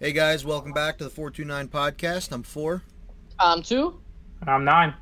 Hey 0.00 0.12
guys, 0.12 0.44
welcome 0.44 0.72
back 0.72 0.98
to 0.98 1.04
the 1.04 1.10
429 1.10 1.68
podcast. 1.68 2.30
I'm 2.32 2.42
4. 2.42 2.82
I'm 3.40 3.62
two. 3.62 4.00
I'm 4.46 4.64
nine. 4.64 4.94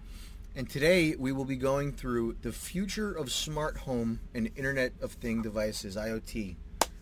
And 0.55 0.69
today 0.69 1.15
we 1.19 1.33
will 1.33 1.45
be 1.45 1.57
going 1.57 1.93
through 1.93 2.37
the 2.41 2.53
future 2.53 3.13
of 3.13 3.31
smart 3.31 3.77
home 3.79 4.21
and 4.35 4.51
Internet 4.57 4.95
of 5.03 5.13
Thing 5.13 5.43
devices, 5.43 5.97
IoT. 5.97 6.57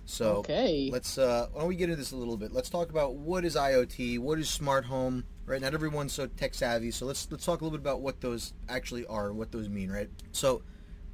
So 0.07 0.37
Okay. 0.39 0.91
let's 0.93 1.17
uh, 1.19 1.47
why 1.53 1.61
don't 1.61 1.69
we 1.69 1.77
get 1.77 1.85
into 1.85 1.97
this 1.97 2.13
a 2.13 2.17
little 2.17 2.37
bit? 2.37 2.53
Let's 2.53 2.69
talk 2.69 2.91
about 2.91 3.15
what 3.15 3.45
is 3.45 3.55
IoT, 3.57 4.19
what 4.19 4.39
is 4.39 4.49
smart 4.51 4.85
home. 4.87 5.25
Right, 5.47 5.61
not 5.61 5.75
everyone's 5.75 6.15
so 6.15 6.27
tech 6.27 6.55
savvy, 6.55 6.91
so 6.91 7.05
let's 7.07 7.29
let's 7.31 7.45
talk 7.45 7.61
a 7.61 7.65
little 7.65 7.79
bit 7.79 7.83
about 7.83 8.01
what 8.01 8.21
those 8.23 8.55
actually 8.69 9.07
are, 9.07 9.29
and 9.29 9.39
what 9.39 9.53
those 9.53 9.69
mean. 9.69 9.91
Right. 9.91 10.09
So 10.33 10.63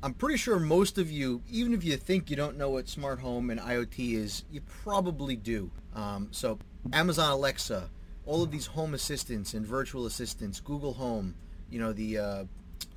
I'm 0.02 0.14
pretty 0.14 0.38
sure 0.38 0.58
most 0.60 0.98
of 0.98 1.10
you, 1.10 1.42
even 1.50 1.74
if 1.74 1.82
you 1.84 1.96
think 1.96 2.30
you 2.30 2.36
don't 2.36 2.56
know 2.56 2.70
what 2.70 2.88
smart 2.88 3.18
home 3.20 3.50
and 3.50 3.60
IoT 3.60 4.14
is, 4.14 4.44
you 4.50 4.60
probably 4.82 5.34
do. 5.36 5.70
Um, 5.94 6.28
so 6.30 6.58
Amazon 6.92 7.30
Alexa, 7.32 7.90
all 8.26 8.42
of 8.42 8.50
these 8.50 8.66
home 8.66 8.95
assistants 8.95 9.55
and 9.55 9.66
virtual 9.66 10.06
assistants, 10.06 10.60
Google 10.60 10.95
Home, 10.95 11.34
you 11.70 11.78
know 11.78 11.92
the 11.92 12.18
uh, 12.18 12.45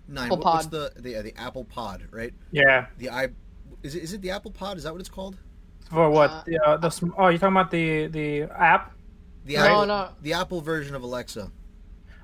nine. 0.07 0.25
Apple 0.25 0.37
what- 0.37 0.45
what's 0.55 0.67
Pod. 0.67 0.91
the 0.95 1.01
the, 1.01 1.15
uh, 1.17 1.21
the 1.21 1.33
Apple 1.37 1.63
Pod, 1.65 2.07
right? 2.11 2.33
Yeah. 2.51 2.87
The 2.97 3.09
i 3.09 3.29
is 3.81 3.95
it 3.95 4.03
is 4.03 4.13
it 4.13 4.21
the 4.21 4.31
Apple 4.31 4.51
Pod? 4.51 4.77
Is 4.77 4.83
that 4.83 4.93
what 4.93 4.99
it's 4.99 5.09
called? 5.09 5.37
For 5.89 6.09
what? 6.09 6.29
Uh, 6.29 6.43
the, 6.45 6.59
uh, 6.65 6.77
the 6.77 6.89
sm- 6.89 7.09
oh, 7.17 7.27
you're 7.27 7.37
talking 7.37 7.55
about 7.55 7.71
the 7.71 8.07
the 8.07 8.43
app? 8.43 8.93
The 9.45 9.55
No, 9.55 9.63
Apple, 9.65 9.85
no. 9.87 10.09
the 10.21 10.33
Apple 10.33 10.61
version 10.61 10.95
of 10.95 11.03
Alexa. 11.03 11.51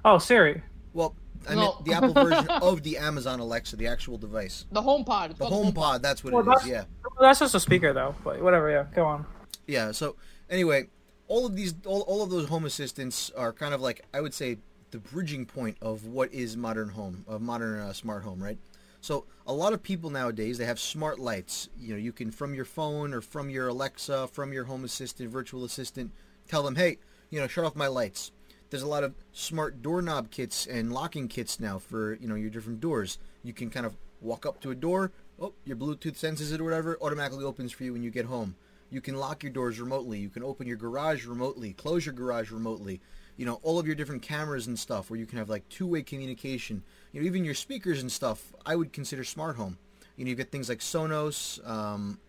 Oh, 0.06 0.18
Siri. 0.18 0.64
Well, 0.94 1.14
I 1.48 1.56
No. 1.56 1.62
meant 1.62 1.86
the 1.86 1.94
Apple 1.94 2.14
version 2.14 2.48
of 2.62 2.82
the 2.84 2.98
Amazon 2.98 3.42
Alexa, 3.42 3.76
the 3.76 3.88
actual 3.88 4.18
device. 4.18 4.66
The 4.72 4.82
home 4.82 5.04
pod. 5.04 5.36
The 5.38 5.46
Home 5.46 5.74
Pod, 5.74 6.02
that's 6.02 6.24
what 6.24 6.32
Well, 6.34 6.44
it 6.44 6.46
that's- 6.46 6.64
is. 6.64 6.70
Yeah. 6.72 6.84
That's 7.20 7.40
just 7.40 7.54
a 7.56 7.60
speaker 7.60 7.92
though. 7.92 8.16
But 8.24 8.42
whatever. 8.42 8.72
Yeah. 8.72 8.86
Go 8.96 9.06
on. 9.06 9.26
Yeah. 9.68 9.92
So 9.92 10.16
anyway, 10.50 10.88
all 11.30 11.46
of 11.46 11.56
these, 11.56 11.74
all, 11.86 12.02
all 12.02 12.22
of 12.22 12.30
those 12.30 12.50
home 12.50 12.66
assistants 12.66 13.32
are 13.38 13.54
kind 13.54 13.74
of 13.74 13.80
like 13.80 14.04
I 14.14 14.20
would 14.20 14.34
say 14.34 14.58
the 14.92 14.98
bridging 14.98 15.46
point 15.46 15.78
of 15.82 16.06
what 16.06 16.34
is 16.34 16.58
modern 16.58 16.90
home, 16.90 17.24
of 17.28 17.42
modern 17.42 17.80
uh, 17.80 17.94
smart 17.94 18.24
home, 18.24 18.44
right? 18.44 18.58
So 19.00 19.26
a 19.48 19.54
lot 19.54 19.72
of 19.72 19.82
people 19.82 20.10
nowadays 20.10 20.58
they 20.58 20.66
have 20.66 20.80
smart 20.80 21.20
lights. 21.20 21.70
You 21.80 21.94
know, 21.94 22.00
you 22.00 22.12
can 22.12 22.32
from 22.32 22.54
your 22.54 22.66
phone 22.66 23.14
or 23.14 23.22
from 23.22 23.50
your 23.50 23.70
Alexa, 23.70 24.28
from 24.28 24.52
your 24.52 24.66
home 24.66 24.84
assistant, 24.84 25.30
virtual 25.30 25.64
assistant, 25.64 26.12
tell 26.48 26.64
them, 26.64 26.76
hey, 26.76 26.98
you 27.30 27.40
know, 27.40 27.48
shut 27.48 27.64
off 27.64 27.76
my 27.76 27.88
lights. 27.88 28.32
There's 28.72 28.84
a 28.84 28.88
lot 28.88 29.04
of 29.04 29.16
smart 29.32 29.82
doorknob 29.82 30.32
kits 30.32 30.68
and 30.68 30.92
locking 30.92 31.28
kits 31.28 31.60
now 31.60 31.80
for 31.80 32.16
you 32.16 32.28
know 32.28 32.36
your 32.36 32.50
different 32.50 32.82
doors. 32.82 33.20
You 33.44 33.54
can 33.54 33.70
kind 33.70 33.86
of 33.86 33.96
walk 34.20 34.46
up 34.46 34.60
to 34.62 34.72
a 34.72 34.76
door, 34.76 35.12
oh, 35.40 35.54
your 35.64 35.78
Bluetooth 35.78 36.16
senses 36.16 36.52
it 36.52 36.60
or 36.60 36.64
whatever, 36.66 36.98
automatically 37.02 37.46
opens 37.46 37.72
for 37.72 37.84
you 37.84 37.94
when 37.94 38.04
you 38.04 38.12
get 38.12 38.26
home. 38.26 38.56
You 38.90 39.02
can 39.02 39.16
lock 39.16 39.44
your 39.44 39.52
doors 39.52 39.80
remotely. 39.80 40.20
You 40.20 40.30
can 40.30 40.44
open 40.44 40.68
your 40.68 40.78
garage 40.78 41.26
remotely, 41.26 41.74
close 41.74 42.06
your 42.06 42.14
garage 42.14 42.52
remotely. 42.52 43.02
You 43.38 43.46
know, 43.46 43.60
all 43.64 43.80
of 43.80 43.86
your 43.86 43.96
different 43.96 44.22
cameras 44.22 44.68
and 44.68 44.78
stuff 44.78 45.10
where 45.10 45.20
you 45.20 45.26
can 45.26 45.38
have 45.38 45.50
like 45.50 45.68
two-way 45.70 46.02
communication. 46.02 46.84
You 47.12 47.22
know, 47.22 47.28
even 47.28 47.46
your 47.46 47.54
speakers 47.54 48.02
and 48.02 48.12
stuff, 48.12 48.54
I 48.66 48.76
would 48.76 48.92
consider 48.92 49.24
smart 49.24 49.56
home. 49.56 49.78
You 50.18 50.26
know, 50.26 50.30
you 50.30 50.36
get 50.36 50.52
things 50.52 50.68
like 50.68 50.80
Sonos, 50.80 51.66
um, 51.68 52.20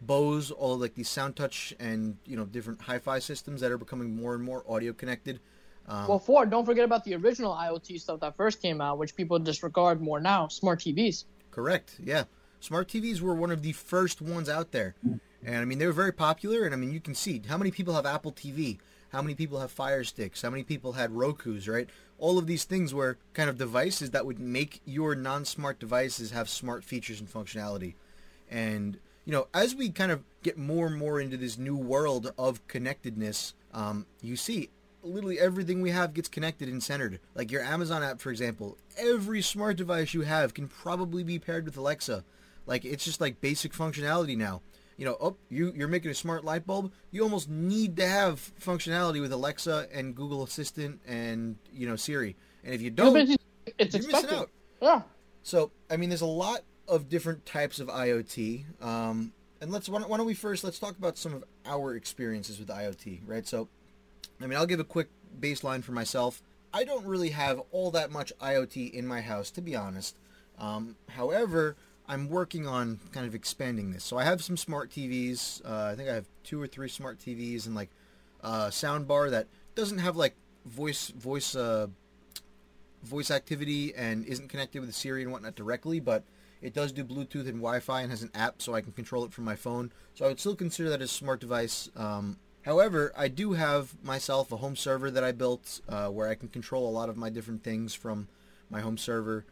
Bose, 0.00 0.50
all 0.50 0.76
like 0.78 0.94
these 0.94 1.08
sound 1.08 1.36
touch 1.36 1.72
and, 1.78 2.16
you 2.26 2.36
know, 2.36 2.44
different 2.44 2.80
hi-fi 2.80 3.20
systems 3.20 3.60
that 3.60 3.70
are 3.70 3.78
becoming 3.78 4.16
more 4.16 4.34
and 4.34 4.42
more 4.42 4.64
audio 4.68 4.92
connected. 4.92 5.38
Um, 5.86 6.08
Well, 6.08 6.18
Ford, 6.18 6.50
Don't 6.50 6.64
forget 6.64 6.84
about 6.84 7.04
the 7.04 7.14
original 7.14 7.52
IoT 7.54 8.00
stuff 8.00 8.18
that 8.20 8.36
first 8.36 8.60
came 8.60 8.80
out, 8.80 8.98
which 8.98 9.14
people 9.14 9.38
disregard 9.38 10.00
more 10.00 10.18
now. 10.20 10.48
Smart 10.48 10.80
TVs. 10.80 11.24
Correct. 11.52 11.96
Yeah. 12.02 12.24
Smart 12.58 12.88
TVs 12.88 13.20
were 13.20 13.34
one 13.34 13.50
of 13.50 13.62
the 13.62 13.72
first 13.72 14.20
ones 14.20 14.48
out 14.48 14.72
there. 14.72 14.94
And 15.44 15.56
I 15.56 15.64
mean, 15.64 15.78
they 15.78 15.86
were 15.86 15.92
very 15.92 16.12
popular. 16.12 16.64
And 16.64 16.74
I 16.74 16.76
mean, 16.76 16.92
you 16.92 17.00
can 17.00 17.14
see 17.14 17.42
how 17.46 17.56
many 17.58 17.70
people 17.70 17.94
have 17.94 18.06
Apple 18.06 18.32
TV, 18.32 18.78
how 19.10 19.22
many 19.22 19.34
people 19.34 19.60
have 19.60 19.70
Fire 19.70 20.04
Sticks, 20.04 20.42
how 20.42 20.50
many 20.50 20.62
people 20.62 20.92
had 20.92 21.12
Roku's, 21.12 21.68
right? 21.68 21.88
All 22.18 22.38
of 22.38 22.46
these 22.46 22.64
things 22.64 22.94
were 22.94 23.18
kind 23.34 23.50
of 23.50 23.58
devices 23.58 24.10
that 24.10 24.24
would 24.26 24.38
make 24.38 24.80
your 24.84 25.14
non 25.14 25.44
smart 25.44 25.78
devices 25.78 26.30
have 26.30 26.48
smart 26.48 26.84
features 26.84 27.20
and 27.20 27.32
functionality. 27.32 27.94
And, 28.50 28.98
you 29.24 29.32
know, 29.32 29.48
as 29.52 29.74
we 29.74 29.90
kind 29.90 30.12
of 30.12 30.22
get 30.42 30.58
more 30.58 30.86
and 30.86 30.96
more 30.96 31.20
into 31.20 31.36
this 31.36 31.58
new 31.58 31.76
world 31.76 32.32
of 32.38 32.66
connectedness, 32.68 33.54
um, 33.72 34.06
you 34.20 34.36
see 34.36 34.70
literally 35.02 35.40
everything 35.40 35.82
we 35.82 35.90
have 35.90 36.14
gets 36.14 36.28
connected 36.28 36.68
and 36.68 36.82
centered. 36.82 37.18
Like 37.34 37.50
your 37.50 37.62
Amazon 37.62 38.02
app, 38.02 38.20
for 38.20 38.30
example, 38.30 38.78
every 38.96 39.42
smart 39.42 39.76
device 39.76 40.14
you 40.14 40.22
have 40.22 40.54
can 40.54 40.68
probably 40.68 41.24
be 41.24 41.38
paired 41.38 41.64
with 41.64 41.76
Alexa. 41.76 42.24
Like 42.66 42.84
it's 42.84 43.04
just 43.04 43.20
like 43.20 43.40
basic 43.40 43.72
functionality 43.72 44.36
now. 44.36 44.62
You 45.02 45.08
know, 45.08 45.16
oh, 45.20 45.36
you 45.48 45.72
you're 45.74 45.88
making 45.88 46.12
a 46.12 46.14
smart 46.14 46.44
light 46.44 46.64
bulb. 46.64 46.92
You 47.10 47.24
almost 47.24 47.50
need 47.50 47.96
to 47.96 48.06
have 48.06 48.52
functionality 48.60 49.20
with 49.20 49.32
Alexa 49.32 49.88
and 49.92 50.14
Google 50.14 50.44
Assistant 50.44 51.00
and 51.08 51.56
you 51.72 51.88
know 51.88 51.96
Siri. 51.96 52.36
And 52.62 52.72
if 52.72 52.80
you 52.80 52.90
don't, 52.90 53.16
It's 53.16 53.36
you're 53.66 53.78
expected. 53.80 54.12
missing 54.12 54.30
out. 54.30 54.50
Yeah. 54.80 55.02
So, 55.42 55.72
I 55.90 55.96
mean, 55.96 56.08
there's 56.08 56.20
a 56.20 56.26
lot 56.26 56.60
of 56.86 57.08
different 57.08 57.44
types 57.44 57.80
of 57.80 57.88
IoT. 57.88 58.64
Um, 58.80 59.32
and 59.60 59.72
let's 59.72 59.88
why 59.88 59.98
don't, 59.98 60.08
why 60.08 60.18
don't 60.18 60.26
we 60.26 60.34
first 60.34 60.62
let's 60.62 60.78
talk 60.78 60.96
about 60.96 61.18
some 61.18 61.34
of 61.34 61.42
our 61.66 61.96
experiences 61.96 62.60
with 62.60 62.68
IoT, 62.68 63.22
right? 63.26 63.44
So, 63.44 63.66
I 64.40 64.46
mean, 64.46 64.56
I'll 64.56 64.66
give 64.66 64.78
a 64.78 64.84
quick 64.84 65.08
baseline 65.40 65.82
for 65.82 65.90
myself. 65.90 66.40
I 66.72 66.84
don't 66.84 67.04
really 67.06 67.30
have 67.30 67.60
all 67.72 67.90
that 67.90 68.12
much 68.12 68.32
IoT 68.40 68.92
in 68.92 69.08
my 69.08 69.20
house, 69.20 69.50
to 69.50 69.62
be 69.62 69.74
honest. 69.74 70.16
Um, 70.60 70.94
however, 71.08 71.74
I'm 72.08 72.28
working 72.28 72.66
on 72.66 73.00
kind 73.12 73.26
of 73.26 73.34
expanding 73.34 73.92
this. 73.92 74.04
So 74.04 74.18
I 74.18 74.24
have 74.24 74.42
some 74.42 74.56
smart 74.56 74.90
TVs. 74.90 75.64
Uh, 75.64 75.90
I 75.92 75.94
think 75.94 76.08
I 76.08 76.14
have 76.14 76.26
two 76.44 76.60
or 76.60 76.66
three 76.66 76.88
smart 76.88 77.18
TVs 77.18 77.66
and 77.66 77.74
like 77.74 77.90
a 78.40 78.72
sound 78.72 79.06
bar 79.06 79.30
that 79.30 79.46
doesn't 79.74 79.98
have 79.98 80.16
like 80.16 80.34
voice 80.66 81.08
voice 81.08 81.54
uh, 81.54 81.86
voice 83.02 83.30
activity 83.30 83.94
and 83.94 84.24
isn't 84.26 84.48
connected 84.48 84.80
with 84.80 84.94
Siri 84.94 85.22
and 85.22 85.32
whatnot 85.32 85.54
directly, 85.54 86.00
but 86.00 86.24
it 86.60 86.72
does 86.72 86.92
do 86.92 87.04
Bluetooth 87.04 87.48
and 87.48 87.58
Wi-Fi 87.58 88.02
and 88.02 88.10
has 88.10 88.22
an 88.22 88.30
app, 88.34 88.62
so 88.62 88.74
I 88.74 88.80
can 88.80 88.92
control 88.92 89.24
it 89.24 89.32
from 89.32 89.44
my 89.44 89.56
phone. 89.56 89.92
So 90.14 90.24
I 90.24 90.28
would 90.28 90.38
still 90.38 90.54
consider 90.54 90.88
that 90.90 91.02
a 91.02 91.08
smart 91.08 91.40
device. 91.40 91.90
Um, 91.96 92.38
however, 92.64 93.12
I 93.16 93.28
do 93.28 93.54
have 93.54 93.96
myself 94.04 94.52
a 94.52 94.58
home 94.58 94.76
server 94.76 95.10
that 95.10 95.24
I 95.24 95.32
built 95.32 95.80
uh, 95.88 96.08
where 96.08 96.28
I 96.28 96.36
can 96.36 96.48
control 96.48 96.88
a 96.88 96.92
lot 96.92 97.08
of 97.08 97.16
my 97.16 97.30
different 97.30 97.64
things 97.64 97.94
from 97.94 98.28
my 98.70 98.80
home 98.80 98.96
server. 98.96 99.44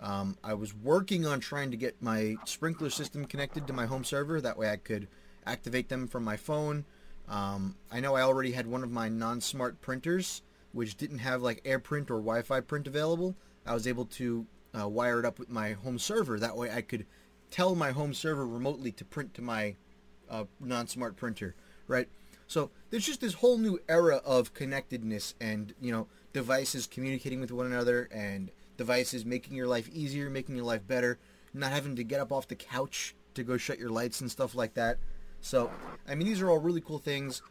Um, 0.00 0.36
I 0.44 0.54
was 0.54 0.74
working 0.74 1.26
on 1.26 1.40
trying 1.40 1.70
to 1.70 1.76
get 1.76 2.00
my 2.00 2.36
sprinkler 2.44 2.90
system 2.90 3.24
connected 3.24 3.66
to 3.66 3.72
my 3.72 3.86
home 3.86 4.04
server. 4.04 4.40
That 4.40 4.56
way 4.56 4.70
I 4.70 4.76
could 4.76 5.08
activate 5.46 5.88
them 5.88 6.06
from 6.06 6.24
my 6.24 6.36
phone. 6.36 6.84
Um, 7.28 7.76
I 7.90 8.00
know 8.00 8.14
I 8.14 8.22
already 8.22 8.52
had 8.52 8.66
one 8.66 8.82
of 8.82 8.90
my 8.90 9.08
non-smart 9.08 9.80
printers, 9.80 10.42
which 10.72 10.96
didn't 10.96 11.18
have 11.18 11.42
like 11.42 11.64
AirPrint 11.64 12.10
or 12.10 12.20
Wi-Fi 12.20 12.60
print 12.60 12.86
available. 12.86 13.34
I 13.66 13.74
was 13.74 13.86
able 13.86 14.06
to 14.06 14.46
uh, 14.78 14.88
wire 14.88 15.18
it 15.18 15.24
up 15.24 15.38
with 15.38 15.50
my 15.50 15.72
home 15.72 15.98
server. 15.98 16.38
That 16.38 16.56
way 16.56 16.70
I 16.70 16.80
could 16.80 17.06
tell 17.50 17.74
my 17.74 17.90
home 17.90 18.14
server 18.14 18.46
remotely 18.46 18.92
to 18.92 19.04
print 19.04 19.34
to 19.34 19.42
my 19.42 19.76
uh, 20.30 20.44
non-smart 20.60 21.16
printer, 21.16 21.54
right? 21.86 22.08
So 22.46 22.70
there's 22.90 23.04
just 23.04 23.20
this 23.20 23.34
whole 23.34 23.58
new 23.58 23.78
era 23.88 24.16
of 24.24 24.54
connectedness 24.54 25.34
and 25.40 25.74
you 25.80 25.92
know 25.92 26.06
devices 26.32 26.86
communicating 26.86 27.40
with 27.40 27.52
one 27.52 27.66
another 27.66 28.08
and 28.10 28.50
devices 28.78 29.26
making 29.26 29.54
your 29.54 29.66
life 29.66 29.90
easier, 29.92 30.30
making 30.30 30.56
your 30.56 30.64
life 30.64 30.86
better, 30.86 31.18
not 31.52 31.72
having 31.72 31.96
to 31.96 32.04
get 32.04 32.20
up 32.20 32.32
off 32.32 32.48
the 32.48 32.54
couch 32.54 33.14
to 33.34 33.42
go 33.42 33.58
shut 33.58 33.78
your 33.78 33.90
lights 33.90 34.22
and 34.22 34.30
stuff 34.30 34.54
like 34.54 34.72
that. 34.74 34.96
So 35.42 35.70
I 36.08 36.14
mean 36.14 36.26
these 36.26 36.40
are 36.40 36.48
all 36.48 36.58
really 36.58 36.80
cool 36.80 36.98
things. 36.98 37.42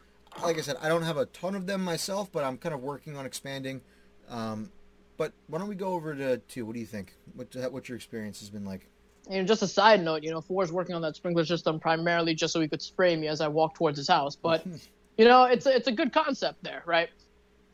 Like 0.42 0.58
I 0.58 0.60
said, 0.62 0.76
I 0.82 0.88
don't 0.88 1.02
have 1.02 1.16
a 1.16 1.26
ton 1.26 1.54
of 1.54 1.66
them 1.66 1.82
myself, 1.82 2.30
but 2.32 2.42
I'm 2.42 2.58
kind 2.58 2.74
of 2.74 2.82
working 2.82 3.16
on 3.16 3.24
expanding. 3.24 3.80
Um, 4.28 4.70
but 5.16 5.32
why 5.48 5.58
don't 5.58 5.68
we 5.68 5.74
go 5.74 5.92
over 5.94 6.14
to 6.14 6.38
two? 6.38 6.66
What 6.66 6.74
do 6.74 6.80
you 6.80 6.86
think? 6.86 7.14
What 7.34 7.54
what 7.72 7.88
your 7.88 7.96
experience 7.96 8.40
has 8.40 8.50
been 8.50 8.64
like? 8.64 8.88
And 9.30 9.46
just 9.46 9.62
a 9.62 9.68
side 9.68 10.02
note, 10.02 10.22
you 10.22 10.30
know, 10.30 10.40
Four's 10.40 10.72
working 10.72 10.94
on 10.94 11.02
that 11.02 11.16
sprinkler 11.16 11.44
system 11.44 11.78
primarily 11.78 12.34
just 12.34 12.52
so 12.52 12.60
he 12.60 12.68
could 12.68 12.80
spray 12.80 13.14
me 13.14 13.26
as 13.26 13.40
I 13.42 13.48
walk 13.48 13.74
towards 13.74 13.98
his 13.98 14.08
house. 14.08 14.36
But 14.36 14.64
you 15.18 15.24
know, 15.26 15.44
it's 15.44 15.66
a, 15.66 15.74
it's 15.74 15.88
a 15.88 15.92
good 15.92 16.12
concept 16.12 16.62
there, 16.62 16.82
right? 16.86 17.10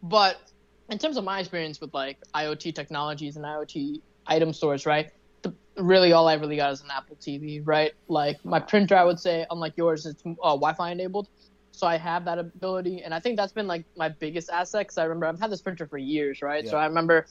But 0.02 0.38
in 0.90 0.98
terms 0.98 1.16
of 1.16 1.24
my 1.24 1.40
experience 1.40 1.80
with 1.80 1.92
like 1.94 2.18
IoT 2.34 2.74
technologies 2.74 3.36
and 3.36 3.44
IoT 3.44 4.00
item 4.26 4.52
stores, 4.52 4.86
right? 4.86 5.10
The, 5.42 5.54
really, 5.76 6.12
all 6.12 6.28
I 6.28 6.34
really 6.34 6.56
got 6.56 6.72
is 6.72 6.82
an 6.82 6.88
Apple 6.90 7.16
TV, 7.16 7.60
right? 7.64 7.92
Like 8.08 8.42
my 8.44 8.60
printer, 8.60 8.96
I 8.96 9.04
would 9.04 9.18
say, 9.18 9.46
unlike 9.50 9.74
yours, 9.76 10.06
it's 10.06 10.22
uh, 10.26 10.32
Wi-Fi 10.42 10.90
enabled, 10.90 11.28
so 11.72 11.86
I 11.86 11.96
have 11.96 12.24
that 12.26 12.38
ability, 12.38 13.02
and 13.02 13.12
I 13.12 13.18
think 13.18 13.36
that's 13.36 13.52
been 13.52 13.66
like 13.66 13.84
my 13.96 14.08
biggest 14.08 14.48
asset. 14.50 14.82
Because 14.82 14.98
I 14.98 15.04
remember 15.04 15.26
I've 15.26 15.40
had 15.40 15.50
this 15.50 15.60
printer 15.60 15.86
for 15.86 15.98
years, 15.98 16.40
right? 16.40 16.66
So 16.66 16.76
I 16.76 16.86
remember 16.86 17.26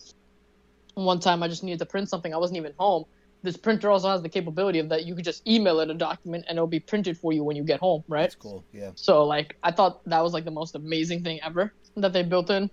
one 0.95 1.19
time 1.19 1.41
I 1.43 1.47
just 1.47 1.63
needed 1.63 1.79
to 1.79 1.85
print 1.85 2.09
something, 2.09 2.33
I 2.33 2.37
wasn't 2.37 2.57
even 2.57 2.73
home. 2.77 3.05
This 3.41 3.57
printer 3.57 3.89
also 3.89 4.09
has 4.09 4.21
the 4.21 4.29
capability 4.29 4.79
of 4.79 4.89
that 4.89 5.05
you 5.05 5.15
could 5.15 5.25
just 5.25 5.45
email 5.47 5.79
it 5.81 5.89
a 5.89 5.93
document 5.93 6.45
and 6.47 6.57
it'll 6.57 6.67
be 6.67 6.79
printed 6.79 7.17
for 7.17 7.33
you 7.33 7.43
when 7.43 7.57
you 7.57 7.63
get 7.63 7.79
home, 7.79 8.03
right? 8.07 8.21
That's 8.21 8.35
cool. 8.35 8.63
Yeah. 8.71 8.91
So 8.95 9.25
like 9.25 9.57
I 9.63 9.71
thought 9.71 10.01
that 10.05 10.21
was 10.21 10.33
like 10.33 10.45
the 10.45 10.51
most 10.51 10.75
amazing 10.75 11.23
thing 11.23 11.41
ever 11.43 11.73
that 11.97 12.13
they 12.13 12.23
built 12.23 12.49
in. 12.49 12.69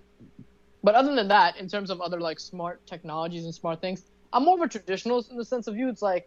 But 0.83 0.95
other 0.95 1.13
than 1.15 1.27
that, 1.27 1.57
in 1.57 1.67
terms 1.67 1.89
of 1.89 2.01
other 2.01 2.19
like 2.19 2.39
smart 2.39 2.81
technologies 2.87 3.45
and 3.45 3.53
smart 3.53 3.81
things, 3.81 4.03
I'm 4.33 4.43
more 4.43 4.55
of 4.55 4.61
a 4.61 4.67
traditionalist 4.67 5.29
in 5.29 5.37
the 5.37 5.45
sense 5.45 5.67
of 5.67 5.77
you. 5.77 5.89
It's 5.89 6.01
like 6.01 6.25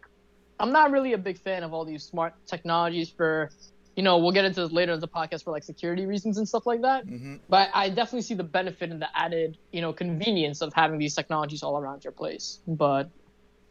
I'm 0.59 0.71
not 0.71 0.91
really 0.91 1.13
a 1.13 1.17
big 1.17 1.37
fan 1.37 1.63
of 1.63 1.73
all 1.73 1.85
these 1.85 2.03
smart 2.03 2.33
technologies 2.47 3.09
for 3.09 3.49
you 3.95 4.03
know, 4.03 4.17
we'll 4.17 4.33
get 4.33 4.43
into 4.43 4.59
this 4.61 4.73
later 4.73 4.91
in 4.91 4.99
the 4.99 5.07
podcast 5.07 5.45
for 5.45 5.51
like 5.51 5.63
security 5.63 6.05
reasons 6.05 6.37
and 6.37 6.47
stuff 6.47 6.65
like 6.65 6.81
that. 6.81 7.05
Mhm. 7.07 7.39
But 7.47 7.69
I 7.73 7.87
definitely 7.89 8.23
see 8.23 8.33
the 8.33 8.43
benefit 8.43 8.91
and 8.91 9.01
the 9.01 9.07
added, 9.17 9.57
you 9.71 9.79
know, 9.79 9.93
convenience 9.93 10.61
of 10.61 10.73
having 10.73 10.99
these 10.99 11.15
technologies 11.15 11.63
all 11.63 11.77
around 11.77 12.03
your 12.03 12.11
place. 12.11 12.59
But 12.67 13.09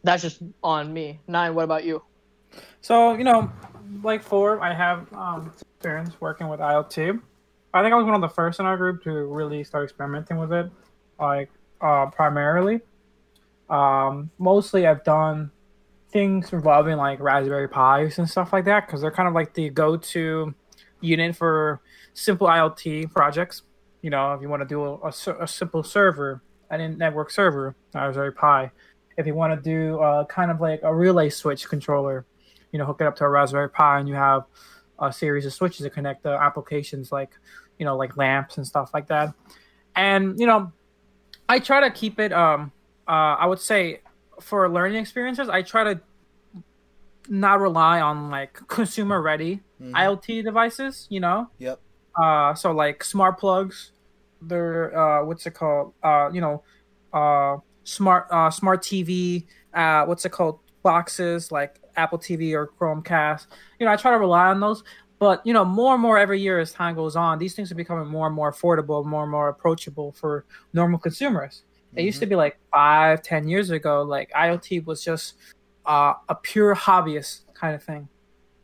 that's 0.03 0.23
just 0.23 0.41
on 0.63 0.91
me. 0.91 1.19
Nine, 1.27 1.53
what 1.53 1.63
about 1.63 1.83
you? 1.83 2.01
So 2.81 3.13
you 3.13 3.23
know, 3.23 3.51
like 4.01 4.23
four, 4.23 4.61
I 4.61 4.73
have 4.73 5.11
um, 5.13 5.51
experience 5.77 6.19
working 6.19 6.47
with 6.47 6.59
IoT. 6.59 7.21
I 7.75 7.81
think 7.81 7.93
I 7.93 7.97
was 7.97 8.05
one 8.05 8.15
of 8.15 8.21
the 8.21 8.29
first 8.29 8.61
in 8.61 8.65
our 8.65 8.77
group 8.77 9.03
to 9.03 9.11
really 9.11 9.63
start 9.65 9.83
experimenting 9.83 10.37
with 10.37 10.53
it, 10.53 10.71
like 11.19 11.51
uh, 11.81 12.05
primarily. 12.05 12.79
Um, 13.69 14.29
mostly, 14.37 14.87
I've 14.87 15.03
done 15.03 15.51
things 16.09 16.53
involving 16.53 16.95
like 16.95 17.19
Raspberry 17.19 17.67
Pis 17.67 18.17
and 18.17 18.29
stuff 18.29 18.53
like 18.53 18.63
that 18.63 18.87
because 18.87 19.01
they're 19.01 19.11
kind 19.11 19.27
of 19.27 19.33
like 19.33 19.53
the 19.53 19.69
go-to 19.69 20.55
unit 21.01 21.35
for 21.35 21.81
simple 22.13 22.47
IoT 22.47 23.11
projects. 23.11 23.63
You 24.01 24.09
know, 24.09 24.33
if 24.33 24.41
you 24.41 24.47
want 24.47 24.61
to 24.61 24.67
do 24.67 24.83
a, 24.85 24.95
a 24.95 25.43
a 25.43 25.47
simple 25.47 25.83
server, 25.83 26.41
a 26.69 26.87
network 26.87 27.29
server, 27.29 27.75
Raspberry 27.93 28.31
Pi. 28.31 28.71
If 29.17 29.27
you 29.27 29.35
want 29.35 29.53
to 29.53 29.69
do 29.69 29.99
uh, 29.99 30.23
kind 30.25 30.49
of 30.49 30.61
like 30.61 30.79
a 30.83 30.95
relay 30.95 31.29
switch 31.29 31.67
controller, 31.67 32.25
you 32.71 32.79
know, 32.79 32.85
hook 32.85 33.01
it 33.01 33.07
up 33.07 33.17
to 33.17 33.25
a 33.25 33.29
Raspberry 33.29 33.69
Pi, 33.69 33.99
and 33.99 34.07
you 34.07 34.15
have 34.15 34.45
a 34.99 35.11
series 35.11 35.45
of 35.45 35.53
switches 35.53 35.85
to 35.85 35.89
connect 35.89 36.23
the 36.23 36.29
applications 36.29 37.11
like, 37.11 37.31
you 37.79 37.85
know, 37.85 37.95
like 37.97 38.17
lamps 38.17 38.57
and 38.57 38.65
stuff 38.65 38.91
like 38.93 39.07
that. 39.07 39.33
And 39.95 40.39
you 40.39 40.47
know, 40.47 40.71
I 41.47 41.59
try 41.59 41.81
to 41.81 41.91
keep 41.91 42.19
it. 42.19 42.31
Um, 42.33 42.71
uh, 43.07 43.35
I 43.39 43.45
would 43.45 43.59
say 43.59 44.01
for 44.41 44.67
learning 44.69 44.97
experiences, 44.97 45.47
I 45.49 45.61
try 45.61 45.83
to 45.85 46.01
not 47.27 47.59
rely 47.59 48.01
on 48.01 48.29
like 48.29 48.53
consumer 48.67 49.21
ready 49.21 49.61
Mhm. 49.81 49.93
IoT 49.93 50.43
devices. 50.43 51.07
You 51.09 51.19
know, 51.19 51.49
Yep. 51.57 51.79
uh, 52.21 52.53
so 52.55 52.71
like 52.71 53.03
smart 53.03 53.39
plugs, 53.39 53.91
they're 54.41 54.97
uh, 54.97 55.25
what's 55.25 55.45
it 55.45 55.51
called? 55.53 55.93
Uh, 56.03 56.29
you 56.31 56.41
know, 56.41 56.63
uh, 57.13 57.57
smart 57.83 58.27
uh, 58.31 58.49
smart 58.49 58.81
TV. 58.81 59.47
Uh, 59.73 60.05
what's 60.05 60.25
it 60.25 60.31
called? 60.31 60.59
Boxes 60.83 61.51
like 61.51 61.79
Apple 61.95 62.19
TV 62.19 62.53
or 62.53 62.67
Chromecast. 62.67 63.47
You 63.79 63.85
know, 63.87 63.91
I 63.91 63.95
try 63.95 64.11
to 64.11 64.19
rely 64.19 64.47
on 64.47 64.59
those. 64.59 64.83
But 65.17 65.45
you 65.45 65.53
know, 65.53 65.63
more 65.63 65.93
and 65.93 66.01
more 66.01 66.17
every 66.17 66.39
year 66.41 66.59
as 66.59 66.71
time 66.71 66.95
goes 66.95 67.15
on, 67.15 67.39
these 67.39 67.53
things 67.55 67.71
are 67.71 67.75
becoming 67.75 68.07
more 68.07 68.27
and 68.27 68.35
more 68.35 68.51
affordable, 68.51 69.05
more 69.05 69.23
and 69.23 69.31
more 69.31 69.49
approachable 69.49 70.11
for 70.11 70.45
normal 70.73 70.99
consumers. 70.99 71.63
It 71.95 72.03
used 72.03 72.19
to 72.19 72.25
be 72.25 72.35
like 72.35 72.57
five, 72.73 73.21
ten 73.21 73.47
years 73.47 73.69
ago, 73.69 74.03
like 74.03 74.29
IoT 74.31 74.85
was 74.85 75.01
just 75.01 75.35
uh, 75.85 76.13
a 76.27 76.35
pure 76.35 76.75
hobbyist 76.75 77.41
kind 77.53 77.73
of 77.73 77.81
thing. 77.81 78.09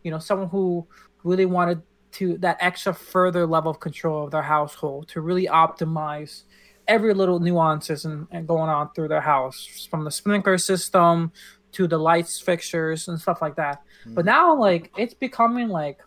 You 0.04 0.12
know, 0.12 0.20
someone 0.20 0.50
who 0.50 0.86
really 1.24 1.46
wanted 1.46 1.82
to 2.14 2.38
that 2.40 2.58
extra 2.60 2.94
further 2.94 3.46
level 3.46 3.72
of 3.72 3.80
control 3.80 4.26
of 4.26 4.32
their 4.32 4.42
household 4.42 5.08
to 5.10 5.22
really 5.22 5.48
optimize 5.48 6.44
every 6.88 7.14
little 7.14 7.40
nuances 7.40 8.06
and, 8.06 8.28
and 8.32 8.48
going 8.48 8.70
on 8.70 8.92
through 8.94 9.08
their 9.08 9.22
house 9.22 9.88
from 9.90 10.04
the 10.04 10.12
sprinkler 10.12 10.58
system 10.58 11.32
to 11.72 11.88
the 11.88 11.98
lights 11.98 12.40
fixtures 12.40 13.08
and 13.08 13.20
stuff 13.20 13.42
like 13.42 13.56
that 13.56 13.82
but 14.08 14.26
now 14.26 14.54
like 14.54 14.92
it's 14.98 15.14
becoming 15.14 15.70
like 15.70 16.00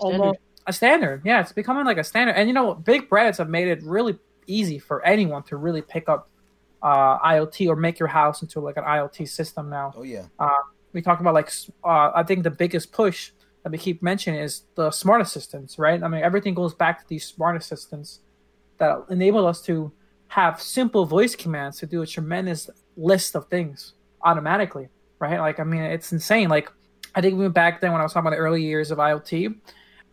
almost 0.00 0.38
a 0.66 0.72
standard 0.72 1.22
yeah 1.24 1.40
it's 1.40 1.52
becoming 1.52 1.84
like 1.84 1.98
a 1.98 2.04
standard 2.04 2.32
and 2.32 2.48
you 2.48 2.54
know 2.54 2.74
big 2.74 3.08
brands 3.08 3.38
have 3.38 3.48
made 3.48 3.68
it 3.68 3.82
really 3.82 4.16
easy 4.46 4.78
for 4.78 5.04
anyone 5.04 5.42
to 5.42 5.56
really 5.56 5.82
pick 5.82 6.08
up 6.08 6.28
uh, 6.82 7.18
iot 7.20 7.68
or 7.68 7.76
make 7.76 7.98
your 7.98 8.08
house 8.08 8.42
into 8.42 8.60
like 8.60 8.76
an 8.76 8.84
iot 8.84 9.28
system 9.28 9.70
now 9.70 9.92
Oh 9.96 10.02
yeah. 10.02 10.24
we 10.92 11.00
talk 11.02 11.20
about 11.20 11.34
like 11.34 11.50
uh, 11.84 12.10
I 12.14 12.22
think 12.22 12.42
the 12.42 12.50
biggest 12.50 12.92
push 12.92 13.32
that 13.62 13.70
we 13.70 13.78
keep 13.78 14.02
mentioning 14.02 14.40
is 14.40 14.62
the 14.74 14.90
smart 14.90 15.20
assistants, 15.20 15.78
right? 15.78 16.02
I 16.02 16.08
mean, 16.08 16.22
everything 16.22 16.54
goes 16.54 16.74
back 16.74 17.00
to 17.00 17.08
these 17.08 17.24
smart 17.24 17.56
assistants 17.56 18.20
that 18.78 19.04
enable 19.08 19.46
us 19.46 19.62
to 19.62 19.92
have 20.28 20.60
simple 20.60 21.06
voice 21.06 21.36
commands 21.36 21.78
to 21.78 21.86
do 21.86 22.02
a 22.02 22.06
tremendous 22.06 22.68
list 22.96 23.36
of 23.36 23.46
things 23.48 23.94
automatically, 24.22 24.88
right? 25.18 25.38
Like, 25.38 25.60
I 25.60 25.64
mean, 25.64 25.82
it's 25.82 26.12
insane. 26.12 26.48
Like, 26.48 26.70
I 27.14 27.20
think 27.20 27.34
even 27.34 27.52
back 27.52 27.80
then 27.80 27.92
when 27.92 28.00
I 28.00 28.04
was 28.04 28.12
talking 28.12 28.26
about 28.26 28.36
the 28.36 28.42
early 28.42 28.62
years 28.62 28.90
of 28.90 28.98
IoT, 28.98 29.54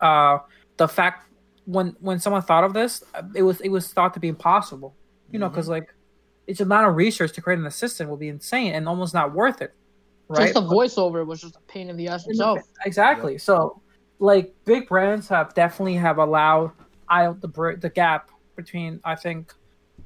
uh, 0.00 0.38
the 0.76 0.88
fact 0.88 1.30
when 1.66 1.96
when 2.00 2.18
someone 2.18 2.42
thought 2.42 2.64
of 2.64 2.72
this, 2.72 3.04
it 3.34 3.42
was 3.42 3.60
it 3.60 3.68
was 3.68 3.92
thought 3.92 4.14
to 4.14 4.20
be 4.20 4.28
impossible, 4.28 4.94
you 5.30 5.38
know, 5.38 5.48
because 5.48 5.68
like 5.68 5.94
it's 6.46 6.60
amount 6.60 6.88
of 6.88 6.96
research 6.96 7.32
to 7.32 7.40
create 7.40 7.58
an 7.58 7.66
assistant 7.66 8.10
will 8.10 8.16
be 8.16 8.28
insane 8.28 8.72
and 8.72 8.88
almost 8.88 9.14
not 9.14 9.32
worth 9.32 9.62
it, 9.62 9.72
right? 10.28 10.52
Just 10.52 10.54
the 10.54 10.62
voiceover 10.62 11.24
was 11.24 11.40
just 11.40 11.56
a 11.56 11.60
pain 11.72 11.88
in 11.88 11.96
the 11.96 12.08
ass 12.08 12.26
itself. 12.26 12.58
Exactly. 12.84 13.38
So, 13.38 13.80
like 14.18 14.52
big 14.64 14.88
brands 14.88 15.28
have 15.28 15.54
definitely 15.54 15.94
have 15.94 16.18
allowed 16.18 16.72
I 17.08 17.28
the 17.28 17.76
the 17.80 17.90
gap 17.90 18.30
between 18.56 19.00
I 19.04 19.14
think 19.14 19.54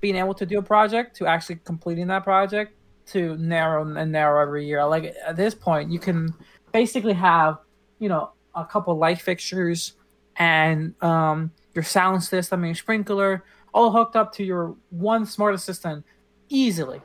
being 0.00 0.16
able 0.16 0.34
to 0.34 0.44
do 0.44 0.58
a 0.58 0.62
project 0.62 1.16
to 1.16 1.26
actually 1.26 1.56
completing 1.64 2.08
that 2.08 2.24
project 2.24 2.74
to 3.06 3.36
narrow 3.38 3.86
and 3.96 4.12
narrow 4.12 4.42
every 4.42 4.66
year. 4.66 4.84
Like 4.84 5.14
at 5.26 5.36
this 5.36 5.54
point, 5.54 5.90
you 5.90 5.98
can 5.98 6.34
basically 6.72 7.14
have 7.14 7.58
you 8.00 8.08
know 8.08 8.33
a 8.54 8.64
couple 8.64 8.96
light 8.96 9.20
fixtures 9.20 9.94
and 10.36 10.94
um, 11.02 11.50
your 11.74 11.84
sound 11.84 12.22
system 12.22 12.60
and 12.60 12.68
your 12.68 12.74
sprinkler 12.74 13.44
all 13.72 13.90
hooked 13.90 14.16
up 14.16 14.32
to 14.34 14.44
your 14.44 14.76
one 14.90 15.26
smart 15.26 15.54
assistant 15.54 16.04
easily. 16.48 17.00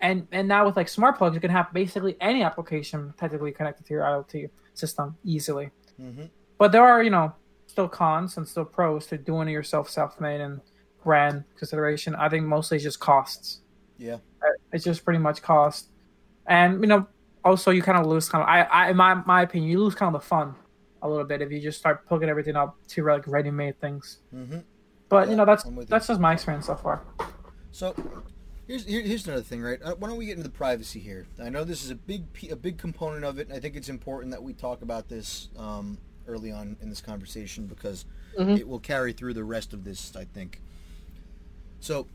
And 0.00 0.28
and 0.30 0.46
now 0.46 0.64
with 0.64 0.76
like 0.76 0.88
smart 0.88 1.18
plugs 1.18 1.34
you 1.34 1.40
can 1.40 1.50
have 1.50 1.72
basically 1.72 2.16
any 2.20 2.42
application 2.42 3.12
technically 3.18 3.52
connected 3.52 3.84
to 3.86 3.94
your 3.94 4.02
iot 4.02 4.50
system 4.74 5.16
easily. 5.24 5.70
Hmm 5.96 6.26
but 6.58 6.72
there 6.72 6.84
are 6.84 7.02
you 7.02 7.10
know 7.10 7.32
still 7.66 7.88
cons 7.88 8.36
and 8.36 8.46
still 8.46 8.64
pros 8.64 9.06
to 9.06 9.16
doing 9.16 9.48
it 9.48 9.52
yourself 9.52 9.88
self-made 9.88 10.40
and 10.40 10.60
brand 11.04 11.44
consideration. 11.56 12.14
I 12.16 12.28
think 12.28 12.44
mostly 12.44 12.78
just 12.78 12.98
costs. 12.98 13.60
Yeah. 13.96 14.18
it's 14.72 14.84
just 14.84 15.04
pretty 15.04 15.18
much 15.18 15.42
cost 15.42 15.88
and 16.46 16.80
you 16.80 16.86
know 16.86 17.06
also 17.48 17.70
you 17.70 17.82
kind 17.82 17.98
of 17.98 18.06
lose 18.06 18.28
kind 18.28 18.42
of 18.42 18.48
I, 18.48 18.60
I 18.62 18.90
in 18.90 18.96
my 18.96 19.14
my 19.26 19.42
opinion 19.42 19.70
you 19.70 19.78
lose 19.82 19.94
kind 19.94 20.14
of 20.14 20.20
the 20.20 20.26
fun 20.26 20.54
a 21.02 21.08
little 21.08 21.24
bit 21.24 21.40
if 21.42 21.50
you 21.50 21.60
just 21.60 21.78
start 21.78 22.06
plugging 22.06 22.28
everything 22.28 22.56
up 22.56 22.76
to 22.88 23.04
like 23.04 23.26
ready-made 23.26 23.80
things 23.80 24.18
hmm 24.30 24.58
but 25.08 25.24
Yeah, 25.26 25.30
you 25.30 25.36
know 25.36 25.44
that's 25.46 25.64
I'm 25.64 25.76
you. 25.76 25.84
that's 25.86 26.06
just 26.06 26.20
my 26.20 26.32
experience 26.34 26.66
so 26.66 26.76
far 26.76 27.02
So 27.72 27.94
here's 28.66 28.84
here, 28.84 29.00
here's 29.02 29.26
another 29.26 29.42
thing, 29.42 29.62
right? 29.62 29.80
Uh, 29.82 29.94
why 29.98 30.08
don't 30.08 30.18
we 30.18 30.26
get 30.26 30.32
into 30.36 30.42
the 30.52 30.58
privacy 30.64 31.00
here? 31.00 31.26
I 31.42 31.48
know 31.48 31.64
this 31.64 31.82
is 31.84 31.90
a 31.90 31.94
big 31.94 32.22
a 32.50 32.56
big 32.56 32.76
component 32.76 33.24
of 33.24 33.38
it, 33.38 33.46
and 33.48 33.56
I 33.56 33.60
think 33.60 33.76
it's 33.76 33.88
important 33.88 34.32
that 34.32 34.42
we 34.42 34.52
talk 34.52 34.82
about 34.82 35.08
this 35.08 35.48
um, 35.56 35.96
early 36.26 36.50
on 36.52 36.76
in 36.82 36.88
this 36.90 37.00
conversation 37.00 37.66
because 37.66 38.04
Mhm. 38.38 38.58
it 38.58 38.66
will 38.68 38.80
carry 38.80 39.12
through 39.12 39.34
the 39.34 39.44
rest 39.44 39.72
of 39.72 39.84
this. 39.84 40.14
I 40.16 40.24
think. 40.24 40.60
So 41.80 42.06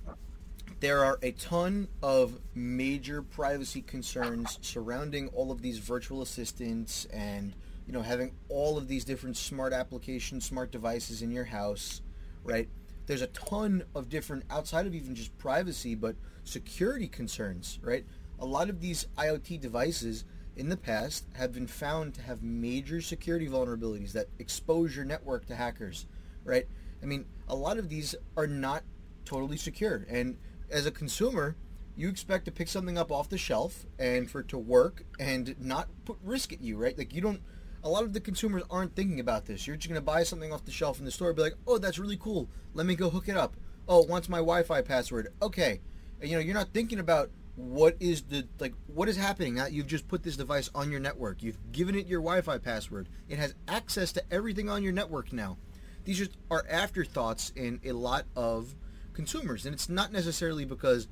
there 0.84 1.06
are 1.06 1.18
a 1.22 1.32
ton 1.32 1.88
of 2.02 2.42
major 2.54 3.22
privacy 3.22 3.82
concerns 3.82 4.60
surrounding 4.62 5.30
all 5.30 5.50
of 5.50 5.62
these 5.62 5.78
virtual 5.78 6.22
assistants 6.22 7.06
and 7.06 7.54
you 7.88 7.94
know 7.94 8.02
having 8.02 8.34
all 8.50 8.78
of 8.78 8.90
these 8.90 9.06
different 9.06 9.38
smart 9.38 9.72
applications 9.72 10.44
smart 10.44 10.74
devices 10.74 11.22
in 11.22 11.32
your 11.32 11.46
house 11.46 12.02
right? 12.44 12.68
There's 13.06 13.22
a 13.22 13.28
ton 13.28 13.86
of 13.96 14.10
different 14.10 14.44
outside 14.50 14.86
of 14.86 14.94
even 14.94 15.16
just 15.16 15.38
privacy 15.38 15.96
but 15.96 16.18
security 16.44 17.08
concerns 17.08 17.80
right? 17.82 18.04
A 18.40 18.46
lot 18.46 18.70
of 18.70 18.82
these 18.82 19.08
iot 19.18 19.62
devices 19.62 20.26
in 20.58 20.68
the 20.68 20.76
past 20.76 21.26
have 21.36 21.54
been 21.54 21.66
found 21.66 22.14
to 22.16 22.22
have 22.22 22.44
major 22.44 23.00
security 23.00 23.48
vulnerabilities 23.48 24.12
that 24.12 24.28
expose 24.38 24.98
your 24.98 25.06
network 25.06 25.46
to 25.46 25.56
hackers 25.56 26.08
right? 26.44 26.68
I 27.02 27.06
mean 27.06 27.24
a 27.48 27.56
lot 27.56 27.78
of 27.78 27.88
these 27.88 28.16
are 28.36 28.48
not 28.48 28.84
totally 29.24 29.56
secure 29.56 30.06
and 30.10 30.36
as 30.72 30.86
a 30.86 30.92
consumer 30.92 31.56
you 31.96 32.10
expect 32.10 32.46
to 32.46 32.52
pick 32.52 32.68
something 32.68 32.98
up 32.98 33.12
off 33.12 33.30
the 33.30 33.38
shelf 33.38 33.86
and 34.00 34.30
for 34.30 34.40
it 34.40 34.48
to 34.48 34.58
work 34.58 35.04
and 35.20 35.56
not 35.60 35.88
put 36.06 36.18
risk 36.24 36.52
at 36.52 36.62
you 36.62 36.78
right? 36.78 36.98
Like 36.98 37.14
you 37.14 37.22
don't 37.22 37.42
a 37.84 37.90
lot 37.90 38.04
of 38.04 38.14
the 38.14 38.22
consumers 38.22 38.64
aren't 38.70 38.96
thinking 38.96 39.20
about 39.20 39.46
this. 39.46 39.68
You're 39.68 39.76
just 39.76 39.90
to 39.94 40.02
buy 40.02 40.24
something 40.24 40.54
off 40.54 40.64
the 40.64 40.72
shelf 40.72 41.00
in 41.00 41.06
the 41.06 41.12
store 41.12 41.34
be 41.34 41.42
like 41.42 41.56
oh 41.68 41.78
that's 41.78 42.00
really 42.00 42.18
cool. 42.18 42.50
Let 42.74 42.86
me 42.86 42.96
go 42.96 43.10
hook 43.10 43.30
it 43.30 43.38
up. 43.38 43.56
Oh 43.88 44.04
it 44.04 44.10
wants 44.10 44.30
my 44.30 44.40
wi-fi 44.40 44.82
password. 44.82 45.34
Okay. 45.42 45.82
And, 46.22 46.30
you 46.30 46.38
know 46.38 46.42
you're 46.42 46.56
not 46.56 46.74
thinking 46.74 47.00
about 47.00 47.30
what 47.56 47.96
is 48.00 48.24
the 48.24 48.48
like 48.60 48.74
what 48.88 49.08
is 49.08 49.16
happening 49.16 49.54
now 49.54 49.68
you've 49.68 49.86
just 49.86 50.08
put 50.08 50.24
this 50.24 50.36
device 50.36 50.70
on 50.74 50.90
your 50.90 51.00
network. 51.00 51.44
You've 51.44 51.60
given 51.72 51.96
it 51.96 52.08
your 52.08 52.22
wi-fi 52.22 52.58
password. 52.58 53.10
It 53.30 53.38
has 53.38 53.54
access 53.68 54.12
to 54.14 54.24
everything 54.32 54.70
on 54.70 54.82
your 54.82 54.94
network 54.94 55.32
now. 55.32 55.58
These 56.06 56.18
just 56.18 56.38
are 56.50 56.66
afterthoughts 56.70 57.52
in 57.56 57.80
a 57.84 57.92
lot 57.92 58.26
of 58.36 58.76
consumers 59.14 59.66
and 59.66 59.74
it's 59.74 59.90
not 59.90 60.12
necessarily 60.12 60.66
because 60.66 61.08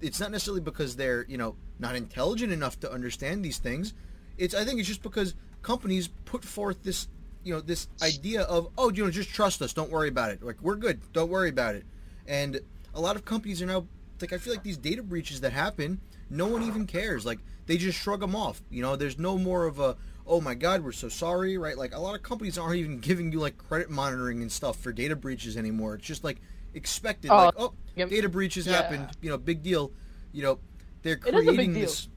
it's 0.00 0.20
not 0.20 0.30
necessarily 0.30 0.60
because 0.60 0.96
they're 0.96 1.24
you 1.28 1.38
know 1.38 1.56
not 1.78 1.96
intelligent 1.96 2.52
enough 2.52 2.78
to 2.80 2.90
understand 2.90 3.44
these 3.44 3.58
things. 3.58 3.94
It's 4.36 4.54
i 4.54 4.64
think 4.64 4.78
it's 4.78 4.88
just 4.88 5.02
because 5.02 5.34
companies 5.62 6.08
put 6.24 6.44
forth 6.44 6.82
this 6.82 7.08
you 7.42 7.54
know 7.54 7.60
this 7.60 7.88
idea 8.02 8.42
of 8.42 8.68
oh 8.78 8.90
you 8.90 9.04
know 9.04 9.10
just 9.10 9.30
trust 9.30 9.62
us 9.62 9.72
don't 9.72 9.90
worry 9.90 10.08
about 10.08 10.30
it. 10.30 10.42
Like 10.42 10.60
we're 10.60 10.76
good 10.76 11.00
don't 11.12 11.30
worry 11.30 11.50
about 11.50 11.74
it. 11.74 11.84
And 12.26 12.60
a 12.94 13.00
lot 13.00 13.16
of 13.16 13.24
companies 13.24 13.60
are 13.62 13.66
now 13.66 13.86
like 14.20 14.32
i 14.32 14.38
feel 14.38 14.52
like 14.52 14.64
these 14.64 14.76
data 14.76 15.02
breaches 15.02 15.40
that 15.42 15.52
happen 15.52 16.00
no 16.30 16.46
one 16.46 16.62
even 16.62 16.86
cares. 16.86 17.24
Like 17.24 17.38
they 17.66 17.76
just 17.76 17.98
shrug 17.98 18.20
them 18.20 18.36
off. 18.36 18.62
You 18.70 18.82
know 18.82 18.96
there's 18.96 19.18
no 19.18 19.38
more 19.38 19.66
of 19.66 19.80
a 19.80 19.96
oh 20.26 20.40
my 20.42 20.54
god, 20.54 20.84
we're 20.84 20.92
so 20.92 21.08
sorry, 21.08 21.56
right? 21.56 21.76
Like 21.76 21.94
a 21.94 21.98
lot 21.98 22.14
of 22.14 22.22
companies 22.22 22.58
aren't 22.58 22.76
even 22.76 22.98
giving 22.98 23.32
you 23.32 23.40
like 23.40 23.56
credit 23.56 23.90
monitoring 23.90 24.42
and 24.42 24.52
stuff 24.52 24.76
for 24.78 24.92
data 24.92 25.16
breaches 25.16 25.56
anymore. 25.56 25.94
It's 25.94 26.06
just 26.06 26.22
like 26.22 26.40
expected, 26.74 27.30
Oh, 27.30 27.36
like 27.46 27.54
oh, 27.58 27.74
yep. 27.96 28.08
data 28.10 28.28
breaches 28.28 28.66
Yeah. 28.66 28.74
happened, 28.82 29.08
you 29.22 29.30
know, 29.30 29.38
big 29.38 29.62
deal. 29.62 29.92
You 30.32 30.42
know, 30.42 30.58
they're 31.02 31.14
It 31.14 31.20
is 31.26 31.28
a 31.28 31.32
big 31.32 31.44
creating 31.46 31.72
this. 31.74 32.08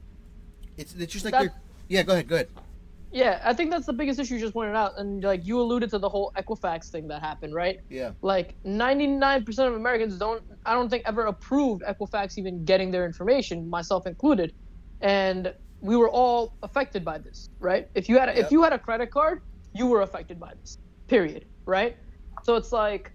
It's 0.76 0.94
it's 0.94 1.12
just 1.12 1.24
like 1.24 1.32
That- 1.32 1.42
they're 1.42 1.54
yeah. 1.88 2.02
Go 2.02 2.12
ahead, 2.12 2.28
go 2.28 2.34
ahead. 2.36 2.48
Yeah, 3.14 3.42
I 3.44 3.52
think 3.52 3.70
that's 3.70 3.84
the 3.84 3.92
biggest 3.92 4.18
issue 4.18 4.34
you 4.36 4.40
just 4.40 4.54
pointed 4.54 4.74
out, 4.74 4.92
and 4.98 5.22
like 5.22 5.44
you 5.44 5.60
alluded 5.60 5.90
to 5.90 5.98
the 5.98 6.08
whole 6.08 6.32
Equifax 6.34 6.88
thing 6.88 7.08
that 7.08 7.20
happened, 7.20 7.52
right? 7.54 7.80
Yeah, 7.90 8.12
Like 8.22 8.54
99% 8.64 9.68
of 9.68 9.74
Americans 9.74 10.16
don't, 10.16 10.42
I 10.64 10.72
don't 10.72 10.88
think 10.88 11.02
ever 11.04 11.26
approved 11.26 11.82
Equifax 11.82 12.38
even 12.38 12.64
getting 12.64 12.90
their 12.90 13.04
information, 13.04 13.68
myself 13.68 14.06
included, 14.06 14.54
and 15.02 15.52
we 15.82 15.94
were 15.96 16.08
all 16.08 16.54
affected 16.62 17.04
by 17.04 17.18
this, 17.18 17.50
right? 17.60 17.86
If 17.94 18.08
you 18.08 18.18
had 18.18 18.30
a, 18.30 18.34
Yep. 18.36 18.44
if 18.46 18.50
you 18.50 18.62
had 18.62 18.72
a 18.72 18.78
credit 18.78 19.10
card, 19.10 19.42
you 19.74 19.86
were 19.88 20.00
affected 20.00 20.40
by 20.40 20.54
this, 20.62 20.78
period, 21.06 21.44
right? 21.66 21.98
So 22.44 22.56
it's 22.56 22.72
like, 22.72 23.12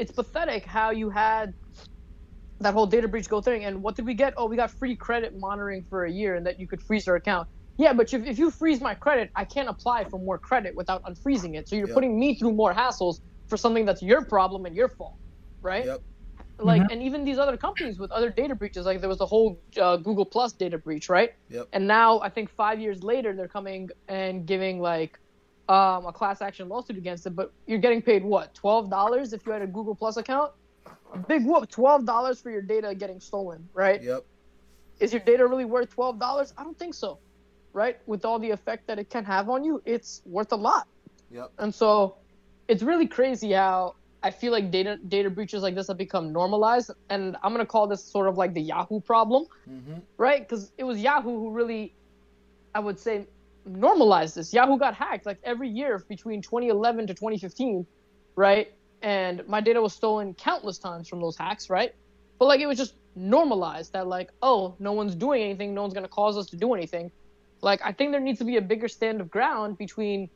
it's 0.00 0.12
pathetic 0.12 0.64
how 0.64 0.90
you 0.90 1.10
had 1.10 1.54
that 2.60 2.74
whole 2.74 2.86
data 2.86 3.08
breach 3.08 3.28
go 3.28 3.40
thing, 3.40 3.64
and 3.64 3.82
what 3.82 3.96
did 3.96 4.06
we 4.06 4.14
get? 4.14 4.34
Oh, 4.36 4.46
we 4.46 4.56
got 4.56 4.70
free 4.70 4.96
credit 4.96 5.32
monitoring 5.36 5.84
for 5.88 6.04
a 6.04 6.10
year, 6.12 6.34
and 6.36 6.46
that 6.46 6.58
you 6.58 6.68
could 6.68 6.82
freeze 6.82 7.06
your 7.06 7.16
account. 7.16 7.48
Yeah, 7.78 7.94
but 7.94 8.12
if, 8.12 8.26
if 8.26 8.38
you 8.38 8.50
freeze 8.50 8.80
my 8.80 8.94
credit, 8.94 9.30
I 9.36 9.44
can't 9.46 9.68
apply 9.68 10.04
for 10.04 10.18
more 10.18 10.38
credit 10.38 10.74
without 10.76 11.02
unfreezing 11.04 11.56
it. 11.56 11.68
So 11.68 11.76
you're 11.76 11.88
Yep. 11.88 11.94
putting 11.94 12.18
me 12.18 12.34
through 12.34 12.52
more 12.52 12.74
hassles 12.74 13.16
for 13.48 13.56
something 13.56 13.86
that's 13.86 14.02
your 14.02 14.24
problem 14.26 14.66
and 14.66 14.76
your 14.76 14.88
fault, 14.90 15.16
right? 15.62 15.86
yep, 15.86 16.00
Like, 16.58 16.82
Mhm. 16.82 16.92
and 16.92 17.02
even 17.02 17.24
these 17.24 17.38
other 17.38 17.56
companies 17.56 17.98
with 17.98 18.10
other 18.12 18.30
data 18.30 18.54
breaches, 18.54 18.84
like 18.86 19.00
there 19.00 19.08
was 19.08 19.18
the 19.18 19.26
whole 19.26 19.62
uh, 19.80 19.96
Google 19.96 20.26
Plus 20.26 20.52
data 20.54 20.78
breach, 20.78 21.08
right? 21.08 21.30
Yep. 21.48 21.68
And 21.72 21.86
now 21.88 22.20
I 22.20 22.28
think 22.28 22.50
five 22.50 22.80
years 22.80 23.02
later, 23.02 23.34
they're 23.34 23.48
coming 23.48 23.88
and 24.08 24.46
giving 24.46 24.80
like 24.80 25.18
um, 25.70 26.04
a 26.06 26.12
class 26.12 26.42
action 26.42 26.68
lawsuit 26.68 26.96
against 26.98 27.26
it. 27.26 27.36
But 27.36 27.52
you're 27.66 27.78
getting 27.78 28.02
paid 28.02 28.24
what 28.24 28.54
twelve 28.54 28.90
dollars 28.90 29.32
if 29.32 29.46
you 29.46 29.52
had 29.52 29.62
a 29.62 29.66
Google 29.66 29.94
Plus 29.94 30.16
account? 30.16 30.52
Big 31.28 31.46
whoop! 31.46 31.70
Twelve 31.70 32.04
dollars 32.04 32.40
for 32.40 32.50
your 32.50 32.62
data 32.62 32.94
getting 32.94 33.20
stolen, 33.20 33.68
right? 33.72 34.02
yep. 34.02 34.24
Is 34.98 35.12
your 35.12 35.22
data 35.22 35.46
really 35.46 35.64
worth 35.64 35.90
twelve 35.94 36.18
dollars? 36.18 36.52
I 36.58 36.64
don't 36.64 36.78
think 36.78 36.94
so, 36.94 37.18
right? 37.72 37.98
With 38.06 38.24
all 38.24 38.38
the 38.38 38.50
effect 38.50 38.86
that 38.88 38.98
it 38.98 39.08
can 39.10 39.24
have 39.24 39.48
on 39.48 39.64
you, 39.64 39.80
it's 39.86 40.22
worth 40.26 40.52
a 40.52 40.56
lot. 40.56 40.88
Yep. 41.30 41.52
And 41.58 41.74
so, 41.74 42.16
it's 42.68 42.82
really 42.82 43.06
crazy 43.06 43.52
how 43.52 43.94
I 44.22 44.30
feel 44.30 44.52
like 44.52 44.70
data 44.70 44.98
data 45.08 45.30
breaches 45.30 45.62
like 45.62 45.74
this 45.76 45.86
have 45.88 45.96
become 45.98 46.32
normalized, 46.32 46.90
and 47.08 47.36
I'm 47.42 47.52
gonna 47.52 47.64
call 47.64 47.86
this 47.86 48.04
sort 48.04 48.28
of 48.28 48.36
like 48.36 48.54
the 48.54 48.62
Yahoo 48.62 49.00
problem, 49.00 49.46
hmm 49.64 49.98
right? 50.18 50.46
Because 50.46 50.72
it 50.78 50.84
was 50.84 50.98
Yahoo 50.98 51.38
who 51.38 51.50
really, 51.52 51.94
I 52.74 52.80
would 52.80 52.98
say, 52.98 53.26
normalized 53.64 54.34
this. 54.36 54.52
Yahoo 54.52 54.78
got 54.78 54.94
hacked 54.94 55.26
like 55.26 55.38
every 55.44 55.68
year 55.68 56.04
between 56.08 56.42
2011 56.42 57.06
to 57.06 57.14
2015, 57.14 57.86
right? 58.36 58.72
And 59.02 59.46
my 59.48 59.60
data 59.60 59.80
was 59.80 59.92
stolen 59.92 60.34
countless 60.34 60.78
times 60.78 61.08
from 61.08 61.20
those 61.20 61.36
hacks, 61.36 61.70
right? 61.70 61.94
But 62.38 62.46
like 62.46 62.60
it 62.60 62.66
was 62.66 62.78
just 62.78 62.94
normalized 63.14 63.92
that 63.92 64.06
like, 64.06 64.30
oh, 64.42 64.74
no 64.78 64.92
one's 64.92 65.14
doing 65.14 65.42
anything, 65.42 65.74
no 65.74 65.82
one's 65.82 65.94
gonna 65.94 66.08
cause 66.08 66.36
us 66.36 66.46
to 66.46 66.56
do 66.56 66.74
anything. 66.74 67.10
Like 67.62 67.80
I 67.84 67.92
think 67.92 68.12
there 68.12 68.20
needs 68.20 68.38
to 68.38 68.44
be 68.44 68.56
a 68.56 68.62
bigger 68.62 68.88
stand 68.88 69.20
of 69.20 69.30
ground 69.30 69.78
between 69.78 70.30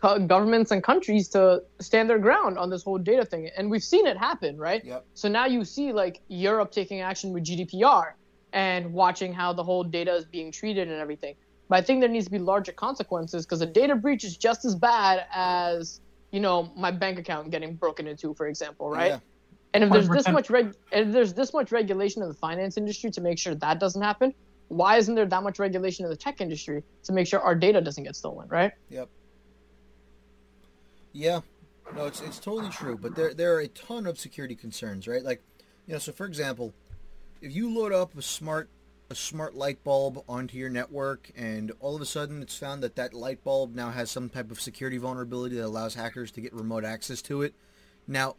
governments 0.00 0.70
and 0.70 0.82
countries 0.82 1.28
to 1.28 1.62
stand 1.80 2.10
their 2.10 2.18
ground 2.18 2.58
on 2.58 2.70
this 2.70 2.82
whole 2.82 2.98
data 2.98 3.24
thing, 3.24 3.50
and 3.56 3.70
we've 3.70 3.82
seen 3.82 4.06
it 4.06 4.16
happen, 4.16 4.56
right? 4.56 4.84
Yep. 4.84 5.06
So 5.14 5.28
now 5.28 5.46
you 5.46 5.64
see 5.64 5.92
like 5.92 6.20
Europe 6.28 6.70
taking 6.70 7.00
action 7.00 7.32
with 7.32 7.44
GDPR 7.44 8.12
and 8.52 8.92
watching 8.92 9.32
how 9.32 9.52
the 9.52 9.62
whole 9.62 9.84
data 9.84 10.14
is 10.14 10.24
being 10.24 10.52
treated 10.52 10.88
and 10.88 11.00
everything. 11.00 11.34
But 11.68 11.76
I 11.76 11.82
think 11.82 12.00
there 12.00 12.08
needs 12.08 12.24
to 12.26 12.30
be 12.30 12.38
larger 12.38 12.72
consequences 12.72 13.44
because 13.44 13.60
a 13.60 13.66
data 13.66 13.94
breach 13.94 14.24
is 14.24 14.36
just 14.36 14.64
as 14.64 14.74
bad 14.74 15.26
as 15.32 16.00
you 16.30 16.40
know 16.40 16.72
my 16.76 16.90
bank 16.90 17.18
account 17.18 17.50
getting 17.50 17.74
broken 17.74 18.06
into, 18.06 18.34
for 18.34 18.46
example, 18.46 18.88
right? 18.90 19.08
Yeah. 19.08 19.18
And 19.74 19.84
if 19.84 19.90
there's 19.90 20.08
this 20.08 20.28
much 20.28 20.48
reg- 20.48 20.74
and 20.92 21.08
if 21.08 21.12
there's 21.12 21.34
this 21.34 21.52
much 21.52 21.72
regulation 21.72 22.22
in 22.22 22.28
the 22.28 22.34
finance 22.34 22.78
industry 22.78 23.10
to 23.10 23.20
make 23.20 23.38
sure 23.38 23.54
that 23.54 23.78
doesn't 23.78 24.00
happen, 24.00 24.32
why 24.68 24.96
isn't 24.96 25.14
there 25.14 25.26
that 25.26 25.42
much 25.42 25.58
regulation 25.58 26.04
in 26.04 26.10
the 26.10 26.16
tech 26.16 26.40
industry 26.40 26.82
to 27.04 27.12
make 27.12 27.26
sure 27.26 27.40
our 27.40 27.54
data 27.54 27.80
doesn't 27.80 28.04
get 28.04 28.16
stolen, 28.16 28.48
right? 28.48 28.72
Yep. 28.88 29.08
Yeah. 31.12 31.40
No, 31.94 32.06
it's 32.06 32.20
it's 32.20 32.38
totally 32.38 32.70
true. 32.70 32.96
But 32.96 33.14
there 33.14 33.34
there 33.34 33.54
are 33.54 33.60
a 33.60 33.68
ton 33.68 34.06
of 34.06 34.18
security 34.18 34.54
concerns, 34.54 35.06
right? 35.06 35.22
Like, 35.22 35.42
you 35.86 35.94
know, 35.94 35.98
so 35.98 36.12
for 36.12 36.26
example, 36.26 36.72
if 37.42 37.54
you 37.54 37.72
load 37.72 37.92
up 37.92 38.16
a 38.16 38.22
smart 38.22 38.68
a 39.10 39.14
smart 39.14 39.54
light 39.54 39.82
bulb 39.84 40.22
onto 40.28 40.58
your 40.58 40.68
network 40.68 41.30
and 41.34 41.72
all 41.80 41.96
of 41.96 42.02
a 42.02 42.06
sudden 42.06 42.42
it's 42.42 42.58
found 42.58 42.82
that 42.82 42.96
that 42.96 43.14
light 43.14 43.42
bulb 43.42 43.74
now 43.74 43.90
has 43.90 44.10
some 44.10 44.28
type 44.28 44.50
of 44.50 44.60
security 44.60 44.98
vulnerability 44.98 45.56
that 45.56 45.66
allows 45.66 45.94
hackers 45.94 46.30
to 46.32 46.40
get 46.40 46.52
remote 46.52 46.84
access 46.84 47.22
to 47.22 47.42
it. 47.42 47.54
Now, 48.06 48.36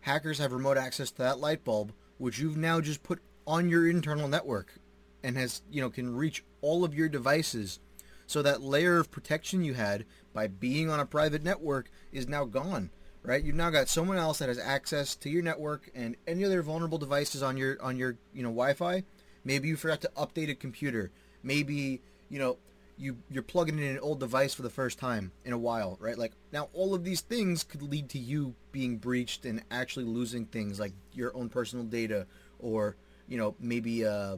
hackers 0.00 0.38
have 0.38 0.52
remote 0.52 0.76
access 0.76 1.10
to 1.12 1.22
that 1.22 1.38
light 1.38 1.64
bulb, 1.64 1.92
which 2.18 2.38
you've 2.38 2.56
now 2.56 2.80
just 2.80 3.02
put 3.02 3.20
on 3.46 3.68
your 3.68 3.88
internal 3.88 4.28
network 4.28 4.74
and 5.22 5.36
has, 5.38 5.62
you 5.70 5.80
know, 5.80 5.90
can 5.90 6.14
reach 6.14 6.44
all 6.60 6.84
of 6.84 6.94
your 6.94 7.08
devices. 7.08 7.80
So 8.26 8.42
that 8.42 8.62
layer 8.62 8.98
of 8.98 9.10
protection 9.10 9.64
you 9.64 9.74
had 9.74 10.04
by 10.32 10.48
being 10.48 10.90
on 10.90 11.00
a 11.00 11.06
private 11.06 11.42
network 11.42 11.90
is 12.12 12.28
now 12.28 12.44
gone, 12.44 12.90
right? 13.22 13.42
You've 13.42 13.54
now 13.54 13.70
got 13.70 13.88
someone 13.88 14.18
else 14.18 14.38
that 14.38 14.48
has 14.48 14.58
access 14.58 15.14
to 15.16 15.30
your 15.30 15.42
network 15.42 15.90
and 15.94 16.16
any 16.26 16.44
other 16.44 16.62
vulnerable 16.62 16.98
devices 16.98 17.42
on 17.42 17.56
your 17.56 17.82
on 17.82 17.96
your, 17.96 18.16
you 18.34 18.42
know, 18.42 18.50
Wi-Fi. 18.50 19.02
Maybe 19.44 19.68
you 19.68 19.76
forgot 19.76 20.00
to 20.02 20.10
update 20.16 20.50
a 20.50 20.54
computer. 20.54 21.10
Maybe, 21.42 22.00
you 22.28 22.38
know, 22.38 22.58
you 22.96 23.16
you're 23.30 23.42
plugging 23.42 23.78
in 23.78 23.84
an 23.84 23.98
old 23.98 24.20
device 24.20 24.54
for 24.54 24.62
the 24.62 24.70
first 24.70 24.98
time 24.98 25.32
in 25.44 25.52
a 25.52 25.58
while, 25.58 25.96
right? 26.00 26.16
Like 26.16 26.32
now 26.52 26.68
all 26.72 26.94
of 26.94 27.04
these 27.04 27.20
things 27.20 27.64
could 27.64 27.82
lead 27.82 28.08
to 28.10 28.18
you 28.18 28.54
being 28.72 28.96
breached 28.96 29.44
and 29.44 29.62
actually 29.70 30.04
losing 30.04 30.46
things 30.46 30.78
like 30.78 30.92
your 31.12 31.36
own 31.36 31.48
personal 31.48 31.84
data 31.84 32.26
or, 32.58 32.96
you 33.28 33.36
know, 33.36 33.54
maybe 33.58 34.06
uh 34.06 34.36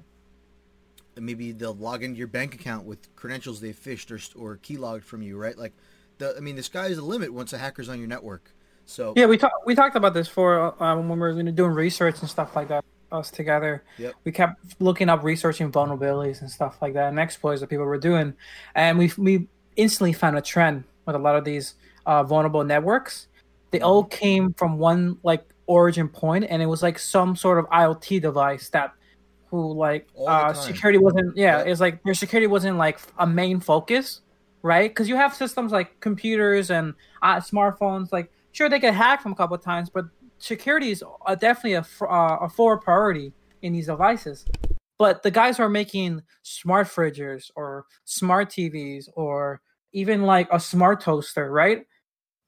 maybe 1.19 1.53
they'll 1.53 1.75
log 1.75 2.03
into 2.03 2.19
your 2.19 2.27
bank 2.27 2.55
account 2.55 2.85
with 2.85 3.15
credentials 3.17 3.61
they 3.61 3.73
phished 3.73 4.11
or 4.11 4.43
or 4.43 4.57
keylogged 4.59 5.05
from 5.05 5.23
you, 5.23 5.37
right? 5.37 5.57
Like 5.57 5.73
the 6.19 6.35
I 6.37 6.41
mean 6.41 6.57
the 6.57 6.63
sky 6.63 6.87
is 6.87 6.97
the 6.97 7.03
limit 7.03 7.33
once 7.33 7.53
a 7.53 7.59
hacker's 7.59 7.89
on 7.89 7.99
your 7.99 8.09
network. 8.09 8.53
So 8.87 9.13
Yeah, 9.17 9.27
we 9.27 9.37
talked 9.37 9.67
we 9.67 9.75
talked 9.75 9.97
about 9.97 10.15
this 10.15 10.29
for 10.29 10.83
um, 10.83 11.09
when 11.09 11.19
we 11.19 11.29
were 11.29 11.43
doing 11.43 11.73
research 11.73 12.21
and 12.21 12.31
stuff 12.31 12.57
like 12.57 12.69
that. 12.69 12.85
Us 13.13 13.31
together, 13.31 13.85
Yep. 13.99 14.15
we 14.25 14.33
kept 14.33 14.81
looking 14.81 15.09
up 15.09 15.23
researching 15.23 15.71
vulnerabilities 15.71 16.41
and 16.41 16.51
stuff 16.51 16.77
like 16.83 16.95
that, 16.95 17.09
and 17.11 17.19
exploits 17.21 17.61
that 17.61 17.69
people 17.69 17.85
were 17.85 17.99
doing, 17.99 18.35
and 18.75 18.99
we 18.99 19.13
we 19.17 19.47
instantly 19.77 20.13
found 20.13 20.37
a 20.37 20.43
trend 20.43 20.83
with 21.07 21.15
a 21.15 21.19
lot 21.19 21.37
of 21.37 21.45
these 21.45 21.75
uh, 22.07 22.25
vulnerable 22.25 22.65
networks. 22.65 23.29
They 23.71 23.81
all 23.81 24.03
came 24.05 24.53
from 24.55 24.79
one 24.79 25.19
like 25.23 25.45
origin 25.67 26.09
point, 26.09 26.47
and 26.49 26.61
it 26.61 26.67
was 26.67 26.83
like 26.83 26.99
some 26.99 27.37
sort 27.37 27.59
of 27.59 27.67
IoT 27.67 28.21
device 28.23 28.69
that 28.71 28.93
who 29.51 29.73
like 29.73 30.09
uh, 30.27 30.53
security 30.53 30.99
wasn't 30.99 31.37
yeah, 31.37 31.59
Yep. 31.59 31.67
it's 31.69 31.81
like 31.81 32.03
their 32.03 32.15
security 32.15 32.49
wasn't 32.49 32.77
like 32.77 32.99
a 33.19 33.27
main 33.27 33.61
focus, 33.61 34.23
right? 34.63 34.91
Because 34.91 35.09
you 35.09 35.15
have 35.15 35.33
systems 35.33 35.71
like 35.71 36.01
computers 36.01 36.71
and 36.73 36.93
uh, 37.23 37.37
smartphones, 37.37 38.11
like 38.11 38.33
sure 38.51 38.69
they 38.69 38.81
get 38.81 38.95
hacked 38.95 39.23
from 39.23 39.31
a 39.31 39.37
couple 39.37 39.55
of 39.55 39.63
times, 39.63 39.91
but 39.91 40.07
security 40.39 40.91
is 40.91 41.03
uh, 41.27 41.35
definitely 41.35 41.75
a, 41.75 41.81
f- 41.81 42.03
uh, 42.03 42.39
a 42.43 42.49
forward 42.49 42.79
priority 42.79 43.33
in 43.63 43.73
these 43.73 43.87
devices. 43.87 44.45
But 44.99 45.23
the 45.23 45.31
guys 45.31 45.59
who 45.59 45.63
are 45.63 45.69
making 45.69 46.23
smart 46.43 46.87
fridges 46.87 47.51
or 47.55 47.85
smart 48.05 48.51
TVs 48.51 49.09
or 49.15 49.61
even 49.93 50.23
like 50.23 50.49
a 50.51 50.59
smart 50.59 51.01
toaster, 51.03 51.51
right? 51.51 51.87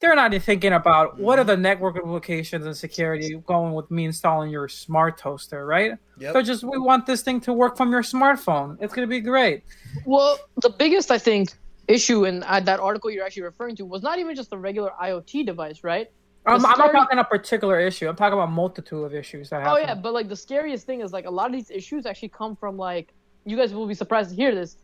They're 0.00 0.14
not 0.14 0.32
even 0.32 0.40
thinking 0.40 0.72
about 0.72 1.18
what 1.18 1.40
are 1.40 1.44
the 1.44 1.56
network 1.56 1.96
implications 1.96 2.64
and 2.64 2.76
security 2.76 3.34
going 3.46 3.72
with 3.74 3.90
me 3.90 4.04
installing 4.04 4.48
your 4.50 4.68
smart 4.68 5.18
toaster, 5.18 5.66
right? 5.66 5.92
Yep. 6.18 6.32
So 6.32 6.42
just 6.42 6.62
we 6.62 6.78
want 6.78 7.04
this 7.04 7.22
thing 7.22 7.40
to 7.42 7.52
work 7.52 7.76
from 7.76 7.90
your 7.90 8.02
smartphone. 8.02 8.76
It's 8.80 8.94
gonna 8.94 9.08
be 9.08 9.20
great. 9.20 9.64
Well, 10.04 10.38
the 10.62 10.70
biggest, 10.70 11.10
I 11.10 11.18
think, 11.18 11.50
issue 11.88 12.26
in 12.26 12.44
uh, 12.44 12.60
that 12.60 12.78
article 12.78 13.10
you're 13.10 13.24
actually 13.24 13.42
referring 13.42 13.74
to 13.76 13.84
was 13.84 14.02
not 14.02 14.20
even 14.20 14.36
just 14.36 14.50
the 14.50 14.58
regular 14.58 14.92
IoT 15.02 15.44
device, 15.44 15.82
right? 15.82 16.08
I'm, 16.46 16.64
I'm 16.64 16.78
not 16.78 16.92
talking 16.92 17.18
a 17.18 17.24
particular 17.24 17.78
issue. 17.80 18.08
I'm 18.08 18.16
talking 18.16 18.34
about 18.34 18.50
multitude 18.50 19.04
of 19.04 19.14
issues 19.14 19.50
that 19.50 19.66
Oh 19.66 19.76
yeah, 19.76 19.94
but 19.94 20.12
like 20.14 20.28
the 20.28 20.36
scariest 20.36 20.86
thing 20.86 21.00
is 21.00 21.12
like 21.12 21.26
a 21.26 21.30
lot 21.30 21.46
of 21.46 21.52
these 21.52 21.70
issues 21.70 22.06
actually 22.06 22.30
come 22.30 22.56
from 22.56 22.76
like 22.76 23.12
you 23.44 23.56
guys 23.56 23.72
will 23.72 23.86
be 23.86 23.94
surprised 23.94 24.30
to 24.30 24.36
hear 24.36 24.54
this, 24.54 24.76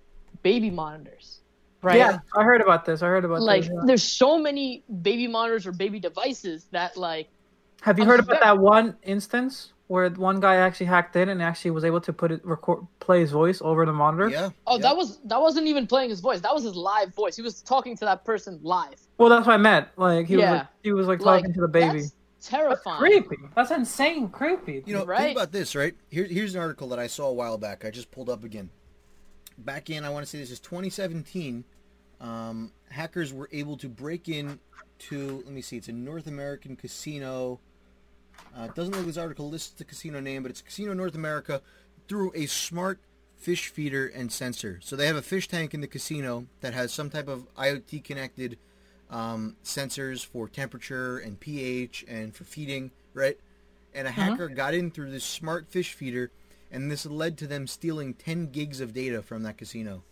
baby 0.43 0.71
monitors, 0.71 1.41
right? 1.83 1.99
Yeah, 1.99 2.19
I 2.35 2.43
heard 2.43 2.61
about 2.63 2.85
this. 2.87 3.03
I 3.03 3.07
heard 3.07 3.25
about 3.25 3.41
Like 3.43 3.63
this. 3.63 3.71
yeah. 3.75 3.81
there's 3.85 4.03
so 4.03 4.39
many 4.39 4.85
baby 5.03 5.27
monitors 5.27 5.67
or 5.67 5.73
baby 5.73 6.01
devices 6.01 6.67
that 6.71 6.97
like 6.97 7.29
Have 7.83 7.99
you 7.99 8.05
I'm 8.05 8.09
heard 8.11 8.21
about 8.21 8.41
that 8.41 8.59
one 8.59 8.97
instance 9.03 9.74
where 9.95 10.11
one 10.11 10.41
guy 10.41 10.57
actually 10.57 10.87
hacked 10.87 11.17
in 11.17 11.29
and 11.29 11.41
actually 11.41 11.71
was 11.71 11.85
able 11.85 12.01
to 12.03 12.13
put 12.13 12.31
it 12.33 12.45
record 12.45 12.87
play 13.01 13.21
his 13.21 13.31
voice 13.31 13.61
over 13.63 13.87
the 13.87 13.93
monitor? 13.93 14.29
Yeah. 14.29 14.51
oh 14.67 14.77
yeah. 14.77 14.83
that 14.83 14.97
was 14.97 15.19
that 15.25 15.41
wasn't 15.41 15.67
even 15.67 15.87
playing 15.87 16.11
his 16.11 16.21
voice 16.21 16.41
that 16.41 16.53
was 16.55 16.65
his 16.65 16.75
live 16.77 17.15
voice 17.15 17.37
he 17.37 17.43
was 17.43 17.63
talking 17.63 17.97
to 17.97 18.05
that 18.05 18.25
person 18.25 18.59
live 18.63 18.99
Well, 19.19 19.29
that's 19.31 19.47
what 19.47 19.55
I 19.55 19.57
meant. 19.59 19.89
Like 19.97 20.27
he 20.27 20.37
was 20.37 20.43
Yeah. 20.43 20.53
like 20.53 20.67
he 20.83 20.93
was 20.93 21.07
like 21.07 21.21
like 21.21 21.41
talking 21.43 21.55
to 21.55 21.61
the 21.61 21.69
baby. 21.69 22.01
that's 22.01 22.15
That's 22.35 22.49
terrifying 22.49 22.99
creepy. 22.99 23.37
That's 23.57 23.71
insane 23.71 24.29
creepy. 24.29 24.83
You 24.85 24.95
know, 24.95 25.05
Right. 25.07 25.21
think 25.21 25.39
about 25.39 25.53
this, 25.53 25.75
right? 25.75 25.95
Here, 26.11 26.25
here's 26.25 26.55
an 26.55 26.61
article 26.61 26.89
that 26.89 26.99
I 26.99 27.07
saw 27.07 27.29
a 27.29 27.33
while 27.33 27.57
back. 27.57 27.85
I 27.87 27.91
just 27.91 28.11
pulled 28.11 28.29
up 28.29 28.45
again. 28.45 28.69
Back 29.57 29.89
in, 29.89 30.05
I 30.05 30.11
want 30.11 30.25
to 30.27 30.31
say 30.31 30.39
this 30.39 30.51
is 30.51 30.61
2017. 30.61 31.65
um, 32.21 32.73
hackers 32.91 33.33
were 33.33 33.49
able 33.53 33.77
to 33.77 33.89
break 33.89 34.29
in 34.29 34.59
to 34.99 35.43
let 35.45 35.53
me 35.55 35.61
see, 35.61 35.77
it's 35.77 35.89
a 35.89 35.93
North 35.93 36.27
American 36.27 36.75
casino. 36.77 37.61
Uh, 38.57 38.65
it 38.65 38.75
doesn't 38.75 38.93
look 38.93 39.01
like 39.01 39.07
this 39.07 39.17
article 39.19 39.49
lists 39.49 39.73
the 39.73 39.85
casino 39.85 40.21
name, 40.21 40.43
but 40.43 40.51
it's 40.51 40.63
Casino 40.63 40.93
North 40.95 41.15
America 41.15 41.61
through 42.09 42.33
a 42.35 42.47
smart 42.47 43.01
fish 43.37 43.69
feeder 43.69 44.07
and 44.07 44.31
sensor. 44.33 44.79
So 44.83 44.97
they 44.97 45.07
have 45.07 45.17
a 45.17 45.23
fish 45.23 45.49
tank 45.49 45.75
in 45.75 45.81
the 45.81 45.87
casino 45.87 46.47
that 46.61 46.73
has 46.73 46.93
some 46.93 47.11
type 47.11 47.29
of 47.29 47.53
IoT 47.57 48.05
connected 48.05 48.59
um, 49.11 49.57
sensors 49.65 50.25
for 50.25 50.49
temperature 50.49 51.19
and 51.19 51.39
pH 51.39 52.05
and 52.09 52.35
for 52.35 52.45
feeding, 52.45 52.91
right? 53.13 53.39
And 53.95 54.09
a 54.09 54.11
hacker 54.11 54.49
got 54.49 54.75
in 54.75 54.91
through 54.91 55.11
this 55.11 55.25
smart 55.25 55.69
fish 55.69 55.93
feeder, 55.93 56.31
and 56.71 56.91
this 56.91 57.07
led 57.07 57.39
to 57.39 57.47
them 57.47 57.67
stealing 57.67 58.15
10 58.15 58.51
gigs 58.51 58.81
of 58.81 58.93
data 58.93 59.23
from 59.23 59.43
that 59.45 59.57
casino. 59.59 60.03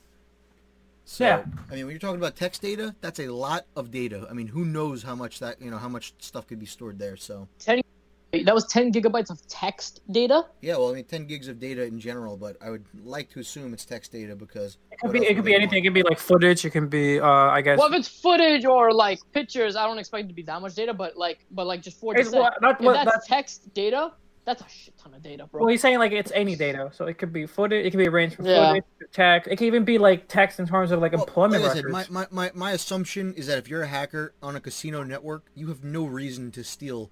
So, 1.05 1.25
Yeah. 1.25 1.45
I 1.71 1.75
mean, 1.75 1.87
when 1.87 1.91
you're 1.91 1.99
talking 1.99 2.21
about 2.21 2.37
text 2.37 2.63
data, 2.63 2.95
that's 3.01 3.19
a 3.19 3.29
lot 3.29 3.67
of 3.75 3.91
data. 3.91 4.27
I 4.31 4.35
mean, 4.35 4.49
who 4.49 4.65
knows 4.65 5.03
how 5.03 5.17
much 5.17 5.41
that, 5.41 5.61
you 5.61 5.71
know, 5.71 5.79
how 5.79 5.89
much 5.89 6.15
stuff 6.19 6.47
could 6.47 6.61
be 6.61 6.67
stored 6.67 6.99
there. 6.99 7.17
So, 7.17 7.49
Ten. 7.59 7.82
That 8.33 8.55
was 8.55 8.65
ten 8.67 8.91
gigabytes 8.91 9.29
of 9.31 9.47
text 9.47 10.01
data. 10.11 10.47
yeah, 10.63 10.77
well, 10.79 10.89
I 10.91 10.95
mean, 10.95 11.05
10 11.05 11.27
gigs 11.27 11.49
of 11.49 11.61
data 11.61 11.85
in 11.85 12.01
general, 12.01 12.39
but 12.39 12.57
I 12.63 12.71
would 12.71 12.85
like 13.05 13.29
to 13.33 13.41
assume 13.41 13.75
it's 13.75 13.85
text 13.85 14.11
data 14.11 14.35
because 14.35 14.79
It 14.91 14.99
could 15.01 15.13
be, 15.13 15.19
it 15.27 15.35
could 15.35 15.45
be 15.45 15.55
anything. 15.55 15.79
It 15.85 15.89
could 15.89 15.93
be 15.95 16.03
like 16.03 16.19
footage. 16.19 16.65
It 16.65 16.71
can 16.71 16.89
be, 16.89 17.21
uh, 17.21 17.27
I 17.27 17.61
guess. 17.61 17.79
Well, 17.79 17.89
if 17.93 17.95
it's 17.95 18.09
footage 18.09 18.65
or 18.65 18.91
like 18.91 19.19
pictures, 19.35 19.77
I 19.77 19.87
don't 19.87 19.99
expect 19.99 20.25
it 20.25 20.29
to 20.29 20.35
be 20.35 20.43
that 20.45 20.63
much 20.63 20.75
data. 20.75 20.95
But 20.95 21.19
like, 21.19 21.45
but 21.51 21.67
like 21.67 21.83
just 21.83 22.01
four 22.01 22.17
It's 22.17 22.31
percent. 22.31 22.43
what- 22.43 22.63
not 22.63 22.81
If 22.81 22.87
that's 22.87 23.05
that's- 23.05 23.27
text 23.27 23.75
data, 23.75 24.13
that's 24.47 24.63
a 24.63 24.69
shit 24.69 24.97
ton 24.97 25.13
of 25.13 25.23
data, 25.23 25.47
bro. 25.53 25.61
Well, 25.61 25.69
he's 25.71 25.83
saying 25.83 25.99
like 25.99 26.13
it's 26.13 26.33
any 26.35 26.57
data, 26.57 26.91
so 26.95 27.05
it 27.05 27.19
could 27.19 27.35
be 27.35 27.45
footage. 27.45 27.85
It 27.85 27.91
could 27.91 27.99
be 27.99 28.07
a 28.07 28.11
range 28.11 28.37
from 28.37 28.47
Yeah. 28.47 28.69
footage 28.71 28.85
to 29.01 29.07
text. 29.13 29.51
It 29.53 29.57
could 29.57 29.67
even 29.67 29.85
be 29.85 29.99
like 29.99 30.27
text 30.29 30.59
in 30.59 30.67
terms 30.67 30.91
of 30.91 31.01
like 31.03 31.13
Well, 31.13 31.23
employment 31.25 31.65
like 31.65 31.73
I 31.73 31.75
said, 31.75 31.85
records. 31.85 32.11
my, 32.11 32.27
my, 32.33 32.49
my, 32.49 32.51
my 32.55 32.73
assumption 32.73 33.35
is 33.35 33.47
that 33.49 33.59
if 33.59 33.69
you're 33.69 33.83
a 33.83 33.87
hacker 33.89 34.33
on 34.43 34.57
a 34.57 34.61
casino 34.61 35.03
network, 35.03 35.45
you 35.55 35.69
have 35.69 35.85
no 35.85 36.07
reason 36.07 36.51
to 36.53 36.65
steal 36.65 37.11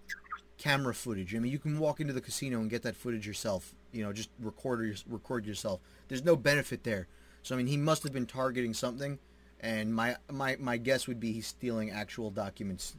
camera 0.61 0.95
footage. 0.95 1.35
I 1.35 1.39
mean, 1.39 1.51
you 1.51 1.59
can 1.59 1.79
walk 1.79 2.01
into 2.01 2.13
the 2.13 2.21
casino 2.21 2.61
and 2.61 2.69
get 2.69 2.83
that 2.83 2.95
footage 2.95 3.27
yourself. 3.27 3.75
You 3.93 4.05
know, 4.05 4.13
just 4.13 4.29
record 4.39 4.87
your, 4.87 4.95
record 5.09 5.47
yourself. 5.47 5.81
There's 6.09 6.25
no 6.25 6.37
benefit 6.37 6.85
there. 6.85 7.09
So 7.43 7.55
I 7.55 7.59
mean, 7.59 7.67
he 7.67 7.79
must 7.79 8.03
have 8.03 8.13
been 8.13 8.27
targeting 8.27 8.75
something, 8.75 9.19
and 9.61 9.95
my 9.95 10.17
my, 10.31 10.57
my 10.61 10.77
guess 10.77 11.09
would 11.09 11.19
be 11.19 11.33
he's 11.33 11.47
stealing 11.47 11.91
actual 11.91 12.31
documents. 12.31 12.95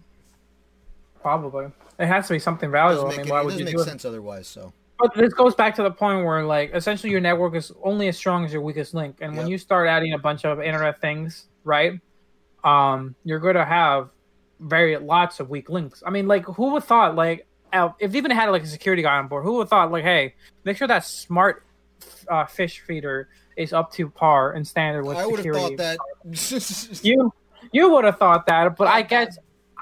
Probably, 1.21 1.67
it 1.99 2.07
has 2.07 2.27
to 2.27 2.33
be 2.33 2.39
something 2.39 2.71
valuable. 2.71 3.11
I 3.11 3.17
mean, 3.17 3.29
why 3.29 3.41
it 3.41 3.45
would 3.45 3.51
doesn't 3.51 3.59
you 3.59 3.65
make 3.65 3.75
do 3.75 3.81
it? 3.81 3.85
sense 3.85 4.03
otherwise. 4.05 4.47
So 4.47 4.73
But 4.99 5.13
this 5.13 5.33
goes 5.33 5.53
back 5.53 5.75
to 5.75 5.83
the 5.83 5.91
point 5.91 6.25
where 6.25 6.43
like 6.43 6.71
essentially 6.73 7.11
your 7.11 7.21
network 7.21 7.55
is 7.55 7.71
only 7.83 8.07
as 8.07 8.17
strong 8.17 8.43
as 8.43 8.51
your 8.51 8.63
weakest 8.63 8.95
link, 8.95 9.17
and 9.21 9.37
when 9.37 9.47
you 9.47 9.59
start 9.59 9.87
adding 9.87 10.13
a 10.13 10.17
bunch 10.17 10.43
of 10.45 10.59
internet 10.59 10.99
things, 10.99 11.45
right? 11.63 11.93
Um, 12.63 13.15
you're 13.23 13.39
going 13.39 13.55
to 13.55 13.65
have 13.65 14.09
very 14.59 14.97
lots 14.97 15.39
of 15.39 15.49
weak 15.49 15.69
links. 15.69 16.01
I 16.05 16.09
mean, 16.09 16.27
like 16.27 16.45
who 16.45 16.71
would 16.73 16.83
thought 16.83 17.15
like 17.15 17.47
if 17.73 18.13
you 18.13 18.17
even 18.17 18.31
had 18.31 18.49
like 18.49 18.63
a 18.63 18.67
security 18.67 19.01
guy 19.01 19.17
on 19.17 19.27
board, 19.27 19.43
who 19.43 19.53
would 19.53 19.63
have 19.63 19.69
thought 19.69 19.91
like, 19.91 20.03
hey, 20.03 20.35
make 20.63 20.77
sure 20.77 20.87
that 20.87 21.05
smart 21.05 21.65
uh, 22.29 22.45
fish 22.45 22.81
feeder 22.81 23.29
is 23.57 23.73
up 23.73 23.91
to 23.93 24.09
par 24.09 24.53
and 24.53 24.67
standard 24.67 25.03
with 25.03 25.17
security? 25.17 25.49
I 25.49 25.51
would 25.51 25.79
have 25.79 25.97
thought 25.97 25.99
that. 26.25 26.99
You 27.03 27.33
you 27.71 27.91
would 27.91 28.05
have 28.05 28.17
thought 28.17 28.47
that, 28.47 28.75
but 28.75 28.87
I 28.87 29.03
guess 29.03 29.37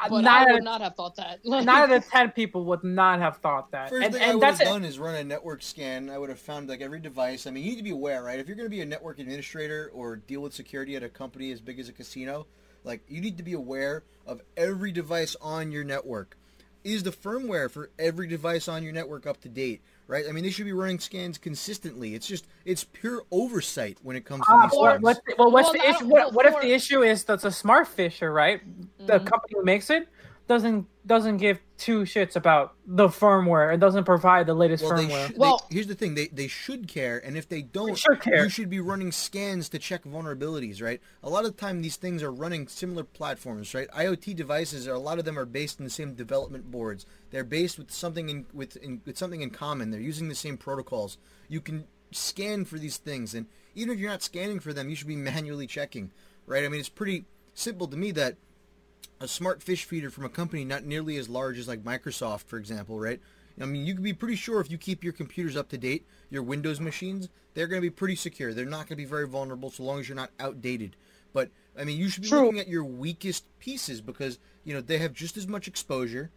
but 0.07 0.21
nine, 0.21 0.47
I 0.47 0.51
would 0.51 0.59
of, 0.59 0.63
not 0.63 0.81
have 0.81 0.95
thought 0.95 1.15
that. 1.17 1.39
nine 1.43 1.67
out 1.67 1.91
of 1.91 2.07
ten 2.07 2.31
people 2.31 2.63
would 2.65 2.83
not 2.83 3.19
have 3.19 3.37
thought 3.37 3.71
that. 3.71 3.89
First 3.89 4.05
and 4.05 4.13
thing 4.13 4.23
I 4.23 4.35
would 4.35 4.43
have 4.43 4.59
done 4.59 4.85
is 4.85 4.97
run 4.97 5.15
a 5.15 5.23
network 5.23 5.61
scan. 5.61 6.09
I 6.09 6.17
would 6.17 6.29
have 6.29 6.39
found 6.39 6.69
like 6.69 6.81
every 6.81 6.99
device. 6.99 7.47
I 7.47 7.51
mean, 7.51 7.63
you 7.63 7.71
need 7.71 7.77
to 7.77 7.83
be 7.83 7.89
aware, 7.89 8.23
right? 8.23 8.39
If 8.39 8.47
you're 8.47 8.55
going 8.55 8.67
to 8.67 8.71
be 8.75 8.81
a 8.81 8.85
network 8.85 9.19
administrator 9.19 9.91
or 9.93 10.15
deal 10.15 10.41
with 10.41 10.53
security 10.53 10.95
at 10.95 11.03
a 11.03 11.09
company 11.09 11.51
as 11.51 11.59
big 11.59 11.79
as 11.79 11.89
a 11.89 11.93
casino, 11.93 12.47
like 12.83 13.01
you 13.09 13.19
need 13.19 13.37
to 13.37 13.43
be 13.43 13.53
aware 13.53 14.03
of 14.25 14.41
every 14.55 14.91
device 14.91 15.35
on 15.41 15.71
your 15.71 15.83
network. 15.83 16.37
Is 16.83 17.03
the 17.03 17.11
firmware 17.11 17.69
for 17.69 17.89
every 17.99 18.27
device 18.27 18.67
on 18.69 18.83
your 18.83 18.93
network 18.93 19.27
up 19.27 19.41
to 19.41 19.49
date? 19.49 19.81
Right? 20.07 20.25
I 20.27 20.31
mean, 20.31 20.43
they 20.43 20.49
should 20.49 20.65
be 20.65 20.73
running 20.73 20.99
scans 20.99 21.37
consistently. 21.37 22.15
It's 22.15 22.25
just 22.25 22.47
it's 22.65 22.83
pure 22.83 23.23
oversight 23.31 23.97
when 24.01 24.15
it 24.15 24.25
comes 24.25 24.45
to 24.47 24.53
Ah, 24.53 24.63
these 24.63 24.77
or 24.79 24.91
things. 24.91 25.03
what's 25.03 25.19
the, 25.27 25.35
well, 25.37 25.51
what's 25.51 25.73
Well, 25.73 25.73
the 25.83 25.89
issue? 25.89 26.05
What, 26.07 26.33
what 26.33 26.45
if 26.45 26.59
the 26.61 26.71
issue 26.71 27.03
is 27.03 27.23
that's 27.25 27.43
a 27.43 27.51
smart 27.51 27.87
fisher, 27.87 28.31
right? 28.31 28.61
The 29.05 29.19
Mhm. 29.19 29.25
company 29.25 29.53
who 29.55 29.63
makes 29.63 29.89
it 29.89 30.07
doesn't 30.49 30.87
doesn't 31.05 31.37
give 31.37 31.59
two 31.77 32.01
shits 32.01 32.35
about 32.35 32.73
the 32.85 33.07
firmware. 33.07 33.73
It 33.73 33.79
doesn't 33.79 34.03
provide 34.03 34.47
the 34.47 34.53
latest 34.53 34.83
Well, 34.83 34.97
they 34.97 35.05
firmware. 35.05 35.27
should, 35.27 35.37
Well- 35.37 35.65
they, 35.69 35.75
here's 35.75 35.87
the 35.87 35.95
thing: 35.95 36.15
they 36.15 36.27
they 36.27 36.47
should 36.47 36.87
care, 36.87 37.19
and 37.23 37.37
if 37.37 37.47
they 37.47 37.61
don't, 37.61 37.97
should 37.97 38.19
care. 38.19 38.43
you 38.43 38.49
should 38.49 38.69
be 38.69 38.79
running 38.79 39.11
scans 39.11 39.69
to 39.69 39.79
check 39.79 40.03
vulnerabilities, 40.03 40.81
right? 40.81 40.99
A 41.23 41.29
lot 41.29 41.45
of 41.45 41.55
the 41.55 41.57
time, 41.61 41.81
these 41.81 41.95
things 41.95 42.21
are 42.23 42.31
running 42.31 42.67
similar 42.67 43.03
platforms, 43.03 43.73
right? 43.73 43.87
IoT 43.91 44.35
devices 44.35 44.87
are 44.87 44.93
a 44.95 44.99
lot 44.99 45.19
of 45.19 45.25
them 45.25 45.37
are 45.37 45.45
based 45.45 45.77
in 45.79 45.85
the 45.85 45.91
same 45.91 46.15
development 46.15 46.69
boards. 46.71 47.05
They're 47.29 47.43
based 47.43 47.77
with 47.77 47.91
something 47.91 48.27
in 48.27 48.45
with 48.51 48.75
in, 48.77 49.01
with 49.05 49.17
something 49.17 49.41
in 49.41 49.51
common. 49.51 49.91
They're 49.91 50.01
using 50.01 50.27
the 50.29 50.35
same 50.35 50.57
protocols. 50.57 51.17
You 51.47 51.61
can 51.61 51.85
scan 52.11 52.65
for 52.65 52.79
these 52.79 52.97
things, 52.97 53.35
and 53.35 53.45
even 53.75 53.93
if 53.93 53.99
you're 53.99 54.09
not 54.09 54.23
scanning 54.23 54.59
for 54.59 54.73
them, 54.73 54.89
you 54.89 54.95
should 54.95 55.07
be 55.07 55.15
manually 55.31 55.67
checking, 55.67 56.09
right? 56.47 56.65
I 56.65 56.69
mean, 56.69 56.79
it's 56.79 56.89
pretty 56.89 57.25
simple 57.53 57.87
to 57.87 57.95
me 57.95 58.09
that 58.11 58.37
a 59.19 59.27
smart 59.27 59.61
fish 59.61 59.85
feeder 59.85 60.09
from 60.09 60.25
a 60.25 60.29
company 60.29 60.63
not 60.63 60.85
nearly 60.85 61.17
as 61.17 61.29
large 61.29 61.57
as 61.57 61.67
like 61.67 61.83
Microsoft, 61.83 62.43
for 62.43 62.57
example, 62.57 62.99
right? 62.99 63.19
I 63.61 63.65
mean, 63.65 63.85
you 63.85 63.93
can 63.93 64.03
be 64.03 64.13
pretty 64.13 64.37
sure 64.37 64.61
if 64.61 64.71
you 64.71 64.77
keep 64.77 65.03
your 65.03 65.11
computers 65.11 65.57
up 65.57 65.67
to 65.69 65.77
date, 65.77 66.07
your 66.29 66.43
Windows 66.43 66.79
machines, 66.79 67.27
they're 67.53 67.67
going 67.67 67.81
to 67.81 67.85
be 67.85 67.93
pretty 67.93 68.15
secure. 68.15 68.53
They're 68.53 68.65
not 68.65 68.87
going 68.87 68.87
to 68.87 68.95
be 68.95 69.05
very 69.05 69.27
vulnerable 69.27 69.69
so 69.69 69.83
long 69.83 69.99
as 69.99 70.07
you're 70.07 70.15
not 70.15 70.31
outdated. 70.39 70.95
But 71.33 71.49
I 71.77 71.83
mean, 71.83 71.97
you 71.97 72.09
should 72.09 72.23
be 72.23 72.29
True. 72.29 72.45
looking 72.45 72.59
at 72.59 72.67
your 72.67 72.85
weakest 72.85 73.45
pieces 73.59 74.01
because 74.01 74.39
you 74.63 74.73
know 74.73 74.81
they 74.81 74.97
have 74.99 75.13
just 75.13 75.37
as 75.37 75.47
much 75.47 75.67
exposure, 75.67 76.31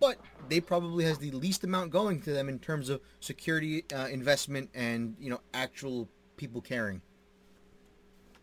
but 0.00 0.18
they 0.48 0.60
probably 0.60 1.04
has 1.04 1.18
the 1.18 1.30
least 1.30 1.64
amount 1.64 1.90
going 1.90 2.20
to 2.22 2.32
them 2.32 2.48
in 2.48 2.58
terms 2.58 2.88
of 2.88 3.00
security 3.20 3.84
uh, 3.94 4.08
investment 4.08 4.70
and 4.74 5.16
you 5.20 5.30
know 5.30 5.40
actual 5.54 6.08
people 6.36 6.60
caring. 6.60 7.00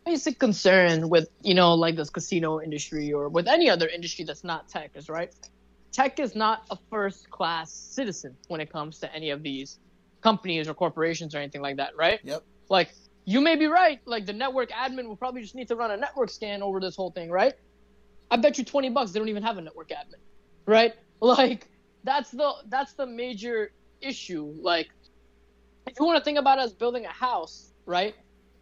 Basic 0.06 0.40
concern 0.40 1.10
with 1.10 1.30
you 1.42 1.54
know 1.54 1.74
like 1.74 1.96
this 1.96 2.10
casino 2.10 2.62
industry 2.62 3.14
or 3.14 3.30
with 3.30 3.48
any 3.48 3.70
other 3.70 3.88
industry 3.88 4.26
that's 4.26 4.44
not 4.44 4.68
tech 4.68 4.92
is 4.96 5.10
right? 5.10 5.34
Tech 5.92 6.20
is 6.20 6.36
not 6.36 6.64
a 6.72 6.78
first 6.90 7.30
class 7.30 7.72
citizen 7.72 8.36
when 8.48 8.60
it 8.60 8.72
comes 8.72 9.00
to 9.00 9.14
any 9.14 9.30
of 9.30 9.44
these 9.44 9.80
companies 10.22 10.68
or 10.68 10.74
corporations 10.74 11.36
or 11.36 11.40
anything 11.40 11.62
like 11.62 11.78
that 11.78 11.96
right? 11.98 12.20
Yep. 12.24 12.44
like 12.70 12.90
you 13.26 13.40
may 13.40 13.56
be 13.56 13.68
right. 13.68 14.00
Like 14.06 14.26
the 14.26 14.34
network 14.34 14.70
admin 14.72 15.08
will 15.08 15.16
probably 15.16 15.42
just 15.42 15.56
need 15.56 15.70
to 15.70 15.76
run 15.76 15.92
a 15.92 15.98
network 15.98 16.30
scan 16.30 16.62
over 16.62 16.80
this 16.80 16.96
whole 16.96 17.12
thing 17.12 17.30
right? 17.30 17.54
I 18.32 18.38
bet 18.38 18.58
you 18.58 18.66
20 18.66 18.90
bucks 18.90 19.12
they 19.12 19.20
don't 19.20 19.30
even 19.30 19.44
have 19.44 19.58
a 19.58 19.62
network 19.62 19.90
admin 19.90 20.20
right? 20.66 20.94
Like 21.22 21.70
that's 22.04 22.32
the 22.32 22.52
that's 22.68 22.94
the 22.94 23.06
major 23.06 23.72
issue. 24.02 24.54
Like 24.60 24.90
if 25.88 25.98
you 25.98 26.06
want 26.06 26.18
to 26.18 26.24
think 26.24 26.38
about 26.38 26.60
as 26.60 26.74
building 26.74 27.06
a 27.06 27.12
house 27.12 27.72
right 27.86 28.14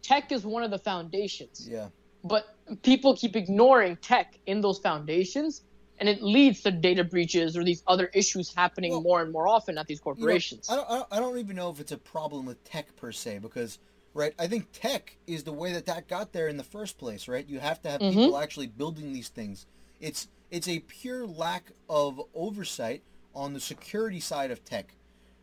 tech 0.02 0.32
is 0.32 0.44
one 0.44 0.62
of 0.62 0.70
the 0.70 0.78
foundations 0.78 1.66
Yeah. 1.70 1.88
but 2.24 2.44
people 2.82 3.16
keep 3.16 3.36
ignoring 3.36 3.96
tech 3.96 4.38
in 4.46 4.60
those 4.60 4.78
foundations 4.78 5.62
and 5.98 6.08
it 6.08 6.22
leads 6.22 6.62
to 6.62 6.70
data 6.70 7.04
breaches 7.04 7.56
or 7.56 7.64
these 7.64 7.82
other 7.86 8.06
issues 8.14 8.52
happening 8.54 8.90
Well, 8.92 9.02
more 9.02 9.22
and 9.22 9.32
more 9.32 9.46
often 9.48 9.78
at 9.78 9.86
these 9.86 9.98
You 9.98 10.00
know, 10.00 10.04
corporations 10.14 10.66
I, 10.68 10.76
don't, 10.76 11.06
I, 11.12 11.20
don't, 11.20 11.38
even 11.38 11.56
know 11.56 11.70
if 11.70 11.80
it's 11.80 11.92
a 11.92 11.98
problem 11.98 12.46
with 12.46 12.62
tech 12.64 12.94
per 12.96 13.12
se 13.12 13.38
because, 13.38 13.78
right, 14.14 14.34
I 14.38 14.46
think 14.46 14.68
tech 14.72 15.16
is 15.26 15.44
the 15.44 15.52
way 15.52 15.72
that 15.72 15.86
that 15.86 16.08
got 16.08 16.32
there 16.32 16.48
in 16.48 16.56
the 16.56 16.64
first 16.64 16.98
place, 16.98 17.28
right? 17.28 17.46
You 17.48 17.60
have 17.60 17.80
to 17.82 17.90
have 17.90 18.00
Mhm. 18.00 18.14
people 18.14 18.38
actually 18.38 18.66
building 18.68 19.12
these 19.12 19.28
things. 19.28 19.66
It's 20.00 20.28
it's 20.50 20.68
a 20.68 20.80
pure 20.80 21.26
lack 21.26 21.72
of 21.88 22.20
oversight 22.34 23.02
on 23.34 23.54
the 23.54 23.60
security 23.60 24.20
side 24.20 24.50
of 24.50 24.64
tech, 24.64 24.94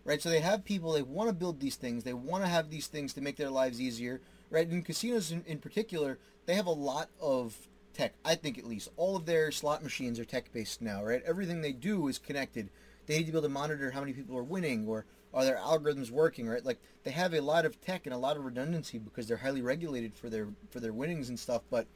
right? 0.06 0.22
So 0.22 0.30
they 0.30 0.41
have 0.41 0.63
people 0.63 0.91
they 0.93 1.02
want 1.02 1.30
to 1.30 1.34
build 1.34 1.60
these 1.60 1.76
things, 1.76 2.04
they 2.04 2.13
want 2.13 2.43
to 2.43 2.50
have 2.50 2.69
these 2.69 2.88
things 2.88 3.13
to 3.13 3.22
make 3.22 3.38
their 3.38 3.50
lives 3.50 3.82
easier, 3.82 4.22
right? 4.50 4.70
In 4.70 4.82
casinos 4.82 5.32
in, 5.32 5.44
in 5.46 5.60
particular, 5.60 6.18
they 6.46 6.56
have 6.56 6.66
a 6.66 6.72
lot 6.72 7.10
of 7.22 7.56
tech. 7.94 8.14
I 8.24 8.36
think 8.36 8.58
at 8.58 8.66
least 8.66 8.90
all 8.98 9.16
of 9.16 9.26
their 9.26 9.52
slot 9.52 9.84
machines 9.84 10.20
are 10.20 10.26
tech 10.26 10.52
based 10.52 10.82
now, 10.82 11.04
right? 11.04 11.22
Everything 11.26 11.62
they 11.62 11.74
do 11.74 12.08
is 12.08 12.18
connected. 12.18 12.70
They 13.06 13.18
need 13.18 13.26
to 13.26 13.32
be 13.32 13.38
able 13.38 13.48
to 13.48 13.54
monitor 13.54 13.92
how 13.92 14.00
many 14.02 14.14
people 14.14 14.38
are 14.38 14.44
winning 14.44 14.88
or 14.88 15.06
are 15.34 15.46
their 15.46 15.58
algorithms 15.58 16.10
working, 16.10 16.48
right? 16.48 16.66
Like 16.66 16.80
they 17.04 17.12
have 17.12 17.34
a 17.34 17.42
lot 17.42 17.66
of 17.66 17.80
tech 17.82 18.06
and 18.06 18.14
a 18.14 18.18
lot 18.18 18.38
of 18.38 18.46
redundancy 18.46 18.98
because 18.98 19.28
they're 19.28 19.38
highly 19.38 19.62
regulated 19.62 20.16
for 20.16 20.30
their 20.30 20.48
for 20.70 20.80
their 20.80 20.94
winnings 20.94 21.30
and 21.30 21.40
stuff. 21.40 21.62
But 21.70 21.88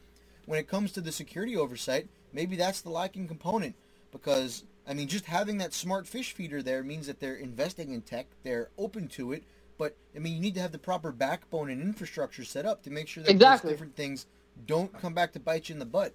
when 0.46 0.60
it 0.60 0.68
comes 0.68 0.92
to 0.94 1.02
the 1.02 1.12
security 1.12 1.56
oversight, 1.56 2.08
maybe 2.32 2.56
that's 2.56 2.82
the 2.82 2.90
lacking 2.90 3.28
component 3.28 3.76
because 4.12 4.64
I 4.88 4.94
mean, 4.94 5.08
just 5.08 5.26
having 5.26 5.58
that 5.60 5.74
smart 5.74 6.08
fish 6.08 6.34
feeder 6.34 6.62
there 6.62 6.84
means 6.84 7.08
that 7.08 7.20
they're 7.20 7.36
investing 7.36 7.92
in 7.92 8.02
tech, 8.02 8.28
they're 8.44 8.70
open 8.78 9.08
to 9.10 9.32
it, 9.32 9.44
but 9.78 9.96
I 10.16 10.20
mean, 10.20 10.34
you 10.34 10.40
need 10.40 10.56
to 10.56 10.62
have 10.62 10.72
the 10.72 10.80
proper 10.80 11.12
backbone 11.12 11.70
and 11.70 11.82
infrastructure 11.82 12.44
set 12.44 12.66
up 12.66 12.84
to 12.84 12.90
make 12.90 13.08
sure 13.08 13.24
that 13.24 13.32
Exactly. 13.32 13.70
those 13.70 13.74
different 13.76 13.96
things 13.96 14.26
don't 14.66 14.92
come 15.00 15.14
back 15.14 15.34
to 15.34 15.40
bite 15.40 15.70
you 15.70 15.74
in 15.74 15.80
the 15.80 15.86
butt. 15.86 16.14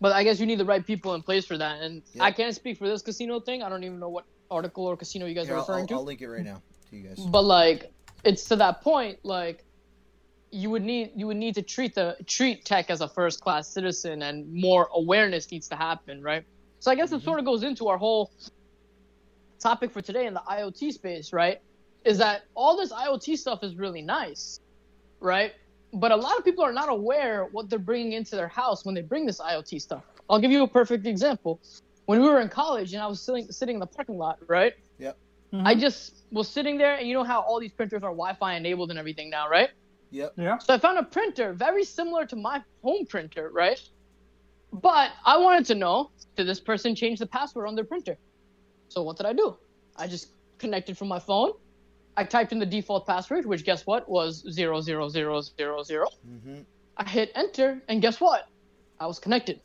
but 0.00 0.12
i 0.12 0.22
guess 0.24 0.38
you 0.40 0.46
need 0.46 0.58
the 0.58 0.64
right 0.64 0.86
people 0.86 1.14
in 1.14 1.22
place 1.22 1.44
for 1.46 1.56
that 1.58 1.80
and 1.82 2.02
Yeah. 2.14 2.24
i 2.24 2.30
can't 2.30 2.54
speak 2.54 2.78
for 2.78 2.88
this 2.88 3.02
casino 3.02 3.40
thing 3.40 3.62
i 3.62 3.68
don't 3.68 3.84
even 3.84 3.98
know 3.98 4.08
what 4.08 4.24
article 4.50 4.84
or 4.86 4.96
casino 4.96 5.26
you 5.26 5.34
guys 5.34 5.46
Here, 5.46 5.56
are 5.56 5.60
referring 5.60 5.82
I'll- 5.82 5.88
to 5.88 5.94
I'll 5.94 6.04
link 6.04 6.20
it 6.22 6.28
right 6.28 6.44
now 6.44 6.62
to 6.90 6.96
you 6.96 7.02
guys. 7.08 7.18
but 7.18 7.42
like 7.42 7.92
it's 8.24 8.44
to 8.46 8.56
that 8.56 8.80
point 8.82 9.18
like 9.24 9.64
you 10.50 10.70
would 10.70 10.82
need 10.82 11.12
you 11.14 11.26
would 11.26 11.36
need 11.36 11.54
to 11.54 11.62
treat 11.62 11.94
the 11.94 12.16
treat 12.26 12.64
tech 12.64 12.88
as 12.90 13.00
a 13.00 13.08
first 13.08 13.40
class 13.40 13.68
citizen 13.68 14.22
and 14.22 14.52
more 14.52 14.88
awareness 14.94 15.50
needs 15.50 15.68
to 15.68 15.76
happen 15.76 16.22
right 16.22 16.44
so 16.78 16.90
i 16.90 16.94
guess 16.94 17.10
it 17.12 17.16
mm-hmm. 17.16 17.24
sort 17.24 17.38
of 17.38 17.44
goes 17.44 17.62
into 17.62 17.88
our 17.88 17.98
whole 17.98 18.30
topic 19.58 19.90
for 19.90 20.00
today 20.00 20.26
in 20.26 20.34
the 20.34 20.42
iot 20.48 20.92
space 20.92 21.32
right 21.32 21.60
is 22.06 22.18
that 22.18 22.42
all 22.54 22.76
this 22.76 22.92
iot 22.92 23.36
stuff 23.38 23.62
is 23.62 23.76
really 23.76 24.02
nice 24.02 24.60
right 25.20 25.52
but 25.92 26.12
a 26.12 26.16
lot 26.16 26.36
of 26.38 26.44
people 26.44 26.64
are 26.64 26.72
not 26.72 26.88
aware 26.88 27.46
what 27.52 27.68
they're 27.68 27.78
bringing 27.78 28.12
into 28.12 28.36
their 28.36 28.48
house 28.48 28.84
when 28.84 28.94
they 28.94 29.02
bring 29.02 29.26
this 29.26 29.40
iot 29.40 29.80
stuff 29.80 30.04
i'll 30.30 30.40
give 30.40 30.50
you 30.50 30.62
a 30.62 30.68
perfect 30.68 31.06
example 31.06 31.60
when 32.06 32.20
we 32.22 32.28
were 32.28 32.40
in 32.40 32.48
college 32.48 32.92
and 32.94 33.02
i 33.02 33.06
was 33.06 33.20
sitting, 33.20 33.46
sitting 33.50 33.76
in 33.76 33.80
the 33.80 33.86
parking 33.86 34.16
lot 34.16 34.38
right 34.46 34.74
Yep. 34.98 35.16
Mm-hmm. 35.52 35.66
i 35.66 35.74
just 35.74 36.24
was 36.30 36.48
sitting 36.48 36.78
there 36.78 36.94
and 36.96 37.06
you 37.08 37.14
know 37.14 37.24
how 37.24 37.40
all 37.40 37.60
these 37.60 37.72
printers 37.72 38.02
are 38.02 38.10
wi-fi 38.10 38.54
enabled 38.54 38.90
and 38.90 38.98
everything 38.98 39.28
now 39.30 39.48
right 39.48 39.70
Yep. 40.10 40.34
Yeah. 40.38 40.58
so 40.58 40.74
I 40.74 40.78
found 40.78 40.98
a 40.98 41.02
printer 41.02 41.52
very 41.52 41.84
similar 41.84 42.24
to 42.26 42.36
my 42.36 42.62
home 42.82 43.06
printer, 43.06 43.50
right? 43.52 43.80
But 44.72 45.10
I 45.24 45.36
wanted 45.38 45.66
to 45.66 45.74
know 45.74 46.10
did 46.36 46.46
this 46.46 46.60
person 46.60 46.94
change 46.94 47.18
the 47.18 47.26
password 47.26 47.66
on 47.66 47.74
their 47.74 47.84
printer? 47.84 48.16
So 48.88 49.02
what 49.02 49.16
did 49.16 49.26
I 49.26 49.32
do? 49.32 49.56
I 49.96 50.06
just 50.06 50.28
connected 50.58 50.96
from 50.96 51.08
my 51.08 51.18
phone. 51.18 51.52
I 52.16 52.24
typed 52.24 52.52
in 52.52 52.58
the 52.58 52.66
default 52.66 53.06
password, 53.06 53.44
which 53.46 53.64
guess 53.64 53.86
what 53.86 54.08
was 54.08 54.44
zero 54.50 54.80
zero 54.80 55.08
zero 55.08 55.40
zero 55.40 55.82
zero. 55.82 56.06
Mm-hmm. 56.28 56.60
I 56.96 57.08
hit 57.08 57.30
enter, 57.34 57.82
and 57.88 58.00
guess 58.00 58.20
what? 58.20 58.48
I 58.98 59.06
was 59.06 59.18
connected. 59.18 59.60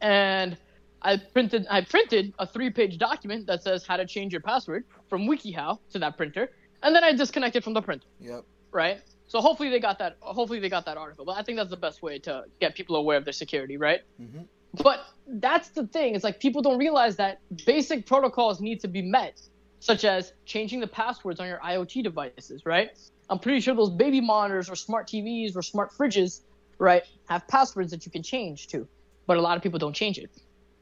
And 0.00 0.56
I 1.02 1.16
printed 1.16 1.66
I 1.70 1.80
printed 1.82 2.34
a 2.38 2.46
three-page 2.46 2.98
document 2.98 3.46
that 3.46 3.62
says 3.62 3.86
how 3.86 3.96
to 3.96 4.06
change 4.06 4.32
your 4.32 4.42
password 4.42 4.84
from 5.08 5.26
WikiHow 5.26 5.78
to 5.92 5.98
that 5.98 6.16
printer, 6.16 6.50
and 6.82 6.94
then 6.94 7.04
I 7.04 7.12
disconnected 7.12 7.64
from 7.64 7.74
the 7.74 7.82
printer 7.82 8.06
Yep. 8.20 8.44
right? 8.72 9.00
So 9.26 9.40
hopefully 9.40 9.70
they 9.70 9.80
got 9.80 9.98
that. 10.00 10.16
Hopefully 10.20 10.60
they 10.60 10.68
got 10.68 10.84
that 10.86 10.96
article. 10.96 11.24
But 11.24 11.36
I 11.38 11.42
think 11.42 11.56
that's 11.56 11.70
the 11.70 11.76
best 11.76 12.02
way 12.02 12.18
to 12.20 12.44
get 12.60 12.74
people 12.74 12.96
aware 12.96 13.16
of 13.16 13.24
their 13.24 13.32
security, 13.32 13.76
right? 13.76 14.00
Mhm. 14.20 14.46
But 14.82 15.00
that's 15.26 15.68
the 15.70 15.86
thing. 15.86 16.14
It's 16.14 16.24
like 16.24 16.38
people 16.40 16.62
don't 16.62 16.78
realize 16.78 17.16
that 17.16 17.40
basic 17.64 18.06
protocols 18.06 18.60
need 18.60 18.80
to 18.80 18.88
be 18.88 19.02
met, 19.02 19.40
such 19.80 20.04
as 20.04 20.32
changing 20.44 20.80
the 20.80 20.86
passwords 20.86 21.40
on 21.40 21.48
your 21.48 21.58
IoT 21.58 22.02
devices, 22.04 22.62
right? 22.64 22.90
I'm 23.28 23.38
pretty 23.38 23.60
sure 23.60 23.74
those 23.74 23.90
baby 23.90 24.20
monitors 24.20 24.68
or 24.68 24.76
smart 24.76 25.08
TVs 25.08 25.56
or 25.56 25.62
smart 25.62 25.90
fridges, 25.98 26.42
right, 26.78 27.02
have 27.28 27.46
passwords 27.48 27.90
that 27.90 28.04
you 28.06 28.12
can 28.12 28.22
change 28.22 28.68
to. 28.68 28.86
But 29.26 29.36
a 29.36 29.40
lot 29.40 29.56
of 29.56 29.62
people 29.62 29.78
don't 29.78 29.94
change 29.94 30.18
it, 30.18 30.30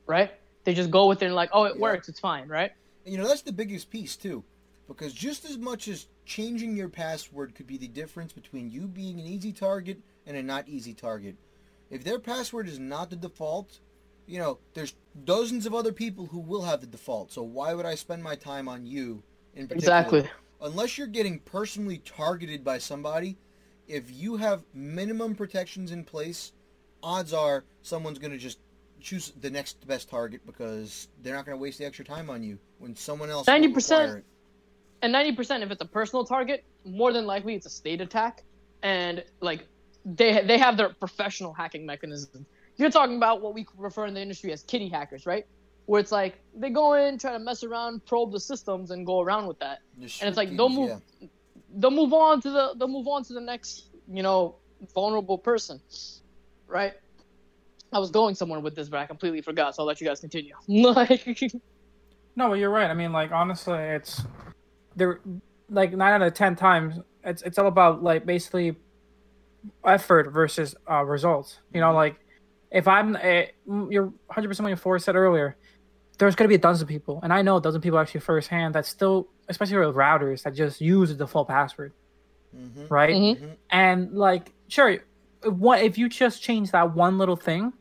right? 0.07 0.31
They 0.65 0.75
just 0.75 0.91
go 0.91 1.07
with 1.07 1.23
it 1.23 1.27
and 1.27 1.35
like, 1.35 1.51
oh, 1.53 1.65
it 1.65 1.75
Yeah. 1.77 1.83
works, 1.83 2.09
it's 2.09 2.21
fine, 2.21 2.49
right? 2.49 2.71
And, 3.05 3.13
you 3.15 3.21
know 3.21 3.29
that's 3.29 3.43
the 3.43 3.53
biggest 3.53 3.91
piece 3.91 4.17
too, 4.17 4.45
because 4.87 5.13
just 5.13 5.45
as 5.45 5.57
much 5.59 5.89
as 5.89 6.09
changing 6.27 6.77
your 6.77 6.89
password 6.89 7.55
could 7.55 7.67
be 7.67 7.79
the 7.79 7.89
difference 7.89 8.33
between 8.33 8.71
you 8.71 8.89
being 8.89 9.21
an 9.21 9.27
easy 9.27 9.53
target 9.53 10.01
and 10.27 10.37
a 10.37 10.43
not 10.43 10.69
easy 10.69 10.93
target. 10.95 11.37
If 11.91 12.05
their 12.05 12.19
password 12.19 12.69
is 12.69 12.79
not 12.79 13.09
the 13.11 13.17
default, 13.17 13.81
you 14.29 14.39
know 14.39 14.59
there's 14.75 14.95
dozens 15.25 15.67
of 15.67 15.75
other 15.75 15.93
people 15.93 16.27
who 16.27 16.39
will 16.39 16.63
have 16.63 16.81
the 16.81 16.87
default. 16.87 17.33
So 17.33 17.43
why 17.43 17.75
would 17.75 17.87
I 17.87 17.95
spend 17.95 18.23
my 18.23 18.37
time 18.37 18.69
on 18.69 18.87
you 18.87 19.23
in 19.55 19.67
particular? 19.67 19.99
Exactly. 19.99 20.31
Unless 20.61 20.99
you're 20.99 21.07
getting 21.07 21.39
personally 21.41 21.99
targeted 21.99 22.63
by 22.65 22.79
somebody, 22.79 23.39
if 23.87 24.11
you 24.11 24.37
have 24.37 24.65
minimum 24.75 25.35
protections 25.35 25.93
in 25.93 26.05
place, 26.05 26.53
odds 27.03 27.33
are 27.33 27.65
someone's 27.83 28.19
going 28.19 28.33
to 28.33 28.39
just 28.39 28.59
choose 29.01 29.33
the 29.41 29.51
next 29.51 29.87
best 29.87 30.09
target 30.09 30.45
because 30.45 31.09
they're 31.23 31.35
not 31.35 31.47
going 31.47 31.57
to 31.57 31.63
waste 31.63 31.79
the 31.79 31.85
extra 31.85 32.05
time 32.05 32.29
on 32.29 32.43
you 32.43 32.59
when 32.79 32.95
someone 32.95 33.31
else. 33.31 33.47
90% 33.47 33.75
require 33.75 34.17
it. 34.19 34.25
and 35.03 35.15
90% 35.15 35.63
if 35.63 35.71
it's 35.71 35.83
a 35.83 35.87
personal 35.87 36.25
target 36.25 36.65
more 36.85 37.13
than 37.13 37.25
likely 37.25 37.55
it's 37.55 37.67
a 37.67 37.71
state 37.71 38.01
attack 38.01 38.43
and 38.83 39.25
like 39.41 39.67
they 40.05 40.43
they 40.45 40.59
have 40.59 40.77
their 40.77 40.91
professional 40.91 41.53
hacking 41.53 41.87
mechanism 41.87 42.47
you're 42.79 42.91
talking 42.91 43.17
about 43.17 43.41
what 43.41 43.55
we 43.55 43.67
refer 43.77 44.07
in 44.07 44.15
the 44.15 44.21
industry 44.21 44.53
as 44.53 44.63
kitty 44.63 44.89
hackers 44.89 45.27
right 45.27 45.47
where 45.87 46.01
it's 46.01 46.13
like 46.13 46.39
they 46.55 46.71
go 46.71 46.95
in 46.95 47.19
try 47.19 47.33
to 47.33 47.39
mess 47.39 47.63
around 47.65 48.05
probe 48.07 48.33
the 48.33 48.41
systems 48.41 48.91
and 48.91 49.07
go 49.07 49.21
around 49.21 49.47
with 49.47 49.59
that 49.59 49.81
The 49.99 50.05
and 50.21 50.29
it's 50.29 50.37
like 50.37 50.57
they'll 50.57 50.69
move 50.69 51.01
yeah. 51.21 51.29
they'll 51.77 51.91
move 51.91 52.13
on 52.13 52.41
to 52.43 52.51
the 52.51 52.75
they'll 52.79 52.89
move 52.89 53.09
on 53.09 53.25
to 53.25 53.33
the 53.33 53.41
next 53.41 53.91
you 54.11 54.23
know 54.23 54.57
vulnerable 54.95 55.39
person 55.39 55.81
right 56.67 56.95
i 57.93 57.99
was 57.99 58.11
going 58.11 58.35
somewhere 58.35 58.61
with 58.61 58.75
this 58.75 58.89
but 58.89 59.01
i 59.01 59.07
completely 59.07 59.41
forgot 59.41 59.75
so 59.75 59.83
i'll 59.83 59.87
let 59.87 60.01
you 60.01 60.07
guys 60.07 60.21
continue 60.21 60.55
like 60.69 61.27
No, 62.39 62.51
but 62.51 62.61
you're 62.61 62.71
right. 62.71 62.89
I 62.89 62.95
mean, 62.95 63.13
like 63.13 63.33
honestly, 63.33 63.81
it's 63.81 64.23
there. 64.95 65.19
Like 65.71 65.93
nine 65.93 66.13
out 66.13 66.23
of 66.23 66.35
ten 66.35 66.55
times, 66.55 66.95
it's 67.25 67.43
it's 67.43 67.59
all 67.59 67.67
about 67.67 68.05
like 68.05 68.25
basically 68.25 68.77
effort 69.85 70.31
versus 70.31 70.77
uh, 70.89 71.05
results. 71.05 71.59
You 71.75 71.81
know, 71.81 71.93
like 71.93 72.21
if 72.71 72.87
I'm, 72.89 73.17
uh, 73.17 73.43
you're 73.91 74.05
100 74.07 74.49
percent 74.49 74.69
what 74.69 74.87
your 74.87 74.99
said 74.99 75.17
earlier. 75.17 75.57
There's 76.19 76.35
gonna 76.35 76.49
be 76.49 76.57
a 76.57 76.59
dozen 76.59 76.87
people, 76.89 77.21
and 77.23 77.33
I 77.33 77.43
know 77.43 77.57
a 77.57 77.61
dozen 77.61 77.81
people 77.81 77.99
actually 77.99 78.21
firsthand 78.21 78.75
that 78.75 78.87
still, 78.87 79.29
especially 79.49 79.79
with 79.79 79.95
routers, 79.95 80.43
that 80.43 80.55
just 80.55 80.81
use 80.81 81.11
the 81.11 81.15
default 81.15 81.47
password, 81.49 81.93
Mhm. 82.57 82.91
right? 82.91 83.15
Mhm. 83.15 83.57
And 83.71 84.13
like, 84.15 84.53
sure, 84.67 84.99
what 85.45 85.81
if 85.83 85.97
you 85.97 86.09
just 86.09 86.43
change 86.43 86.73
that 86.73 86.95
one 86.95 87.19
little 87.19 87.37
thing, 87.37 87.73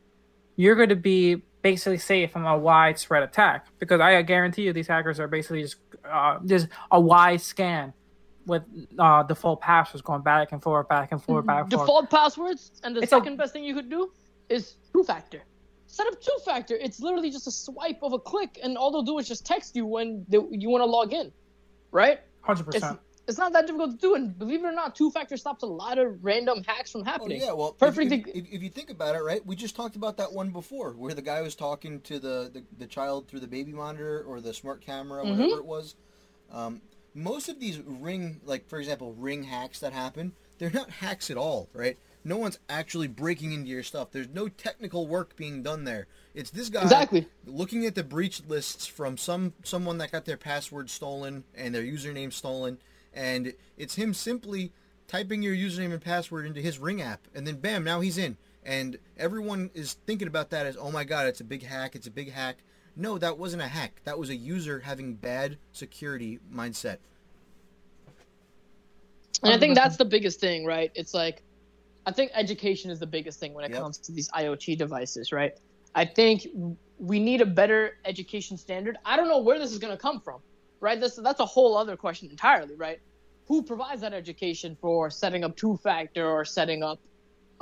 you're 0.54 0.76
going 0.76 0.88
to 0.90 0.96
be 0.96 1.42
basically 1.62 1.98
safe 1.98 2.30
from 2.30 2.46
a 2.46 2.56
widespread 2.56 3.24
attack 3.24 3.66
because 3.80 4.00
I 4.00 4.22
guarantee 4.22 4.62
you 4.62 4.72
these 4.72 4.86
hackers 4.86 5.18
are 5.18 5.26
basically 5.26 5.62
just 5.62 5.76
uh, 6.08 6.38
just 6.46 6.68
a 6.92 7.00
wide 7.00 7.40
scan 7.40 7.92
with 8.46 8.62
uh, 8.98 9.24
default 9.24 9.60
passwords 9.60 10.00
going 10.00 10.22
back 10.22 10.52
and 10.52 10.62
forth, 10.62 10.88
back 10.88 11.10
and 11.12 11.20
forth, 11.22 11.44
back 11.44 11.64
and 11.64 11.72
forth. 11.72 11.82
default 11.82 12.08
passwords 12.10 12.70
and 12.84 12.94
the 12.96 13.00
It's 13.02 13.12
a- 13.12 13.16
second 13.16 13.36
best 13.36 13.52
thing 13.52 13.64
you 13.64 13.74
could 13.74 13.90
do 13.90 14.10
is 14.48 14.76
two 14.98 15.04
factor 15.04 15.42
set 15.86 16.06
up 16.06 16.20
two 16.20 16.36
factor 16.44 16.74
it's 16.76 17.00
literally 17.00 17.30
just 17.30 17.46
a 17.46 17.50
swipe 17.50 17.98
of 18.02 18.12
a 18.12 18.18
click 18.18 18.58
and 18.62 18.76
all 18.76 18.90
they'll 18.92 19.02
do 19.02 19.18
is 19.18 19.26
just 19.28 19.46
text 19.46 19.74
you 19.76 19.86
when 19.86 20.24
they, 20.28 20.38
you 20.50 20.68
want 20.68 20.82
to 20.82 20.86
log 20.86 21.12
in 21.12 21.32
right 21.92 22.20
Hundred 22.42 22.66
it's, 22.68 22.76
percent. 22.76 22.98
it's 23.26 23.38
not 23.38 23.52
that 23.52 23.66
difficult 23.66 23.92
to 23.92 23.96
do 23.98 24.14
and 24.14 24.38
believe 24.38 24.64
it 24.64 24.66
or 24.66 24.72
not 24.72 24.94
two 24.96 25.10
factor 25.10 25.36
stops 25.36 25.62
a 25.62 25.66
lot 25.66 25.98
of 25.98 26.24
random 26.24 26.62
hacks 26.64 26.90
from 26.92 27.04
happening. 27.04 27.42
Oh 27.42 27.46
happening 27.46 27.48
yeah, 27.48 27.52
well, 27.52 27.70
if- 27.70 27.78
Perfect 27.78 28.12
If, 28.12 28.26
if, 28.28 28.52
if 28.52 28.62
you 28.62 28.70
think 28.70 28.90
about 28.90 29.14
it, 29.16 29.20
right? 29.22 29.44
We 29.46 29.54
just 29.56 29.76
talked 29.76 29.96
about 29.96 30.16
that 30.16 30.32
one 30.32 30.50
before, 30.50 30.92
where 30.92 31.12
the 31.14 31.22
guy 31.22 31.42
was 31.42 31.54
talking 31.54 32.00
to 32.02 32.18
the 32.18 32.50
the, 32.54 32.64
the 32.78 32.86
child 32.86 33.28
through 33.28 33.40
the 33.40 33.46
baby 33.48 33.72
monitor 33.72 34.24
or 34.26 34.40
the 34.40 34.54
smart 34.54 34.80
camera, 34.80 35.24
Mhm. 35.24 35.30
whatever 35.30 35.58
it 35.60 35.64
was. 35.66 35.94
Um, 36.50 36.80
most 37.14 37.48
of 37.50 37.60
these 37.60 37.78
ring, 37.80 38.40
like 38.44 38.66
for 38.68 38.78
example, 38.78 39.12
ring 39.14 39.42
hacks 39.42 39.80
that 39.80 39.92
happen, 39.92 40.32
they're 40.58 40.70
not 40.70 40.88
hacks 40.90 41.30
at 41.30 41.36
all, 41.36 41.68
right? 41.74 41.98
No 42.24 42.36
one's 42.36 42.58
actually 42.68 43.06
breaking 43.08 43.52
into 43.52 43.68
your 43.68 43.82
stuff. 43.82 44.10
There's 44.10 44.28
no 44.28 44.48
technical 44.48 45.06
work 45.06 45.36
being 45.36 45.62
done 45.62 45.84
there. 45.84 46.06
It's 46.34 46.50
this 46.50 46.68
guy 46.68 46.82
Exactly. 46.82 47.26
looking 47.46 47.86
at 47.86 47.94
the 47.94 48.04
breach 48.04 48.42
lists 48.46 48.86
from 48.86 49.16
some 49.16 49.54
someone 49.64 49.98
that 49.98 50.12
got 50.12 50.24
their 50.24 50.36
password 50.36 50.90
stolen 50.90 51.44
and 51.54 51.74
their 51.74 51.82
username 51.82 52.32
stolen, 52.32 52.78
and 53.14 53.54
it's 53.76 53.94
him 53.94 54.12
simply 54.14 54.72
typing 55.06 55.42
your 55.42 55.54
username 55.54 55.92
and 55.92 56.02
password 56.02 56.44
into 56.44 56.60
his 56.60 56.78
Ring 56.78 57.00
app, 57.00 57.26
and 57.34 57.46
then 57.46 57.56
bam, 57.56 57.82
now 57.84 58.00
he's 58.00 58.18
in. 58.18 58.36
And 58.64 58.98
everyone 59.16 59.70
is 59.72 59.94
thinking 60.06 60.28
about 60.28 60.50
that 60.50 60.66
as, 60.66 60.76
oh 60.76 60.90
my 60.90 61.04
god, 61.04 61.26
it's 61.26 61.40
a 61.40 61.44
big 61.44 61.62
hack, 61.62 61.94
it's 61.96 62.06
a 62.06 62.10
big 62.10 62.32
hack. 62.32 62.58
No, 62.94 63.16
that 63.16 63.38
wasn't 63.38 63.62
a 63.62 63.68
hack. 63.68 64.00
That 64.04 64.18
was 64.18 64.28
a 64.28 64.36
user 64.36 64.80
having 64.80 65.14
bad 65.14 65.56
security 65.72 66.40
mindset. 66.52 66.98
and 69.42 69.52
i 69.54 69.58
think 69.58 69.74
that's 69.76 69.96
the 69.96 70.04
biggest 70.04 70.40
thing 70.40 70.64
right 70.64 70.90
it's 70.96 71.14
like 71.14 71.42
i 72.08 72.12
think 72.16 72.30
education 72.34 72.90
is 72.90 72.98
the 72.98 73.06
biggest 73.16 73.38
thing 73.40 73.52
when 73.54 73.64
it 73.64 73.72
Yep. 73.72 73.80
comes 73.82 73.98
to 73.98 74.12
these 74.16 74.28
iot 74.40 74.78
devices 74.78 75.26
right? 75.32 75.52
I 75.94 76.04
think 76.18 76.46
we 77.10 77.18
need 77.28 77.40
a 77.40 77.46
better 77.60 77.92
education 78.12 78.56
standard. 78.58 78.96
I 79.04 79.16
don't 79.16 79.28
know 79.32 79.42
where 79.46 79.58
this 79.58 79.72
is 79.72 79.78
going 79.78 79.94
to 79.96 80.02
come 80.08 80.20
from 80.26 80.40
right? 80.80 81.00
This, 81.00 81.16
that's 81.28 81.40
a 81.40 81.46
whole 81.46 81.76
other 81.76 81.96
question 81.96 82.28
entirely 82.30 82.76
right? 82.76 82.98
Who 83.48 83.62
provides 83.62 84.00
that 84.02 84.14
education 84.14 84.76
for 84.82 85.10
setting 85.10 85.42
up 85.44 85.56
two 85.56 85.74
factor 85.82 86.26
or 86.36 86.44
setting 86.44 86.82
up 86.90 86.98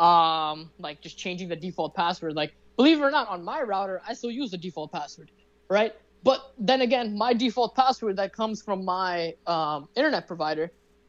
um 0.08 0.70
like 0.78 0.98
just 1.02 1.16
changing 1.18 1.48
the 1.48 1.56
default 1.56 1.94
password? 1.94 2.34
Like 2.36 2.52
believe 2.76 2.98
it 3.00 3.02
or 3.02 3.10
not 3.10 3.28
on 3.28 3.40
my 3.42 3.60
router 3.62 3.96
i 4.06 4.12
still 4.14 4.30
use 4.30 4.50
the 4.50 4.58
default 4.58 4.92
password 4.92 5.30
right? 5.70 5.92
But 6.22 6.40
then 6.58 6.80
again 6.88 7.16
my 7.24 7.32
default 7.34 7.74
password 7.82 8.16
that 8.16 8.30
comes 8.40 8.62
from 8.66 8.84
my 8.84 9.32
um, 9.46 9.88
internet 9.96 10.26
provider 10.26 10.66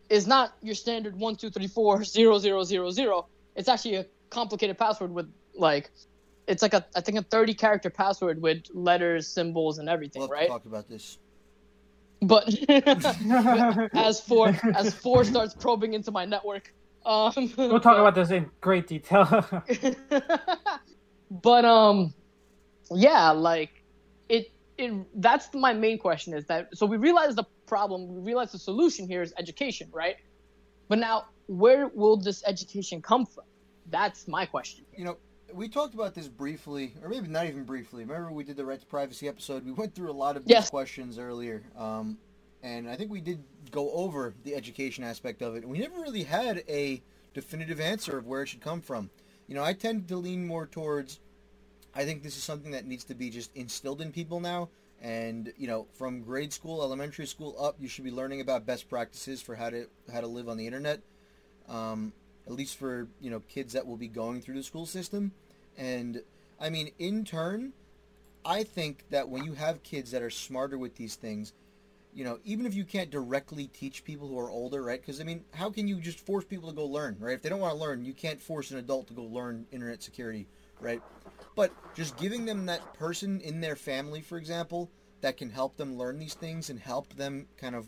is 0.10 0.28
not 0.28 0.54
your 0.62 0.76
standard 0.76 1.16
one 1.16 1.36
two 1.36 1.50
three 1.50 1.68
four 1.68 2.04
zero 2.18 2.38
zero 2.40 2.64
zero 2.64 2.90
zero 2.92 3.28
it's 3.56 3.70
actually 3.70 3.96
a 3.96 4.06
complicated 4.30 4.78
password 4.78 5.12
with 5.12 5.32
like 5.56 5.92
it's 6.48 6.62
like 6.62 6.74
a 6.74 6.86
i 6.96 7.02
think 7.02 7.18
a 7.18 7.22
30 7.24 7.54
character 7.54 7.90
password 7.90 8.42
with 8.42 8.64
letters 8.74 9.28
symbols 9.28 9.80
and 9.80 9.90
everything 9.90 10.22
We'll 10.22 10.30
have 10.30 10.32
right 10.32 10.44
to 10.44 10.48
talk 10.50 10.66
about 10.66 10.88
this. 10.88 11.18
but 12.22 12.48
as 13.96 14.20
four 14.22 14.56
as 14.76 14.94
four 14.94 15.24
starts 15.24 15.54
probing 15.54 15.94
into 15.94 16.12
my 16.12 16.26
network 16.26 16.74
um 17.06 17.32
We'll 17.58 17.80
talk 17.80 17.98
about 17.98 18.16
this 18.16 18.32
in 18.32 18.50
great 18.62 18.88
detail. 18.88 19.46
but 21.30 21.66
um 21.66 22.14
yeah 22.92 23.32
like 23.32 23.72
it 24.30 24.48
it 24.78 24.94
that's 25.22 25.54
my 25.54 25.74
main 25.74 25.98
question 25.98 26.34
is 26.34 26.46
that 26.46 26.68
so 26.74 26.86
we 26.86 26.98
realize 26.98 27.36
the 27.36 27.44
problem 27.68 28.08
we 28.16 28.22
realize 28.22 28.52
the 28.52 28.58
solution 28.60 29.08
here 29.08 29.22
is 29.22 29.34
education 29.38 29.90
right 29.92 30.16
But 30.88 31.00
now, 31.00 31.26
where 31.48 31.88
will 31.90 32.18
this 32.18 32.44
education 32.48 33.02
come 33.02 33.26
from? 33.26 33.44
That's 33.92 34.28
my 34.28 34.46
question. 34.46 34.86
You 34.98 35.06
know, 35.06 35.18
we 35.54 35.68
talked 35.68 35.94
about 35.94 36.14
this 36.14 36.28
briefly, 36.30 36.94
or 37.04 37.10
maybe 37.10 37.28
not 37.28 37.46
even 37.46 37.64
briefly. 37.66 38.04
Remember, 38.04 38.32
we 38.32 38.44
did 38.46 38.56
the 38.56 38.66
right 38.66 38.80
to 38.80 38.86
privacy 38.86 39.28
episode. 39.28 39.66
We 39.66 39.72
went 39.74 39.94
through 39.94 40.12
a 40.12 40.20
lot 40.26 40.38
of 40.38 40.46
these 40.46 40.52
Yes. 40.52 40.70
questions 40.70 41.18
earlier, 41.20 41.62
um, 41.76 42.18
and 42.64 42.90
I 42.90 42.96
think 42.96 43.12
we 43.12 43.22
did 43.22 43.44
go 43.72 43.92
over 43.92 44.34
the 44.44 44.56
education 44.56 45.04
aspect 45.04 45.42
of 45.42 45.56
it. 45.58 45.68
We 45.68 45.78
never 45.80 46.00
really 46.00 46.24
had 46.24 46.64
a 46.70 47.02
definitive 47.34 47.80
answer 47.82 48.18
of 48.18 48.26
where 48.28 48.42
it 48.44 48.48
should 48.48 48.62
come 48.62 48.82
from. 48.82 49.10
You 49.48 49.56
know, 49.56 49.64
I 49.64 49.74
tend 49.74 50.08
to 50.08 50.18
lean 50.18 50.48
more 50.48 50.66
towards. 50.68 51.20
I 51.94 52.06
think 52.06 52.24
this 52.24 52.38
is 52.38 52.44
something 52.44 52.72
that 52.72 52.86
needs 52.86 53.04
to 53.06 53.16
be 53.16 53.30
just 53.30 53.52
instilled 53.56 54.02
in 54.02 54.12
people 54.12 54.40
now. 54.40 54.70
And 55.02 55.54
you 55.58 55.68
know, 55.68 55.88
from 55.94 56.22
grade 56.22 56.52
school, 56.52 56.82
elementary 56.82 57.28
school 57.28 57.56
up, 57.60 57.76
you 57.80 57.88
should 57.88 58.04
be 58.04 58.12
learning 58.12 58.42
about 58.42 58.66
best 58.66 58.90
practices 58.90 59.42
for 59.42 59.56
how 59.56 59.70
to 59.70 59.88
how 60.12 60.22
to 60.22 60.28
live 60.28 60.50
on 60.50 60.58
the 60.58 60.66
internet. 60.66 61.02
Um, 61.70 62.14
at 62.48 62.54
least 62.54 62.78
for 62.78 63.08
you 63.20 63.30
know 63.30 63.42
kids 63.42 63.74
that 63.74 63.86
will 63.86 63.98
be 63.98 64.08
going 64.08 64.42
through 64.42 64.56
the 64.56 64.64
school 64.64 64.86
system. 64.86 65.34
And 65.78 66.24
I 66.60 66.70
mean, 66.70 66.92
in 66.98 67.24
turn, 67.26 67.74
I 68.44 68.64
think 68.64 69.04
that 69.10 69.30
when 69.30 69.44
you 69.44 69.54
have 69.54 69.84
kids 69.84 70.12
that 70.12 70.22
are 70.22 70.30
smarter 70.30 70.78
with 70.78 70.96
these 70.96 71.16
things, 71.16 71.54
you 72.14 72.24
know, 72.24 72.40
even 72.46 72.66
if 72.66 72.74
you 72.74 72.84
can't 72.84 73.12
directly 73.12 73.68
teach 73.68 74.04
people 74.04 74.28
who 74.28 74.40
are 74.40 74.50
older, 74.50 74.82
right? 74.82 75.00
Because 75.00 75.22
I 75.22 75.24
mean, 75.24 75.44
how 75.54 75.70
can 75.70 75.88
you 75.88 76.00
just 76.00 76.26
force 76.26 76.46
people 76.46 76.70
to 76.70 76.76
go 76.76 76.86
learn, 76.86 77.18
right? 77.20 77.34
If 77.34 77.42
they 77.44 77.50
don't 77.50 77.60
want 77.60 77.76
to 77.76 77.80
learn, 77.80 78.06
you 78.06 78.14
can't 78.14 78.42
force 78.42 78.72
an 78.72 78.78
adult 78.78 79.08
to 79.08 79.14
go 79.14 79.24
learn 79.24 79.68
internet 79.72 80.02
security, 80.02 80.48
right? 80.80 81.02
But 81.58 81.74
just 81.96 82.18
giving 82.18 82.46
them 82.46 82.68
that 82.68 82.94
person 82.94 83.42
in 83.42 83.62
their 83.62 83.76
family, 83.76 84.22
for 84.22 84.38
example, 84.38 84.92
that 85.22 85.38
can 85.38 85.50
help 85.50 85.76
them 85.76 85.98
learn 85.98 86.20
these 86.20 86.36
things 86.36 86.70
and 86.70 86.80
help 86.80 87.16
them 87.16 87.48
kind 87.58 87.76
of 87.76 87.88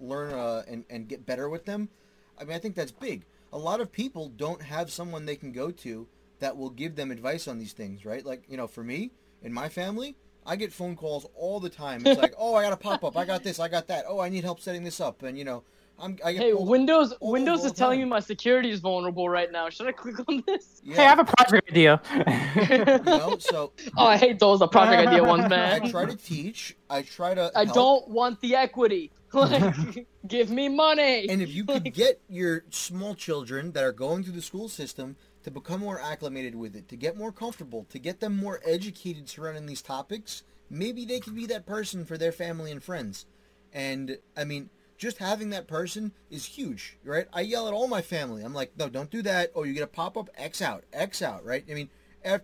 learn 0.00 0.34
uh, 0.34 0.64
and, 0.66 0.84
and 0.90 1.06
get 1.06 1.24
better 1.24 1.48
with 1.48 1.66
them. 1.66 1.88
I 2.36 2.42
mean, 2.42 2.56
I 2.56 2.58
think 2.58 2.74
that's 2.74 2.90
big. 2.90 3.24
A 3.52 3.58
lot 3.58 3.80
of 3.80 3.92
people 3.92 4.28
don't 4.28 4.60
have 4.60 4.90
someone 4.90 5.24
they 5.24 5.36
can 5.36 5.52
go 5.52 5.70
to 5.70 6.08
that 6.40 6.56
will 6.56 6.68
give 6.68 6.96
them 6.96 7.12
advice 7.12 7.46
on 7.46 7.60
these 7.60 7.72
things, 7.72 8.04
right? 8.04 8.26
Like, 8.26 8.42
you 8.48 8.56
know, 8.56 8.66
for 8.66 8.82
me, 8.82 9.12
in 9.40 9.52
my 9.52 9.68
family, 9.68 10.16
I 10.44 10.56
get 10.56 10.72
phone 10.72 10.96
calls 10.96 11.28
all 11.36 11.60
the 11.60 11.70
time. 11.70 12.04
It's 12.04 12.20
like, 12.20 12.34
oh, 12.36 12.56
I 12.56 12.64
got 12.64 12.72
a 12.72 12.76
pop 12.76 13.04
up. 13.04 13.16
I 13.16 13.24
got 13.24 13.44
this. 13.44 13.60
I 13.60 13.68
got 13.68 13.86
that. 13.86 14.04
Oh, 14.08 14.18
I 14.18 14.30
need 14.30 14.42
help 14.42 14.58
setting 14.58 14.82
this 14.82 15.00
up. 15.00 15.22
And, 15.22 15.38
you 15.38 15.44
know, 15.44 15.62
I'm, 15.98 16.18
I 16.24 16.32
get 16.32 16.42
Hey, 16.42 16.52
Windows 16.52 17.12
all 17.20 17.32
Windows 17.32 17.62
the 17.62 17.68
is 17.68 17.72
telling 17.72 17.98
me 18.00 18.04
my 18.04 18.20
security 18.20 18.70
is 18.70 18.80
vulnerable 18.80 19.28
right 19.28 19.50
now. 19.50 19.68
Should 19.70 19.86
I 19.86 19.92
click 19.92 20.16
on 20.28 20.42
this? 20.46 20.80
yeah, 20.84 20.96
Hey, 20.96 21.02
I 21.04 21.08
have 21.08 21.18
a 21.20 21.24
project 21.24 21.70
idea. 21.70 22.00
you 22.14 22.84
know, 23.04 23.36
so 23.38 23.72
Oh, 23.96 24.06
I 24.06 24.16
hate 24.16 24.38
those 24.38 24.58
the 24.58 24.68
project 24.68 25.08
idea 25.08 25.24
ones, 25.24 25.48
man. 25.50 25.82
I 25.82 25.90
try 25.90 26.04
to 26.04 26.16
teach. 26.16 26.76
I 26.90 27.02
try 27.02 27.34
to. 27.34 27.50
I 27.54 27.64
help. 27.64 27.74
don't 27.74 28.08
want 28.08 28.40
the 28.40 28.54
equity. 28.56 29.10
Like, 29.36 30.06
give 30.26 30.48
me 30.48 30.70
money. 30.70 31.28
And 31.28 31.42
if 31.42 31.52
you 31.52 31.64
could 31.66 31.92
get 31.92 32.22
your 32.26 32.64
small 32.70 33.14
children 33.14 33.72
that 33.72 33.84
are 33.84 33.92
going 33.92 34.24
through 34.24 34.32
the 34.32 34.40
school 34.40 34.66
system 34.70 35.16
to 35.42 35.50
become 35.50 35.80
more 35.80 36.00
acclimated 36.00 36.54
with 36.54 36.74
it, 36.74 36.88
to 36.88 36.96
get 36.96 37.18
more 37.18 37.32
comfortable, 37.32 37.84
to 37.90 37.98
get 37.98 38.20
them 38.20 38.34
more 38.34 38.60
educated 38.64 39.28
surrounding 39.28 39.66
these 39.66 39.82
topics, 39.82 40.42
maybe 40.70 41.04
they 41.04 41.20
could 41.20 41.34
be 41.34 41.44
that 41.46 41.66
person 41.66 42.06
for 42.06 42.16
their 42.16 42.32
family 42.32 42.70
and 42.72 42.82
friends. 42.82 43.26
And 43.74 44.16
I 44.34 44.44
mean, 44.44 44.70
just 44.96 45.18
having 45.18 45.50
that 45.50 45.66
person 45.66 46.12
is 46.30 46.44
huge, 46.46 46.98
right? 47.04 47.26
I 47.32 47.42
yell 47.42 47.68
at 47.68 47.74
all 47.74 47.88
my 47.88 48.02
family. 48.02 48.42
I'm 48.42 48.54
like, 48.54 48.72
no, 48.78 48.88
don't 48.88 49.10
do 49.10 49.22
that. 49.22 49.52
Oh, 49.54 49.62
you 49.64 49.74
get 49.74 49.82
a 49.82 49.86
pop 49.88 50.16
up, 50.16 50.30
X 50.36 50.62
out, 50.62 50.84
X 50.92 51.22
out, 51.22 51.44
right? 51.44 51.64
I 51.70 51.74
mean, 51.74 51.90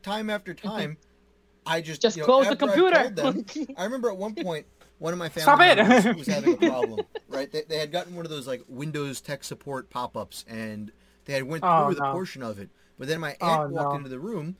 time 0.02 0.28
after 0.30 0.54
mhm. 0.54 0.62
time, 0.62 0.96
I 1.64 1.80
just 1.80 2.02
Just 2.02 2.16
you 2.16 2.22
know, 2.22 2.26
close 2.26 2.46
the 2.46 2.52
after 2.52 2.64
I 2.64 2.68
computer. 2.68 3.10
them- 3.10 3.74
I 3.76 3.84
remember 3.84 4.10
at 4.10 4.16
one 4.16 4.34
point 4.34 4.66
one 4.98 5.12
of 5.12 5.18
my 5.18 5.28
family 5.28 5.74
members 5.76 6.16
was 6.16 6.26
having 6.26 6.54
a 6.54 6.56
problem. 6.68 7.00
Right? 7.28 7.50
They, 7.50 7.62
they 7.62 7.78
had 7.78 7.90
gotten 7.90 8.14
one 8.14 8.24
of 8.24 8.30
those 8.30 8.46
like 8.46 8.62
Windows 8.68 9.20
tech 9.20 9.42
support 9.44 9.90
pop-ups, 9.90 10.44
and 10.48 10.92
they 11.24 11.32
had 11.34 11.44
went 11.44 11.62
through 11.62 11.70
Oh, 11.70 11.88
a 11.88 11.94
no. 11.94 12.12
portion 12.12 12.42
of 12.42 12.58
it. 12.58 12.68
But 12.98 13.08
then 13.08 13.20
my 13.20 13.36
oh, 13.40 13.46
aunt 13.46 13.72
Oh, 13.72 13.74
walked 13.74 13.92
no. 13.92 13.96
into 13.98 14.08
the 14.10 14.18
room, 14.20 14.56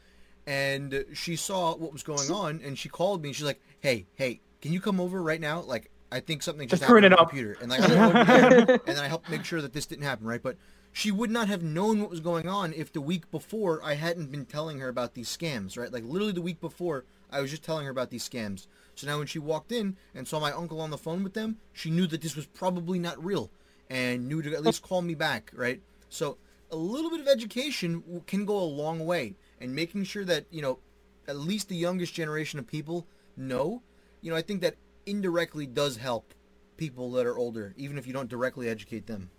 and 0.47 1.05
she 1.13 1.37
saw 1.37 1.77
what 1.77 1.93
was 1.93 2.03
going 2.03 2.31
on, 2.33 2.61
and 2.65 2.79
she 2.79 2.89
called 2.89 3.23
me. 3.23 3.29
and 3.29 3.37
She's 3.37 3.45
like, 3.47 3.61
"Hey, 3.81 4.07
hey, 4.15 4.41
can 4.61 4.73
you 4.73 4.81
come 4.81 5.01
over 5.01 5.23
right 5.23 5.41
now? 5.41 5.61
Like, 5.61 5.91
I 6.13 6.21
think 6.21 6.43
something 6.43 6.69
just, 6.69 6.83
Just 6.83 6.89
happened 6.89 7.07
on 7.07 7.11
the 7.13 7.19
up." 7.19 7.29
computer." 7.31 7.57
And 7.61 7.71
like, 7.71 7.81
I 7.81 7.89
went 7.89 8.01
oh, 8.01 8.21
over 8.21 8.25
there, 8.25 8.81
and 8.87 8.97
then 8.97 9.05
I 9.05 9.09
helped 9.09 9.31
make 9.31 9.45
sure 9.45 9.63
that 9.63 9.73
this 9.73 9.87
didn't 9.87 10.05
happen, 10.05 10.27
right? 10.27 10.43
But 10.43 10.57
she 10.93 11.11
would 11.11 11.31
not 11.31 11.49
have 11.49 11.63
known 11.63 12.01
what 12.01 12.11
was 12.11 12.21
going 12.21 12.47
on 12.47 12.75
if 12.75 12.93
the 12.93 13.01
week 13.01 13.31
before 13.31 13.81
I 13.83 13.95
hadn't 13.95 14.31
been 14.31 14.45
telling 14.45 14.79
her 14.81 14.89
about 14.89 15.15
these 15.15 15.35
scams, 15.35 15.79
right? 15.79 15.91
Like 15.91 16.05
literally 16.05 16.33
the 16.33 16.43
week 16.43 16.61
before, 16.61 17.05
I 17.31 17.41
was 17.41 17.51
just 17.51 17.65
telling 17.65 17.87
her 17.87 17.91
about 17.91 18.11
these 18.11 18.29
scams. 18.29 18.67
So 18.95 19.07
now 19.07 19.17
when 19.17 19.27
she 19.27 19.39
walked 19.39 19.73
in 19.73 19.97
and 20.15 20.29
saw 20.29 20.39
my 20.39 20.53
uncle 20.53 20.83
on 20.83 20.91
the 20.91 20.99
phone 20.99 21.25
with 21.25 21.33
them, 21.33 21.57
she 21.73 21.91
knew 21.91 22.07
that 22.09 22.21
this 22.21 22.37
was 22.37 22.45
probably 22.47 22.99
not 22.99 23.23
real 23.25 23.51
and 23.89 24.29
knew 24.29 24.43
to 24.43 24.53
at 24.53 24.63
least 24.63 24.83
call 24.83 25.01
me 25.01 25.15
back, 25.15 25.51
right? 25.55 25.81
So 26.11 26.37
a 26.71 26.77
little 26.77 27.11
bit 27.11 27.21
of 27.21 27.29
education 27.29 28.23
can 28.27 28.45
go 28.45 28.59
a 28.59 28.65
long 28.65 29.07
way 29.07 29.35
and 29.61 29.75
making 29.75 30.05
sure 30.05 30.25
that, 30.27 30.45
you 30.51 30.61
know, 30.61 30.79
at 31.27 31.37
least 31.37 31.69
the 31.69 31.77
youngest 31.77 32.13
generation 32.13 32.59
of 32.59 32.67
people 32.67 33.07
know, 33.37 33.83
you 34.21 34.31
know, 34.31 34.37
I 34.37 34.43
think 34.43 34.61
that 34.61 34.77
indirectly 35.07 35.67
does 35.67 35.97
help 35.97 36.35
people 36.77 37.11
that 37.13 37.27
are 37.27 37.37
older, 37.39 37.75
even 37.77 37.99
if 37.99 38.07
you 38.07 38.13
don't 38.13 38.29
directly 38.29 38.69
educate 38.69 39.07
them. 39.07 39.31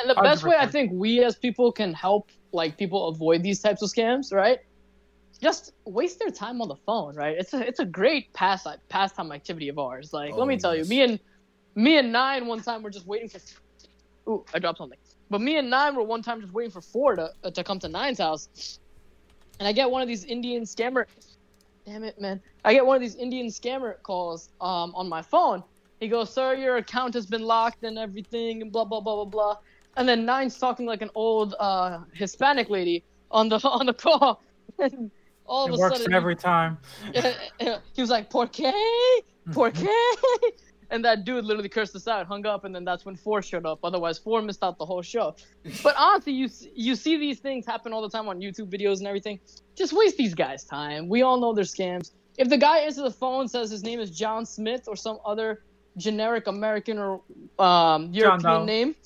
And 0.00 0.10
the 0.10 0.20
best 0.22 0.44
way 0.44 0.56
I 0.58 0.66
think 0.66 0.90
we 0.92 1.22
as 1.24 1.36
people 1.36 1.70
can 1.72 1.94
help 1.94 2.30
like 2.52 2.76
people 2.76 3.08
avoid 3.08 3.42
these 3.42 3.60
types 3.60 3.80
of 3.82 3.90
scams, 3.90 4.32
right? 4.32 4.58
Just 5.40 5.72
waste 5.84 6.18
their 6.18 6.30
time 6.30 6.60
on 6.60 6.68
the 6.68 6.76
phone, 6.86 7.14
right? 7.14 7.36
It's 7.38 7.54
a 7.54 7.66
it's 7.66 7.80
a 7.80 7.84
great 7.84 8.32
pass 8.32 8.66
pastime 8.88 9.32
activity 9.32 9.68
of 9.68 9.78
ours. 9.78 10.12
Like, 10.12 10.32
Oh, 10.34 10.38
let 10.38 10.48
me 10.48 10.56
tell 10.56 10.74
yes. 10.74 10.88
you, 10.88 10.90
me 10.90 11.02
and 11.02 11.20
me 11.74 11.98
and 11.98 12.12
nine 12.12 12.46
one 12.46 12.60
time 12.60 12.82
were 12.82 12.90
just 12.90 13.06
waiting 13.06 13.28
for. 13.28 13.40
Ooh, 14.28 14.44
I 14.54 14.58
dropped 14.58 14.78
something. 14.78 14.98
But 15.30 15.40
me 15.40 15.58
and 15.58 15.70
nine 15.70 15.94
were 15.94 16.02
one 16.02 16.22
time 16.22 16.40
just 16.40 16.52
waiting 16.52 16.70
for 16.70 16.80
four 16.80 17.16
to 17.16 17.30
uh, 17.42 17.50
to 17.50 17.64
come 17.64 17.78
to 17.80 17.88
nine's 17.88 18.18
house, 18.18 18.78
and 19.58 19.68
I 19.68 19.72
get 19.72 19.90
one 19.90 20.02
of 20.02 20.08
these 20.08 20.24
Indian 20.24 20.62
scammer. 20.64 21.06
Damn 21.86 22.02
it, 22.04 22.18
man! 22.18 22.40
I 22.64 22.72
get 22.72 22.86
one 22.86 22.96
of 22.96 23.02
these 23.02 23.16
Indian 23.16 23.48
scammer 23.48 24.00
calls 24.02 24.48
um 24.60 24.94
on 24.94 25.08
my 25.08 25.20
phone. 25.20 25.62
He 26.00 26.08
goes, 26.08 26.32
"Sir, 26.32 26.54
your 26.54 26.76
account 26.76 27.14
has 27.14 27.26
been 27.26 27.42
locked 27.42 27.84
and 27.84 27.98
everything, 27.98 28.62
and 28.62 28.72
blah 28.72 28.84
blah 28.84 29.00
blah 29.00 29.16
blah 29.16 29.24
blah." 29.24 29.56
And 29.96 30.08
then 30.08 30.24
Nine's 30.24 30.58
talking 30.58 30.86
like 30.86 31.02
an 31.02 31.10
old 31.14 31.54
uh, 31.60 32.00
Hispanic 32.14 32.70
lady 32.70 33.04
on 33.30 33.48
the 33.48 33.56
on 33.68 33.86
the 33.86 33.94
call. 33.94 34.42
And 34.78 35.10
all 35.46 35.66
of 35.66 35.72
It 35.72 35.74
a 35.74 35.78
works 35.78 35.98
sudden, 35.98 36.14
every 36.14 36.36
time. 36.36 36.78
he 37.12 38.00
was 38.00 38.10
like, 38.10 38.30
"Por 38.30 38.46
qué? 38.46 38.72
Por 39.52 39.70
qué?" 39.70 39.88
And 40.90 41.04
that 41.04 41.24
dude 41.24 41.44
literally 41.44 41.68
cursed 41.68 41.94
us 41.96 42.06
out, 42.06 42.26
hung 42.26 42.46
up, 42.46 42.64
and 42.64 42.74
then 42.74 42.84
that's 42.84 43.04
when 43.04 43.16
four 43.16 43.42
showed 43.42 43.66
up. 43.66 43.80
Otherwise, 43.82 44.18
four 44.18 44.42
missed 44.42 44.62
out 44.62 44.78
the 44.78 44.86
whole 44.86 45.02
show. 45.02 45.34
But 45.82 45.94
honestly, 45.98 46.32
you 46.32 46.48
you 46.74 46.94
see 46.94 47.16
these 47.16 47.40
things 47.40 47.66
happen 47.66 47.92
all 47.92 48.02
the 48.02 48.10
time 48.10 48.28
on 48.28 48.40
YouTube 48.40 48.70
videos 48.70 48.98
and 48.98 49.06
everything. 49.06 49.40
Just 49.74 49.92
waste 49.92 50.16
these 50.16 50.34
guys' 50.34 50.64
time. 50.64 51.08
We 51.08 51.22
all 51.22 51.40
know 51.40 51.52
they're 51.52 51.64
scams. 51.64 52.12
If 52.36 52.48
the 52.48 52.58
guy 52.58 52.78
answers 52.78 53.04
the 53.04 53.10
phone 53.10 53.48
says 53.48 53.70
his 53.70 53.82
name 53.84 54.00
is 54.00 54.10
John 54.10 54.44
Smith 54.44 54.88
or 54.88 54.96
some 54.96 55.18
other 55.24 55.62
generic 55.96 56.46
American 56.46 56.98
or 56.98 57.20
um, 57.58 58.12
European 58.12 58.66
name, 58.66 58.96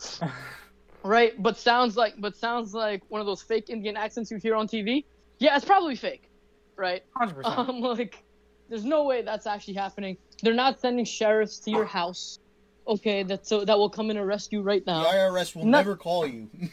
right? 1.03 1.41
But 1.41 1.59
sounds 1.59 1.97
like 1.97 2.14
but 2.19 2.37
sounds 2.37 2.75
like 2.75 3.03
one 3.09 3.21
of 3.21 3.27
those 3.27 3.43
fake 3.43 3.71
Indian 3.71 3.97
accents 3.97 4.31
you 4.31 4.38
hear 4.38 4.55
on 4.55 4.67
TV. 4.67 5.05
Yeah, 5.38 5.57
it's 5.57 5.64
probably 5.64 5.95
fake, 5.95 6.31
right? 6.77 7.03
Hundred 7.14 7.37
percent. 7.37 7.59
Um, 7.69 7.81
like, 7.81 8.25
there's 8.69 8.85
no 8.85 9.05
way 9.05 9.23
that's 9.23 9.47
actually 9.47 9.75
happening. 9.75 10.17
They're 10.42 10.55
not 10.55 10.81
sending 10.81 11.05
sheriffs 11.05 11.59
to 11.61 11.70
your 11.70 11.85
house. 11.85 12.38
Okay, 12.87 13.22
that 13.24 13.46
so 13.46 13.64
that 13.64 13.79
will 13.79 13.90
come 13.90 14.09
and 14.11 14.18
arrest 14.18 14.53
you 14.53 14.62
right 14.62 14.83
now. 14.87 15.03
The. 15.03 15.09
IRS 15.11 15.55
will 15.55 15.64
No- 15.64 15.79
never 15.79 15.96
call 15.96 16.27
you. 16.27 16.48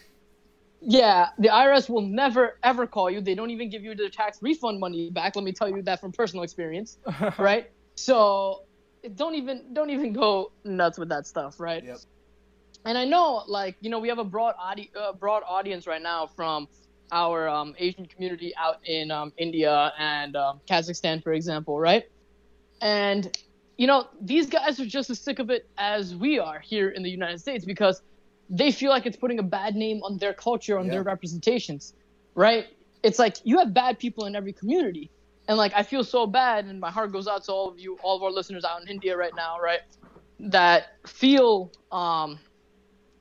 Yeah, 0.87 1.29
the 1.39 1.47
IRS 1.47 1.89
will 1.89 2.01
never 2.01 2.59
ever 2.61 2.85
call 2.85 3.09
you. 3.09 3.19
They 3.19 3.33
don't 3.33 3.49
even 3.49 3.71
give 3.71 3.81
you 3.83 3.95
the 3.95 4.09
tax 4.09 4.37
refund 4.41 4.79
money 4.79 5.09
back. 5.09 5.35
Let 5.35 5.43
me 5.43 5.51
tell 5.51 5.67
you 5.67 5.81
that 5.83 5.99
from 5.99 6.11
personal 6.11 6.43
experience, 6.43 6.99
right? 7.39 7.71
So 7.95 8.59
don't 9.15 9.33
even 9.33 9.73
don't 9.73 9.89
even 9.89 10.13
go 10.13 10.51
nuts 10.63 10.99
with 10.99 11.09
that 11.09 11.25
stuff, 11.25 11.59
right? 11.59 11.83
Yep. 11.83 11.97
And 12.85 12.99
I 12.99 13.05
know, 13.05 13.43
like 13.47 13.77
you 13.81 13.89
know, 13.89 13.97
we 13.97 14.09
have 14.09 14.19
a 14.19 14.23
broad 14.23 14.53
audi- 14.61 14.91
uh, 14.95 15.13
broad 15.13 15.41
audience 15.47 15.87
right 15.87 16.01
now 16.01 16.27
from 16.27 16.67
our 17.11 17.47
um, 17.49 17.73
Asian 17.79 18.05
community 18.05 18.53
out 18.55 18.77
in 18.85 19.09
um, 19.09 19.33
India 19.37 19.91
and 19.97 20.35
um, 20.35 20.61
Kazakhstan, 20.69 21.23
for 21.23 21.33
example, 21.33 21.79
right? 21.79 22.03
And 22.81 23.35
you 23.77 23.87
know, 23.87 24.05
these 24.21 24.47
guys 24.49 24.79
are 24.79 24.85
just 24.85 25.09
as 25.09 25.21
sick 25.23 25.39
of 25.39 25.49
it 25.49 25.63
as 25.77 26.15
we 26.15 26.39
are 26.39 26.59
here 26.59 26.89
in 26.89 27.03
the 27.03 27.09
United 27.09 27.39
States 27.39 27.65
because 27.65 28.01
they 28.49 28.71
feel 28.71 28.89
like 28.89 29.05
it's 29.05 29.17
putting 29.17 29.39
a 29.39 29.43
bad 29.43 29.75
name 29.75 29.99
on 30.03 30.17
their 30.19 30.33
culture, 30.33 30.77
on 30.79 30.85
Yeah. 30.85 30.91
their 30.91 31.03
representations, 31.03 31.93
right? 32.35 32.65
It's 33.03 33.19
like 33.19 33.37
you 33.43 33.59
have 33.59 33.73
bad 33.73 33.99
people 33.99 34.25
in 34.25 34.35
every 34.35 34.53
community. 34.53 35.11
And 35.47 35.57
like 35.57 35.73
I 35.75 35.83
feel 35.83 36.03
so 36.03 36.27
bad 36.27 36.65
and 36.65 36.79
my 36.79 36.91
heart 36.91 37.11
goes 37.11 37.27
out 37.27 37.43
to 37.45 37.51
all 37.51 37.69
of 37.69 37.79
you, 37.79 37.97
all 38.03 38.15
of 38.17 38.23
our 38.23 38.31
listeners 38.31 38.63
out 38.65 38.81
in 38.81 38.87
India 38.87 39.17
right 39.17 39.33
now, 39.35 39.59
right? 39.59 39.79
That 40.39 40.85
feel 41.07 41.71
um 41.91 42.39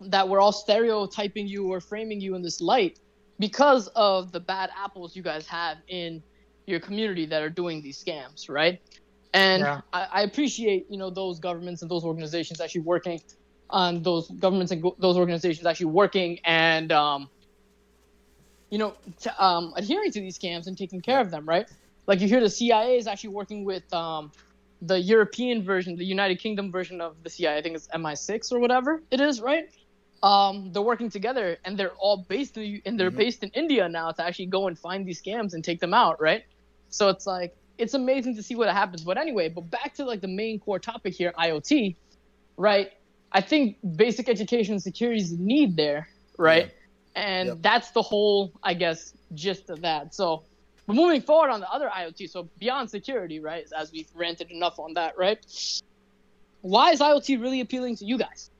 that 0.00 0.28
we're 0.28 0.40
all 0.40 0.52
stereotyping 0.52 1.46
you 1.48 1.68
or 1.68 1.80
framing 1.80 2.20
you 2.20 2.34
in 2.34 2.42
this 2.42 2.60
light 2.60 2.98
because 3.38 3.88
of 3.96 4.32
the 4.32 4.40
bad 4.40 4.70
apples 4.76 5.16
you 5.16 5.22
guys 5.22 5.46
have 5.48 5.78
in 5.88 6.22
your 6.66 6.80
community 6.80 7.26
that 7.26 7.42
are 7.42 7.50
doing 7.50 7.82
these 7.82 8.02
scams, 8.02 8.48
right? 8.48 8.78
And 9.34 9.70
Yeah. 9.70 9.82
I, 9.92 10.08
I 10.12 10.22
appreciate, 10.22 10.86
you 10.90 10.98
know, 10.98 11.10
those 11.10 11.40
governments 11.40 11.82
and 11.82 11.90
those 11.90 12.04
organizations 12.04 12.60
actually 12.60 12.82
working 12.82 13.20
on 13.70 14.02
those 14.02 14.30
governments 14.30 14.72
and 14.72 14.82
go- 14.82 14.96
those 15.00 15.18
organizations 15.18 15.66
actually 15.66 15.86
working 15.88 16.38
and 16.44 16.92
um, 16.92 17.30
you 18.70 18.78
know 18.78 18.96
t- 19.20 19.30
um, 19.38 19.72
adhering 19.76 20.12
to 20.12 20.20
these 20.20 20.38
scams 20.38 20.66
and 20.68 20.78
taking 20.78 21.02
care 21.02 21.20
of 21.20 21.30
them, 21.30 21.46
right? 21.46 21.66
Like 22.06 22.20
you 22.20 22.28
hear 22.28 22.40
the 22.40 22.50
CIA 22.50 22.96
is 22.98 23.08
actually 23.08 23.30
working 23.30 23.64
with 23.64 23.84
um, 23.92 24.32
the 24.82 25.00
European 25.00 25.64
version, 25.64 25.96
the 25.96 26.04
United 26.04 26.40
Kingdom 26.40 26.72
version 26.72 27.00
of 27.00 27.22
the 27.22 27.30
CIA. 27.30 27.58
I 27.58 27.62
think 27.62 27.76
it's 27.76 27.88
MI6 27.92 28.52
or 28.52 28.60
whatever 28.60 29.02
it 29.10 29.20
is, 29.20 29.40
right? 29.40 29.64
Um, 30.22 30.72
they're 30.72 30.82
working 30.82 31.10
together 31.10 31.58
and 31.64 31.78
they're 31.78 31.94
all 32.00 32.26
based 32.28 32.56
in, 32.58 32.80
and 32.86 32.98
they're 33.00 33.10
Mhm. 33.10 33.16
based 33.16 33.42
in 33.44 33.50
India 33.54 33.88
now 33.88 34.12
to 34.12 34.24
actually 34.24 34.46
go 34.46 34.68
and 34.68 34.78
find 34.78 35.06
these 35.06 35.22
scams 35.22 35.54
and 35.54 35.64
take 35.64 35.80
them 35.80 35.94
out, 35.94 36.20
right? 36.20 36.42
So 36.90 37.08
it's 37.10 37.26
like 37.26 37.52
it's 37.78 37.94
amazing 37.94 38.36
to 38.36 38.42
see 38.42 38.54
what 38.54 38.68
happens. 38.68 39.02
But 39.02 39.18
anyway, 39.18 39.48
but 39.48 39.70
back 39.70 39.94
to 39.94 40.04
like 40.04 40.20
the 40.20 40.28
main 40.28 40.58
core 40.60 40.78
topic 40.78 41.14
here, 41.14 41.32
IoT, 41.38 41.96
right? 42.56 42.90
I 43.32 43.40
think 43.40 43.78
basic 43.96 44.28
education 44.28 44.74
and 44.74 44.82
security 44.82 45.20
is 45.20 45.32
need 45.32 45.76
there, 45.76 46.08
right? 46.38 46.70
And 47.16 47.48
Yep. 47.48 47.58
that's 47.62 47.90
the 47.92 48.02
whole, 48.02 48.52
I 48.62 48.74
guess, 48.74 49.12
gist 49.34 49.70
of 49.70 49.80
that. 49.82 50.14
So, 50.14 50.44
but 50.86 50.94
moving 50.94 51.20
forward 51.20 51.50
on 51.50 51.60
the 51.60 51.70
other 51.70 51.88
IoT, 51.88 52.30
so 52.30 52.48
beyond 52.58 52.90
security, 52.90 53.40
right? 53.40 53.64
As 53.76 53.90
we've 53.92 54.08
ranted 54.14 54.50
enough 54.50 54.78
on 54.78 54.94
that, 54.94 55.16
right? 55.18 55.38
Why 56.60 56.92
is 56.92 57.00
IoT 57.00 57.40
really 57.40 57.60
appealing 57.60 57.96
to 57.96 58.04
you 58.04 58.18
guys? 58.18 58.50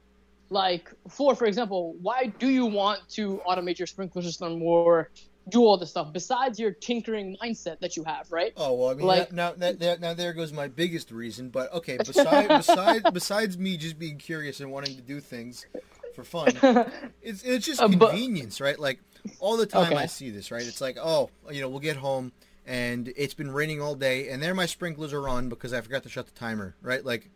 Like, 0.50 0.92
for 1.08 1.34
for 1.34 1.46
example, 1.46 1.94
why 2.00 2.26
do 2.26 2.48
you 2.48 2.66
want 2.66 3.00
to 3.10 3.40
automate 3.46 3.78
your 3.78 3.86
sprinkler 3.86 4.22
system 4.22 4.62
or 4.62 5.10
do 5.48 5.60
all 5.62 5.76
this 5.76 5.90
stuff 5.90 6.12
besides 6.12 6.58
your 6.58 6.70
tinkering 6.72 7.36
mindset 7.42 7.78
that 7.80 7.96
you 7.96 8.04
have, 8.04 8.30
right? 8.32 8.52
Oh 8.56 8.74
well, 8.74 8.90
I 8.90 8.94
mean, 8.94 9.06
Like- 9.06 9.32
now, 9.32 9.52
now, 9.56 9.72
now, 9.78 9.96
now 10.00 10.14
there 10.14 10.32
goes 10.32 10.52
my 10.52 10.68
biggest 10.68 11.10
reason. 11.10 11.50
But 11.50 11.72
okay, 11.72 11.98
besides 12.06 12.48
besides 12.48 13.04
besides 13.12 13.58
me 13.58 13.76
just 13.76 13.98
being 13.98 14.18
curious 14.18 14.60
and 14.60 14.70
wanting 14.72 14.96
to 14.96 15.02
do 15.02 15.20
things 15.20 15.66
for 16.14 16.24
fun, 16.24 16.56
it's 17.22 17.42
it's 17.42 17.66
just 17.66 17.80
Uh, 17.82 17.88
convenience, 17.88 18.60
right? 18.60 18.78
Like 18.78 19.00
all 19.38 19.56
the 19.56 19.66
time 19.66 19.92
Okay. 19.92 20.02
I 20.02 20.06
see 20.06 20.30
this, 20.30 20.50
right? 20.50 20.66
It's 20.66 20.80
like, 20.80 20.96
oh, 20.98 21.30
you 21.50 21.60
know, 21.60 21.68
we'll 21.68 21.80
get 21.80 21.96
home 21.96 22.32
and 22.66 23.12
it's 23.16 23.34
been 23.34 23.50
raining 23.50 23.82
all 23.82 23.94
day, 23.94 24.30
and 24.30 24.42
there 24.42 24.54
my 24.54 24.64
sprinklers 24.66 25.12
are 25.12 25.28
on 25.28 25.50
because 25.50 25.74
I 25.74 25.80
forgot 25.82 26.02
to 26.04 26.08
shut 26.08 26.24
the 26.26 26.32
timer, 26.32 26.74
right? 26.80 27.04
Like 27.04 27.28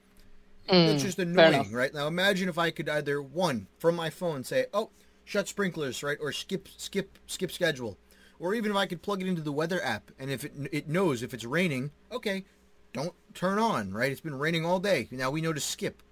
it's 0.66 1.02
Mm, 1.02 1.02
just 1.02 1.18
annoying, 1.18 1.72
right? 1.72 1.92
Now 1.92 2.06
imagine 2.06 2.48
if 2.48 2.58
I 2.58 2.70
could 2.70 2.88
either 2.88 3.20
one 3.22 3.66
from 3.78 3.96
my 3.96 4.08
phone 4.10 4.44
say, 4.44 4.66
"Oh, 4.72 4.90
shut 5.28 5.46
sprinklers," 5.46 6.02
right, 6.02 6.16
or 6.20 6.32
skip 6.32 6.68
skip 6.76 7.18
skip 7.26 7.52
schedule, 7.52 7.98
or 8.38 8.54
even 8.54 8.70
if 8.70 8.76
I 8.76 8.86
could 8.86 9.02
plug 9.02 9.20
it 9.20 9.28
into 9.28 9.42
the 9.42 9.52
weather 9.52 9.82
app 9.84 10.10
and 10.18 10.30
if 10.30 10.42
it 10.44 10.52
it 10.72 10.88
knows 10.88 11.22
if 11.22 11.34
it's 11.34 11.44
raining, 11.44 11.90
okay, 12.10 12.44
don't 12.92 13.14
turn 13.34 13.58
on, 13.58 13.92
right? 13.92 14.10
It's 14.10 14.20
been 14.22 14.38
raining 14.38 14.64
all 14.64 14.80
day. 14.80 15.06
Now 15.10 15.30
we 15.30 15.40
know 15.42 15.52
to 15.52 15.60
skip. 15.60 16.02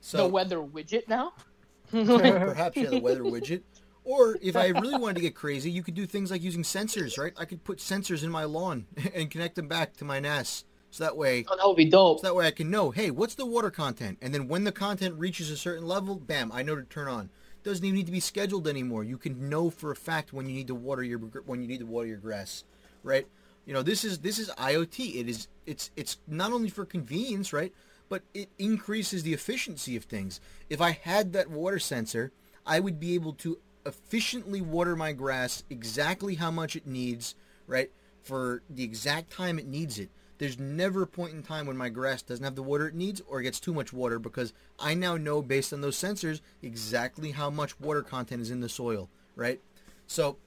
So 0.00 0.16
the 0.16 0.26
weather 0.28 0.58
widget 0.58 1.06
now. 1.06 1.34
perhaps 1.90 2.76
you 2.76 2.84
have 2.84 2.92
the 2.92 3.00
weather 3.08 3.22
widget. 3.22 3.62
Or 4.04 4.36
if 4.42 4.56
I 4.56 4.68
really 4.68 4.96
wanted 4.98 5.14
to 5.16 5.20
get 5.20 5.36
crazy, 5.36 5.70
you 5.70 5.82
could 5.84 5.94
do 5.94 6.06
things 6.06 6.30
like 6.30 6.42
using 6.42 6.64
sensors, 6.64 7.18
right? 7.18 7.32
I 7.36 7.44
could 7.44 7.62
put 7.62 7.78
sensors 7.78 8.24
in 8.24 8.30
my 8.30 8.44
lawn 8.44 8.86
and 9.14 9.30
connect 9.30 9.54
them 9.54 9.68
back 9.68 9.96
to 9.98 10.04
my 10.04 10.18
NAS. 10.18 10.64
So 10.90 11.04
that 11.04 11.16
way 11.16 11.44
Oh, 11.48 11.56
that 11.56 11.66
would 11.66 11.76
be 11.76 11.88
dope. 11.88 12.20
so 12.20 12.26
that 12.26 12.34
way 12.34 12.46
I 12.46 12.50
can 12.50 12.70
know, 12.70 12.90
hey, 12.90 13.10
what's 13.10 13.34
the 13.34 13.46
water 13.46 13.70
content? 13.70 14.18
And 14.20 14.34
then 14.34 14.48
when 14.48 14.64
the 14.64 14.72
content 14.72 15.14
reaches 15.18 15.50
a 15.50 15.56
certain 15.56 15.86
level, 15.86 16.16
bam, 16.16 16.50
I 16.52 16.62
know 16.62 16.74
to 16.74 16.82
turn 16.82 17.08
on. 17.08 17.30
Doesn't 17.62 17.84
even 17.84 17.96
need 17.96 18.06
to 18.06 18.12
be 18.12 18.20
scheduled 18.20 18.66
anymore. 18.66 19.04
You 19.04 19.18
can 19.18 19.48
know 19.48 19.70
for 19.70 19.90
a 19.90 19.96
fact 19.96 20.32
when 20.32 20.46
you 20.46 20.54
need 20.54 20.66
to 20.68 20.74
water 20.74 21.02
your 21.02 21.18
when 21.18 21.62
you 21.62 21.68
need 21.68 21.80
to 21.80 21.86
water 21.86 22.08
your 22.08 22.18
grass, 22.18 22.64
right? 23.02 23.26
You 23.66 23.74
know, 23.74 23.82
this 23.82 24.04
is 24.04 24.18
this 24.18 24.38
is 24.38 24.50
IoT. 24.50 25.16
It 25.16 25.28
is 25.28 25.48
it's 25.66 25.90
it's 25.96 26.18
not 26.26 26.52
only 26.52 26.68
for 26.68 26.84
convenience, 26.84 27.52
right? 27.52 27.72
But 28.08 28.22
it 28.34 28.50
increases 28.58 29.22
the 29.22 29.32
efficiency 29.32 29.96
of 29.96 30.04
things. 30.04 30.40
If 30.68 30.80
I 30.80 30.90
had 30.90 31.32
that 31.32 31.50
water 31.50 31.78
sensor, 31.78 32.32
I 32.66 32.80
would 32.80 32.98
be 33.00 33.14
able 33.14 33.32
to 33.34 33.58
efficiently 33.86 34.60
water 34.60 34.96
my 34.96 35.12
grass 35.12 35.64
exactly 35.70 36.34
how 36.36 36.50
much 36.50 36.76
it 36.76 36.86
needs, 36.86 37.34
right? 37.66 37.90
For 38.22 38.62
the 38.68 38.84
exact 38.84 39.32
time 39.32 39.58
it 39.58 39.66
needs 39.66 39.98
it. 39.98 40.10
There's 40.42 40.58
never 40.58 41.02
a 41.02 41.06
point 41.06 41.34
in 41.34 41.44
time 41.44 41.66
when 41.66 41.76
my 41.76 41.88
grass 41.88 42.20
doesn't 42.20 42.42
have 42.44 42.56
the 42.56 42.64
water 42.64 42.88
it 42.88 42.96
needs 42.96 43.22
or 43.28 43.40
gets 43.42 43.60
too 43.60 43.72
much 43.72 43.92
water 43.92 44.18
because 44.18 44.52
I 44.76 44.92
now 44.92 45.16
know 45.16 45.40
based 45.40 45.72
on 45.72 45.82
those 45.82 45.96
sensors 45.96 46.40
exactly 46.60 47.30
how 47.30 47.48
much 47.48 47.78
water 47.78 48.02
content 48.02 48.42
is 48.42 48.50
in 48.50 48.58
the 48.58 48.68
soil, 48.68 49.08
right? 49.36 49.60
So 50.08 50.38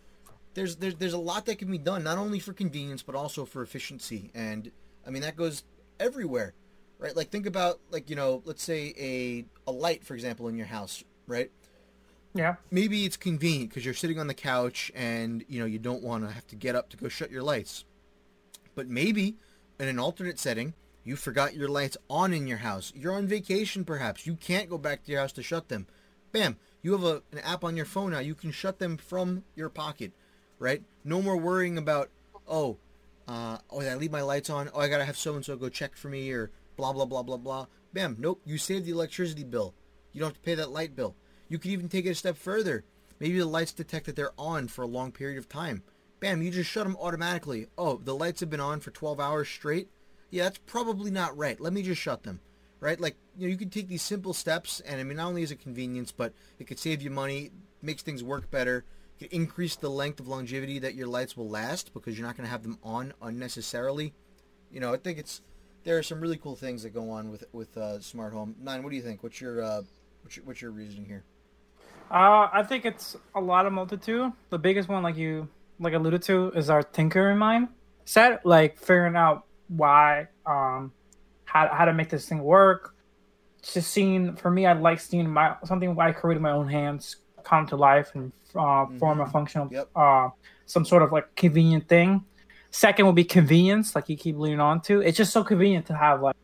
there's 0.54 0.76
there's 0.76 0.96
there's 0.96 1.14
a 1.14 1.18
lot 1.18 1.46
that 1.46 1.60
can 1.60 1.72
be 1.72 1.78
done 1.78 2.04
not 2.04 2.18
only 2.18 2.40
for 2.40 2.52
convenience 2.52 3.04
but 3.04 3.16
also 3.16 3.46
for 3.46 3.62
efficiency 3.62 4.32
and 4.36 4.70
I 5.08 5.12
mean 5.12 5.22
that 5.22 5.38
goes 5.38 5.64
everywhere, 5.98 6.56
right? 7.00 7.16
Like 7.16 7.30
think 7.30 7.46
about 7.46 7.80
like 7.90 8.10
you 8.10 8.18
know 8.18 8.42
let's 8.44 8.64
say 8.64 8.94
a 9.00 9.46
a 9.66 9.72
light 9.72 10.04
for 10.04 10.14
example 10.14 10.50
in 10.50 10.58
your 10.58 10.68
house, 10.68 11.06
right? 11.26 11.50
Yeah. 12.34 12.56
maybe 12.70 13.06
it's 13.06 13.16
convenient 13.16 13.70
because 13.70 13.86
you're 13.86 13.94
sitting 13.94 14.20
on 14.20 14.28
the 14.28 14.34
couch 14.34 14.92
and 14.94 15.46
you 15.48 15.58
know 15.58 15.66
you 15.66 15.80
don't 15.80 16.04
want 16.04 16.28
to 16.28 16.34
have 16.34 16.46
to 16.48 16.58
get 16.58 16.76
up 16.76 16.90
to 16.90 16.98
go 16.98 17.08
shut 17.08 17.32
your 17.32 17.44
lights 17.44 17.86
but 18.76 18.90
maybe 18.90 19.38
in 19.80 19.88
an 19.88 20.00
alternate 20.00 20.40
setting 20.40 20.74
you 21.04 21.16
forgot 21.16 21.54
your 21.54 21.70
lights 21.70 21.98
on 22.10 22.34
in 22.34 22.48
your 22.48 22.58
house. 22.58 22.92
You're 22.96 23.14
on 23.14 23.28
vacation 23.28 23.86
perhaps. 23.86 24.26
You 24.26 24.36
can't 24.36 24.70
go 24.70 24.80
back 24.80 25.04
to 25.04 25.12
your 25.12 25.22
house 25.22 25.32
to 25.34 25.44
shut 25.44 25.70
them. 25.70 25.88
Bam 26.32 26.58
you 26.82 26.92
have 26.92 27.04
a, 27.04 27.22
an 27.32 27.40
app 27.40 27.64
on 27.64 27.76
your 27.76 27.86
phone 27.86 28.12
now. 28.12 28.20
You 28.20 28.36
can 28.36 28.52
shut 28.52 28.80
them 28.80 28.98
from 28.98 29.44
your 29.56 29.70
pocket 29.70 30.12
right? 30.60 30.84
No 31.04 31.22
more 31.22 31.38
worrying 31.38 31.78
about 31.78 32.10
oh 32.48 32.78
uh, 33.28 33.58
oh 33.70 33.82
did 33.82 33.90
i 33.90 33.96
leave 33.96 34.12
my 34.12 34.22
lights 34.22 34.50
on? 34.50 34.70
Oh 34.74 34.80
i 34.80 34.88
gotta 34.88 35.06
have 35.06 35.18
so 35.18 35.36
and 35.36 35.46
so 35.46 35.56
go 35.56 35.70
check 35.70 35.96
for 35.96 36.10
me 36.10 36.32
or 36.32 36.52
blah 36.76 36.94
blah 36.94 37.06
blah 37.06 37.24
blah 37.24 37.38
blah. 37.38 37.68
Bam 37.94 38.18
nope 38.20 38.42
you 38.46 38.58
save 38.58 38.86
the 38.86 38.92
electricity 38.92 39.44
bill. 39.44 39.74
You 40.12 40.22
don't 40.22 40.30
have 40.30 40.36
to 40.36 40.42
pay 40.42 40.56
that 40.56 40.72
light 40.72 40.96
bill. 40.96 41.16
You 41.50 41.60
could 41.60 41.72
even 41.72 41.90
take 41.90 42.06
it 42.06 42.12
a 42.12 42.16
step 42.16 42.38
further. 42.38 42.84
Maybe 43.20 43.38
the 43.38 43.46
lights 43.46 43.72
detect 43.72 44.08
that 44.08 44.16
they're 44.16 44.32
on 44.38 44.68
for 44.68 44.82
a 44.82 44.88
long 44.88 45.12
period 45.12 45.38
of 45.38 45.48
time. 45.48 45.84
Bam, 46.20 46.42
you 46.42 46.52
just 46.52 46.70
shut 46.70 46.86
them 46.86 46.98
automatically. 47.00 47.68
Oh, 47.78 47.98
the 47.98 48.16
lights 48.16 48.40
have 48.40 48.50
been 48.50 48.60
on 48.60 48.80
for 48.80 48.92
12 48.92 49.20
hours 49.20 49.50
straight? 49.50 49.90
Yeah, 50.30 50.44
that's 50.44 50.60
probably 50.66 51.12
not 51.12 51.38
right. 51.38 51.60
Let 51.60 51.74
me 51.74 51.84
just 51.84 52.02
shut 52.02 52.24
them. 52.24 52.40
Right? 52.80 53.00
Like, 53.00 53.16
you 53.38 53.48
know, 53.48 53.52
you 53.52 53.58
can 53.58 53.70
take 53.70 53.88
these 53.88 54.02
simple 54.02 54.34
steps, 54.34 54.80
and 54.82 55.00
I 55.00 55.04
mean, 55.04 55.18
not 55.18 55.28
only 55.28 55.44
is 55.44 55.52
it 55.52 55.62
convenience, 55.62 56.12
but 56.12 56.34
it 56.60 56.68
could 56.68 56.78
save 56.78 57.02
you 57.02 57.10
money, 57.10 57.52
makes 57.82 58.04
things 58.04 58.24
work 58.24 58.52
better, 58.52 58.86
could 59.20 59.32
increase 59.32 59.76
the 59.76 59.90
length 59.90 60.20
of 60.20 60.28
longevity 60.28 60.80
that 60.80 60.94
your 60.94 61.08
lights 61.08 61.38
will 61.38 61.50
last 61.50 61.94
because 61.94 62.18
you're 62.18 62.28
not 62.28 62.36
going 62.36 62.46
to 62.46 62.52
have 62.52 62.64
them 62.64 62.78
on 62.84 63.14
unnecessarily. 63.22 64.14
You 64.72 64.80
know, 64.80 64.94
I 64.94 64.98
think 64.98 65.18
it's 65.18 65.42
there 65.84 65.98
are 65.98 66.04
some 66.04 66.20
really 66.20 66.38
cool 66.38 66.56
things 66.56 66.84
that 66.84 66.90
go 66.94 67.10
on 67.12 67.32
with 67.32 67.46
with 67.54 67.78
uh, 67.78 68.02
smart 68.02 68.34
home. 68.34 68.56
Nine, 68.60 68.84
what 68.84 68.90
do 68.90 68.96
you 68.96 69.02
think? 69.02 69.24
What's 69.24 69.40
your 69.40 69.64
uh, 69.64 69.82
what's 70.22 70.36
your, 70.36 70.46
what's 70.46 70.62
your 70.62 70.72
reasoning 70.72 71.06
here? 71.06 71.24
Uh, 72.12 72.50
I 72.52 72.64
think 72.64 72.86
it's 72.86 73.16
a 73.34 73.42
lot 73.42 73.66
of 73.66 73.74
multitude. 73.74 74.32
The 74.50 74.60
biggest 74.60 74.90
one, 74.90 75.02
like 75.02 75.16
you 75.16 75.48
like 75.80 75.94
alluded 75.94 76.22
to, 76.24 76.52
is 76.52 76.70
our 76.70 76.84
tinkering 76.84 77.38
mind 77.38 77.70
set, 78.06 78.46
like 78.46 78.78
figuring 78.78 79.16
out 79.16 79.46
why, 79.68 80.28
um, 80.46 80.92
how 81.46 81.68
how 81.74 81.86
to 81.86 81.94
make 81.94 82.10
this 82.10 82.28
thing 82.28 82.44
work. 82.44 82.96
Just 83.62 83.92
seeing, 83.92 84.36
for 84.36 84.52
me, 84.52 84.66
I 84.66 84.74
like 84.74 85.00
seeing 85.00 85.30
my 85.30 85.56
something 85.64 86.00
I 86.00 86.12
created 86.12 86.42
my 86.42 86.52
own 86.52 86.68
hands 86.70 87.18
come 87.44 87.66
to 87.68 87.76
life 87.76 88.12
and 88.16 88.32
uh, 88.56 88.86
form 89.00 89.22
a 89.22 89.26
functional, 89.28 89.68
Yep. 89.72 89.90
uh, 89.96 90.30
some 90.66 90.86
sort 90.86 91.04
of 91.04 91.12
like 91.12 91.36
convenient 91.36 91.88
thing. 91.88 92.24
Second 92.72 93.06
would 93.06 93.16
be 93.16 93.24
convenience, 93.24 93.96
like 93.96 94.10
you 94.10 94.18
keep 94.18 94.38
leaning 94.38 94.60
on 94.60 94.82
to. 94.82 95.02
It's 95.02 95.18
just 95.18 95.32
so 95.32 95.44
convenient 95.44 95.86
to 95.88 95.96
have 95.96 96.22
like 96.22 96.36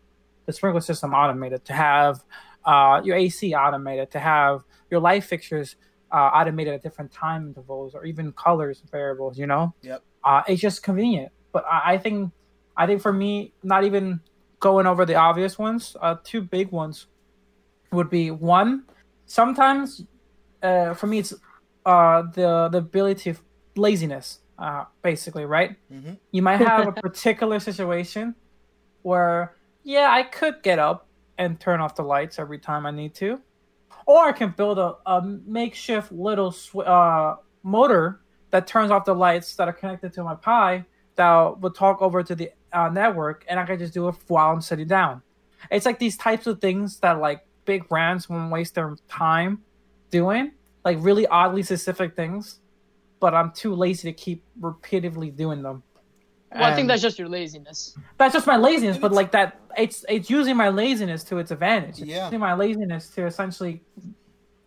the 0.45 0.53
sprinkler 0.53 0.81
system 0.81 1.13
automated, 1.13 1.65
to 1.65 1.73
have 1.73 2.23
uh, 2.65 3.01
your 3.03 3.17
AC 3.17 3.53
automated, 3.53 4.11
to 4.11 4.19
have 4.19 4.63
your 4.89 4.99
light 4.99 5.23
fixtures 5.23 5.75
uh, 6.11 6.31
automated 6.33 6.73
at 6.73 6.81
different 6.83 7.11
time 7.11 7.47
intervals 7.47 7.93
or 7.95 8.05
even 8.05 8.31
colors 8.33 8.83
variables. 8.91 9.37
You 9.37 9.47
know, 9.47 9.73
Yep. 9.81 10.03
uh, 10.23 10.41
it's 10.47 10.61
just 10.61 10.83
convenient. 10.83 11.31
But 11.51 11.65
I, 11.65 11.93
I 11.93 11.97
think, 11.97 12.31
I 12.77 12.85
think 12.87 13.01
for 13.01 13.11
me, 13.13 13.53
not 13.63 13.83
even 13.83 14.21
going 14.59 14.85
over 14.87 15.05
the 15.05 15.15
obvious 15.15 15.57
ones, 15.57 15.95
uh, 16.01 16.15
two 16.23 16.41
big 16.41 16.71
ones 16.71 17.07
would 17.91 18.09
be 18.09 18.31
one. 18.31 18.83
Sometimes, 19.25 20.05
uh, 20.61 20.93
for 20.93 21.07
me, 21.07 21.19
it's 21.19 21.33
uh, 21.85 22.21
the 22.33 22.69
the 22.71 22.77
ability 22.77 23.29
of 23.31 23.41
laziness, 23.75 24.39
uh, 24.59 24.85
basically, 25.01 25.45
right? 25.45 25.77
Mhm. 25.91 26.19
You 26.31 26.41
might 26.41 26.57
have 26.57 26.87
a 26.87 26.91
particular 27.07 27.59
situation 27.59 28.35
where, 29.01 29.55
yeah, 29.83 30.09
I 30.11 30.23
could 30.23 30.61
get 30.63 30.79
up 30.79 31.07
and 31.37 31.59
turn 31.59 31.79
off 31.81 31.95
the 31.95 32.03
lights 32.03 32.37
every 32.37 32.59
time 32.59 32.85
I 32.85 32.91
need 32.91 33.15
to, 33.15 33.41
or 34.05 34.25
I 34.25 34.31
can 34.31 34.51
build 34.51 34.79
a, 34.79 34.95
a 35.05 35.21
makeshift 35.21 36.11
little 36.11 36.51
sw- 36.51 36.77
uh, 36.77 37.35
motor 37.63 38.21
that 38.51 38.67
turns 38.67 38.91
off 38.91 39.05
the 39.05 39.15
lights 39.15 39.55
that 39.55 39.67
are 39.67 39.73
connected 39.73 40.13
to 40.13 40.23
my 40.23 40.35
Pi 40.35 40.85
that 41.15 41.59
will 41.59 41.71
talk 41.71 42.01
over 42.01 42.23
to 42.23 42.35
the 42.35 42.51
uh, 42.73 42.89
network, 42.89 43.45
and 43.47 43.59
I 43.59 43.65
can 43.65 43.79
just 43.79 43.93
do 43.93 44.07
it 44.07 44.15
while 44.27 44.51
I'm 44.51 44.61
sitting 44.61 44.87
down. 44.87 45.21
It's 45.69 45.85
like 45.85 45.99
these 45.99 46.17
types 46.17 46.47
of 46.47 46.59
things 46.59 46.99
that 46.99 47.19
like 47.19 47.45
big 47.65 47.87
brands 47.87 48.29
won't 48.29 48.51
waste 48.51 48.75
their 48.75 48.95
time 49.07 49.61
doing, 50.09 50.53
like 50.83 50.97
really 51.01 51.27
oddly 51.27 51.63
specific 51.63 52.15
things, 52.15 52.59
but 53.19 53.33
I'm 53.33 53.51
too 53.51 53.75
lazy 53.75 54.11
to 54.11 54.13
keep 54.13 54.43
repeatedly 54.59 55.31
doing 55.31 55.61
them. 55.61 55.83
Well, 56.53 56.63
I 56.63 56.75
think 56.75 56.87
that's 56.89 57.01
just 57.01 57.17
your 57.17 57.29
laziness. 57.29 57.95
that's 58.17 58.33
just 58.33 58.45
my 58.47 58.57
laziness, 58.57 58.97
but 58.97 59.11
like 59.11 59.31
that, 59.31 59.59
it's 59.77 60.03
it's 60.09 60.29
using 60.29 60.57
my 60.57 60.69
laziness 60.69 61.23
to 61.25 61.37
its 61.37 61.51
advantage. 61.51 61.99
It's 61.99 62.09
Yeah. 62.09 62.25
using 62.25 62.39
my 62.39 62.53
laziness 62.53 63.09
to 63.15 63.25
essentially 63.25 63.81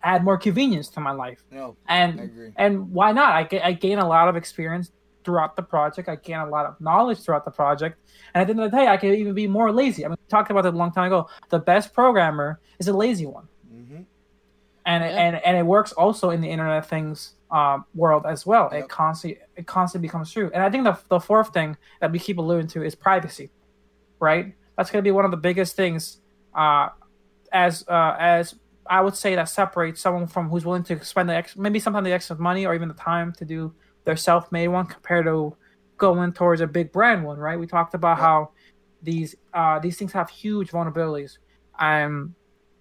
add 0.03 0.25
more 0.25 0.37
convenience 0.39 0.89
to 0.91 1.01
my 1.01 1.11
life. 1.13 1.43
No, 1.51 1.77
And 1.89 2.21
I 2.21 2.25
agree. 2.25 2.53
and 2.57 2.91
why 2.91 3.13
not? 3.13 3.33
I, 3.33 3.43
ga- 3.45 3.63
I 3.63 3.73
gain 3.73 3.99
a 3.99 4.07
lot 4.09 4.29
of 4.29 4.37
experience 4.37 4.91
throughout 5.25 5.57
the 5.57 5.63
project. 5.63 6.09
I 6.09 6.17
gain 6.17 6.37
a 6.39 6.47
lot 6.49 6.67
of 6.67 6.79
knowledge 6.81 7.21
throughout 7.21 7.45
the 7.47 7.51
project. 7.51 7.99
And 8.35 8.41
at 8.43 8.47
the 8.47 8.51
end 8.53 8.61
of 8.61 8.71
the 8.71 8.77
day, 8.77 8.87
I 8.87 8.97
can 8.99 9.15
even 9.15 9.33
be 9.35 9.47
more 9.47 9.73
lazy. 9.73 10.05
I 10.05 10.09
mean, 10.09 10.17
we 10.21 10.29
talked 10.29 10.51
about 10.51 10.67
it 10.67 10.75
a 10.75 10.77
long 10.77 10.93
time 10.93 11.07
ago. 11.07 11.29
The 11.51 11.59
best 11.59 11.93
programmer 11.95 12.61
is 12.79 12.89
a 12.89 12.93
lazy 12.95 13.27
one. 13.27 13.49
hmm 13.71 14.03
and 14.87 15.03
it, 15.03 15.13
and 15.15 15.37
and 15.37 15.57
it 15.57 15.65
works 15.65 15.93
also 15.93 16.29
in 16.29 16.43
the 16.43 16.51
Internet 16.51 16.77
of 16.79 16.87
Things 16.87 17.35
um, 17.55 17.85
world 17.95 18.25
as 18.27 18.45
well. 18.45 18.69
Yep. 18.73 18.85
It 18.85 18.89
constantly 18.89 19.41
it 19.57 19.67
constantly 19.67 20.09
becomes 20.09 20.33
true. 20.33 20.51
And 20.53 20.63
I 20.63 20.69
think 20.71 20.85
the 20.85 20.99
the 21.09 21.21
fourth 21.21 21.51
thing 21.55 21.77
that 22.01 22.11
we 22.13 22.19
keep 22.19 22.39
alluding 22.39 22.67
to 22.75 22.83
is 22.83 22.95
privacy, 22.95 23.51
right? 24.19 24.55
That's 24.77 24.91
going 24.91 25.03
to 25.03 25.09
be 25.09 25.13
one 25.13 25.25
of 25.25 25.31
the 25.31 25.37
biggest 25.49 25.77
things, 25.77 26.21
uh, 26.55 26.89
as 27.53 27.85
uh, 27.89 28.17
as 28.19 28.57
I 28.87 29.01
would 29.01 29.17
say 29.17 29.37
that 29.37 29.49
separates 29.49 30.01
someone 30.01 30.27
from 30.27 30.49
who's 30.51 30.65
willing 30.67 30.83
to 30.85 31.03
spend 31.05 31.29
the 31.29 31.37
ex- 31.37 31.57
maybe 31.57 31.79
sometimes 31.79 32.05
the 32.05 32.13
extra 32.13 32.37
money 32.37 32.67
or 32.67 32.75
even 32.75 32.89
the 32.89 32.95
time 33.13 33.33
to 33.39 33.45
do 33.45 33.73
their 34.05 34.17
self 34.17 34.51
made 34.51 34.69
one 34.69 34.87
compared 34.87 35.27
to 35.27 35.57
going 35.97 36.33
towards 36.33 36.61
a 36.61 36.67
big 36.67 36.91
brand 36.93 37.25
one, 37.25 37.39
right? 37.39 37.59
We 37.59 37.67
talked 37.67 37.95
about 37.95 38.19
Yep. 38.19 38.27
how 38.27 38.51
these 39.01 39.37
uh, 39.55 39.79
these 39.79 39.97
things 39.97 40.13
have 40.13 40.29
huge 40.29 40.71
vulnerabilities. 40.73 41.39
Um, 41.79 42.35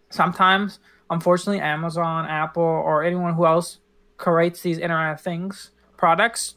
sometimes 0.10 0.80
unfortunately 1.10 1.60
amazon 1.60 2.26
apple 2.28 2.62
or 2.64 3.04
anyone 3.04 3.34
who 3.34 3.46
else 3.48 3.80
creates 4.18 4.62
these 4.62 4.78
internet 4.78 5.14
of 5.14 5.22
things 5.22 5.72
products 5.98 6.56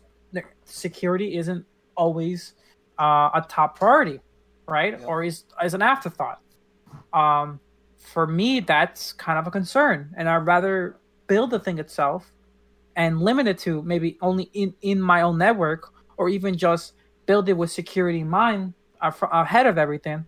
security 0.65 1.37
isn't 1.37 1.65
always 1.97 2.55
uh, 2.99 3.31
a 3.35 3.45
top 3.49 3.79
priority 3.79 4.21
right 4.69 4.99
Yeah. 4.99 5.07
or 5.07 5.23
is 5.25 5.45
is 5.65 5.75
an 5.75 5.83
afterthought 5.83 6.41
um 7.13 7.61
for 7.99 8.27
me 8.27 8.61
that's 8.61 9.13
kind 9.13 9.39
of 9.39 9.47
a 9.47 9.51
concern 9.51 10.13
and 10.17 10.29
i'd 10.29 10.47
rather 10.47 10.97
build 11.29 11.51
the 11.51 11.59
thing 11.59 11.79
itself 11.79 12.33
and 12.97 13.21
limit 13.21 13.47
it 13.47 13.59
to 13.59 13.83
maybe 13.83 14.17
only 14.21 14.45
in 14.55 14.75
in 14.83 15.01
my 15.01 15.23
own 15.23 15.39
network 15.39 15.89
or 16.19 16.29
even 16.29 16.57
just 16.57 16.93
build 17.27 17.49
it 17.49 17.55
with 17.55 17.71
security 17.71 18.21
in 18.21 18.29
mind 18.31 18.75
uh, 19.01 19.11
ahead 19.33 19.67
of 19.67 19.79
everything 19.79 20.25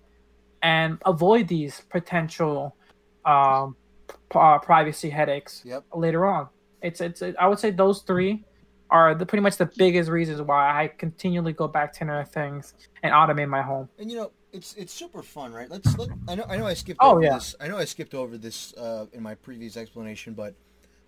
and 0.63 0.99
avoid 1.07 1.47
these 1.49 1.83
potential 1.91 2.77
um, 3.25 3.77
p- 4.09 4.39
uh, 4.39 4.59
privacy 4.59 5.09
headaches 5.11 5.63
Yep. 5.65 5.85
later 5.95 6.27
on. 6.27 6.49
It's 6.83 7.01
it's 7.01 7.23
it, 7.23 7.37
I 7.39 7.49
would 7.49 7.59
say 7.59 7.71
those 7.71 8.03
three 8.03 8.45
are 8.91 9.15
the 9.15 9.27
pretty 9.27 9.43
much 9.43 9.57
the 9.57 9.71
biggest 9.77 10.11
reasons 10.11 10.41
why 10.41 10.83
I 10.83 10.89
continually 10.89 11.53
go 11.53 11.69
back 11.69 11.93
to 11.95 12.21
of 12.21 12.31
Things 12.31 12.75
and 13.03 13.13
automate 13.13 13.49
my 13.49 13.63
home. 13.63 13.89
And 13.99 14.11
you 14.11 14.17
know, 14.17 14.31
it's 14.53 14.75
it's 14.75 14.93
super 14.93 15.23
fun, 15.23 15.53
right? 15.53 15.71
Let's 15.71 15.99
let 15.99 16.11
I 16.27 16.35
know 16.35 16.45
I 16.49 16.57
know 16.57 16.67
I 16.67 16.75
skipped 16.75 17.01
Oh, 17.03 17.13
over 17.13 17.23
yeah. 17.23 17.35
this. 17.35 17.55
I 17.61 17.69
know 17.69 17.77
I 17.77 17.85
skipped 17.85 18.15
over 18.15 18.39
this 18.39 18.73
uh, 18.75 19.07
in 19.13 19.23
my 19.23 19.35
previous 19.35 19.77
explanation, 19.77 20.35
but 20.35 20.55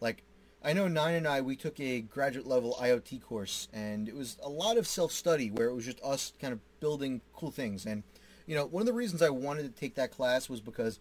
like 0.01 0.23
I 0.63 0.73
know 0.73 0.89
Nine 0.89 1.15
and 1.15 1.27
I 1.27 1.41
we 1.41 1.57
took 1.57 1.81
a 1.81 2.01
graduate 2.03 2.47
level 2.47 2.77
IoT 2.81 3.23
course, 3.23 3.69
and 3.73 4.09
it 4.09 4.15
was 4.15 4.37
a 4.43 4.49
lot 4.49 4.77
of 4.77 4.87
self 4.87 5.13
study 5.13 5.51
where 5.51 5.69
it 5.69 5.75
was 5.75 5.85
just 5.87 6.01
us 6.03 6.33
kind 6.41 6.53
of 6.53 6.61
building 6.81 7.23
cool 7.35 7.51
things. 7.51 7.87
And 7.87 8.03
you 8.47 8.55
know, 8.55 8.67
one 8.67 8.83
of 8.83 8.87
the 8.87 8.93
reasons 8.93 9.23
I 9.23 9.31
wanted 9.31 9.63
to 9.63 9.81
take 9.81 9.95
that 9.95 10.11
class 10.11 10.49
was 10.49 10.61
because 10.61 11.01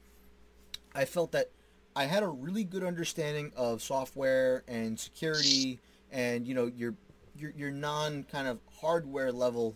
I 0.95 1.05
felt 1.05 1.31
that 1.33 1.49
I 1.95 2.05
had 2.05 2.23
a 2.23 2.27
really 2.27 2.63
good 2.63 2.83
understanding 2.83 3.51
of 3.55 3.81
software 3.81 4.63
and 4.67 4.99
security, 4.99 5.79
and 6.11 6.47
you 6.47 6.53
know 6.53 6.65
your 6.67 6.95
your 7.35 7.51
your 7.51 7.71
non 7.71 8.23
kind 8.23 8.47
of 8.47 8.59
hardware 8.81 9.31
level 9.31 9.75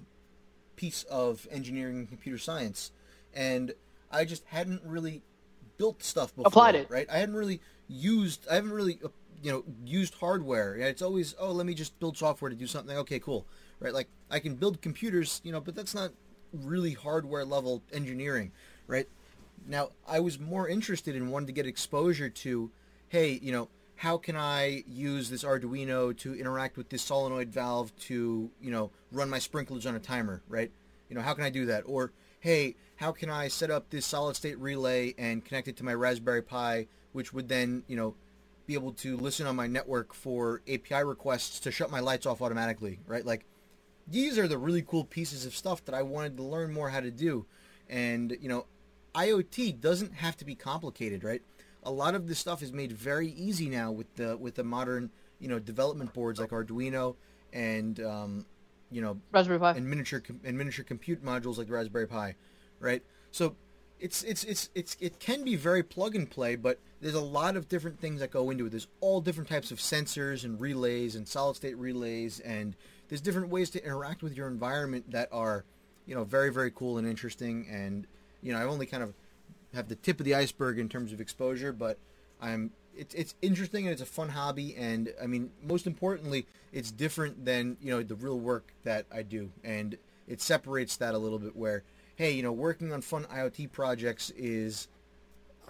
piece 0.75 1.03
of 1.03 1.47
engineering 1.51 1.97
and 1.97 2.07
computer 2.07 2.37
science, 2.37 2.91
and 3.33 3.73
I 4.11 4.25
just 4.25 4.43
hadn't 4.45 4.81
really 4.85 5.21
built 5.77 6.03
stuff 6.03 6.35
before. 6.35 6.47
Applied 6.47 6.75
it. 6.75 6.89
right? 6.89 7.07
I 7.11 7.17
hadn't 7.17 7.35
really 7.35 7.59
used. 7.87 8.47
I 8.49 8.55
haven't 8.55 8.71
really 8.71 8.99
uh, 9.03 9.09
you 9.41 9.51
know 9.51 9.63
used 9.85 10.13
hardware. 10.15 10.77
Yeah, 10.77 10.85
It's 10.85 11.01
always 11.01 11.35
oh 11.39 11.51
let 11.51 11.65
me 11.65 11.73
just 11.73 11.99
build 11.99 12.17
software 12.17 12.49
to 12.49 12.55
do 12.55 12.67
something. 12.67 12.95
Okay, 12.97 13.19
cool, 13.19 13.45
right? 13.79 13.93
Like 13.93 14.07
I 14.31 14.39
can 14.39 14.55
build 14.55 14.81
computers, 14.81 15.41
you 15.43 15.51
know, 15.51 15.61
but 15.61 15.75
that's 15.75 15.95
not 15.95 16.11
really 16.53 16.93
hardware 16.93 17.43
level 17.45 17.81
engineering, 17.91 18.51
right? 18.87 19.07
Now 19.67 19.89
I 20.07 20.19
was 20.19 20.39
more 20.39 20.67
interested 20.67 21.15
in 21.15 21.29
wanting 21.29 21.47
to 21.47 21.53
get 21.53 21.65
exposure 21.65 22.29
to, 22.29 22.71
hey, 23.09 23.39
you 23.41 23.51
know. 23.51 23.69
How 23.95 24.17
can 24.17 24.35
I 24.35 24.83
use 24.85 25.29
this 25.29 25.43
Arduino 25.43 26.17
to 26.17 26.35
interact 26.35 26.75
with 26.75 26.89
this 26.89 27.03
solenoid 27.03 27.53
valve 27.53 27.95
to, 28.07 28.49
you 28.59 28.71
know, 28.71 28.89
run 29.13 29.29
my 29.29 29.39
sprinklers 29.39 29.85
on 29.85 29.95
a 29.95 29.99
timer, 29.99 30.41
right? 30.49 30.71
You 31.07 31.15
know, 31.15 31.21
how 31.21 31.33
can 31.35 31.45
I 31.45 31.49
do 31.49 31.67
that? 31.67 31.83
Or, 31.85 32.11
hey, 32.41 32.75
how 32.97 33.13
can 33.13 33.29
I 33.29 33.47
set 33.47 33.69
up 33.69 33.91
this 33.91 34.05
solid 34.05 34.35
state 34.35 34.59
relay 34.59 35.13
and 35.17 35.45
connect 35.45 35.69
it 35.69 35.77
to 35.77 35.85
my 35.85 35.93
Raspberry 35.93 36.41
Pi, 36.41 36.87
which 37.13 37.33
would 37.33 37.47
then, 37.47 37.83
you 37.87 37.95
know, 37.95 38.15
be 38.65 38.73
able 38.73 38.93
to 38.93 39.15
listen 39.15 39.47
on 39.47 39.55
my 39.55 39.67
network 39.67 40.13
for 40.13 40.61
API 40.67 41.03
requests 41.05 41.59
to 41.61 41.71
shut 41.71 41.91
my 41.91 42.01
lights 42.01 42.25
off 42.25 42.41
automatically, 42.41 42.99
right? 43.07 43.25
Like, 43.25 43.45
these 44.07 44.37
are 44.37 44.47
the 44.47 44.57
really 44.57 44.81
cool 44.81 45.05
pieces 45.05 45.45
of 45.45 45.55
stuff 45.55 45.85
that 45.85 45.95
I 45.95 46.01
wanted 46.01 46.35
to 46.37 46.43
learn 46.43 46.73
more 46.73 46.89
how 46.89 46.99
to 46.99 47.11
do. 47.11 47.45
And, 47.87 48.35
you 48.41 48.49
know, 48.49 48.65
IoT 49.15 49.79
doesn't 49.79 50.13
have 50.15 50.37
to 50.37 50.45
be 50.45 50.55
complicated, 50.55 51.23
right? 51.23 51.41
A 51.83 51.91
lot 51.91 52.15
of 52.15 52.27
this 52.27 52.39
stuff 52.39 52.61
is 52.61 52.71
made 52.71 52.91
very 52.91 53.29
easy 53.29 53.69
now 53.69 53.91
with 53.91 54.13
the 54.15 54.37
with 54.37 54.55
the 54.55 54.63
modern, 54.63 55.11
you 55.39 55.47
know, 55.47 55.59
development 55.59 56.13
boards 56.13 56.39
like 56.39 56.49
Arduino 56.49 57.15
and 57.51 57.99
um, 57.99 58.45
you 58.91 59.01
know, 59.01 59.19
Raspberry 59.31 59.59
Pi. 59.59 59.71
and 59.71 59.89
miniature 59.89 60.21
and 60.43 60.57
miniature 60.57 60.85
compute 60.85 61.23
modules 61.23 61.57
like 61.57 61.67
the 61.67 61.73
Raspberry 61.73 62.07
Pi, 62.07 62.35
right? 62.79 63.03
So 63.31 63.55
it's 63.99 64.23
it's 64.23 64.43
it's 64.43 64.69
it's 64.75 64.97
it 64.99 65.19
can 65.19 65.43
be 65.43 65.55
very 65.55 65.81
plug 65.81 66.15
and 66.15 66.29
play, 66.29 66.55
but 66.55 66.79
there's 67.01 67.13
a 67.15 67.21
lot 67.21 67.55
of 67.55 67.67
different 67.67 67.99
things 67.99 68.19
that 68.19 68.31
go 68.31 68.49
into 68.49 68.65
it. 68.65 68.69
There's 68.69 68.87
all 69.01 69.21
different 69.21 69.49
types 69.49 69.71
of 69.71 69.79
sensors 69.79 70.43
and 70.43 70.59
relays 70.59 71.15
and 71.15 71.27
solid 71.27 71.55
state 71.55 71.77
relays, 71.77 72.39
and 72.39 72.75
there's 73.09 73.21
different 73.21 73.49
ways 73.49 73.69
to 73.71 73.83
interact 73.83 74.21
with 74.21 74.35
your 74.35 74.47
environment 74.47 75.11
that 75.11 75.29
are, 75.31 75.65
you 76.05 76.15
know, 76.15 76.23
very 76.23 76.51
very 76.51 76.69
cool 76.71 76.97
and 76.97 77.07
interesting. 77.07 77.67
And 77.69 78.05
you 78.43 78.53
know, 78.53 78.59
I 78.59 78.63
only 78.63 78.85
kind 78.85 79.01
of 79.01 79.13
have 79.73 79.87
the 79.87 79.95
tip 79.95 80.19
of 80.19 80.25
the 80.25 80.35
iceberg 80.35 80.77
in 80.77 80.89
terms 80.89 81.11
of 81.11 81.21
exposure, 81.21 81.71
but 81.71 81.97
I'm 82.41 82.71
it's 82.95 83.15
it's 83.15 83.33
interesting 83.41 83.85
and 83.85 83.93
it's 83.93 84.01
a 84.01 84.05
fun 84.05 84.29
hobby. 84.29 84.75
And 84.75 85.13
I 85.21 85.27
mean 85.27 85.51
most 85.63 85.87
importantly 85.87 86.45
it's 86.71 86.91
different 86.91 87.45
than 87.45 87.77
you 87.81 87.91
know 87.91 88.03
the 88.03 88.15
real 88.15 88.39
work 88.39 88.73
that 88.83 89.05
I 89.11 89.23
do. 89.23 89.51
And 89.63 89.97
it 90.27 90.41
separates 90.41 90.97
that 90.97 91.13
a 91.13 91.17
little 91.17 91.39
bit 91.39 91.55
where 91.55 91.83
hey 92.15 92.31
you 92.31 92.43
know 92.43 92.51
working 92.51 92.91
on 92.93 93.01
fun 93.01 93.25
IoT 93.25 93.71
projects 93.71 94.29
is 94.31 94.87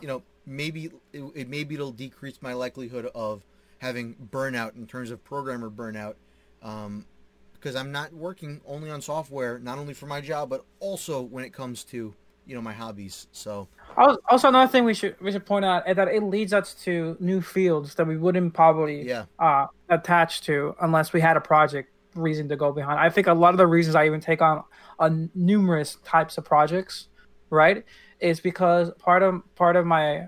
you 0.01 0.07
know 0.07 0.23
maybe 0.45 0.91
it, 1.13 1.23
it 1.35 1.49
maybe 1.49 1.75
it'll 1.75 1.91
decrease 1.91 2.39
my 2.41 2.53
likelihood 2.53 3.09
of 3.15 3.43
having 3.79 4.15
burnout 4.31 4.75
in 4.75 4.87
terms 4.87 5.11
of 5.11 5.23
programmer 5.23 5.69
burnout 5.69 6.15
um, 6.61 7.05
because 7.53 7.75
I'm 7.75 7.91
not 7.91 8.13
working 8.13 8.61
only 8.65 8.89
on 8.89 9.01
software 9.01 9.59
not 9.59 9.77
only 9.77 9.93
for 9.93 10.05
my 10.05 10.19
job 10.19 10.49
but 10.49 10.65
also 10.79 11.21
when 11.21 11.45
it 11.45 11.53
comes 11.53 11.83
to 11.85 12.13
you 12.45 12.55
know 12.55 12.61
my 12.61 12.73
hobbies 12.73 13.27
so 13.31 13.67
Also, 13.95 14.47
another 14.47 14.71
thing 14.71 14.85
we 14.85 14.93
should 14.93 15.15
we 15.21 15.31
should 15.31 15.45
point 15.45 15.65
out 15.65 15.87
is 15.87 15.95
that 15.95 16.07
it 16.07 16.23
leads 16.23 16.51
us 16.51 16.73
to 16.85 17.15
new 17.19 17.41
fields 17.41 17.95
that 17.95 18.07
we 18.07 18.17
wouldn't 18.17 18.53
probably 18.53 19.07
yeah 19.07 19.25
uh, 19.39 19.67
attach 19.89 20.41
to 20.41 20.75
unless 20.81 21.13
we 21.13 21.21
had 21.21 21.37
a 21.37 21.41
project 21.41 21.89
reason 22.15 22.47
to 22.49 22.55
go 22.55 22.71
behind. 22.71 22.99
I 22.99 23.09
think 23.09 23.27
a 23.27 23.33
lot 23.33 23.53
of 23.53 23.57
the 23.57 23.67
reasons 23.67 23.95
I 23.95 24.05
even 24.05 24.19
take 24.19 24.41
on 24.41 24.63
uh, 24.99 25.09
numerous 25.35 25.97
types 26.03 26.37
of 26.37 26.45
projects, 26.45 27.07
right, 27.49 27.83
is 28.19 28.39
because 28.39 28.91
part 28.99 29.23
of 29.23 29.41
part 29.55 29.75
of 29.75 29.85
my 29.85 30.27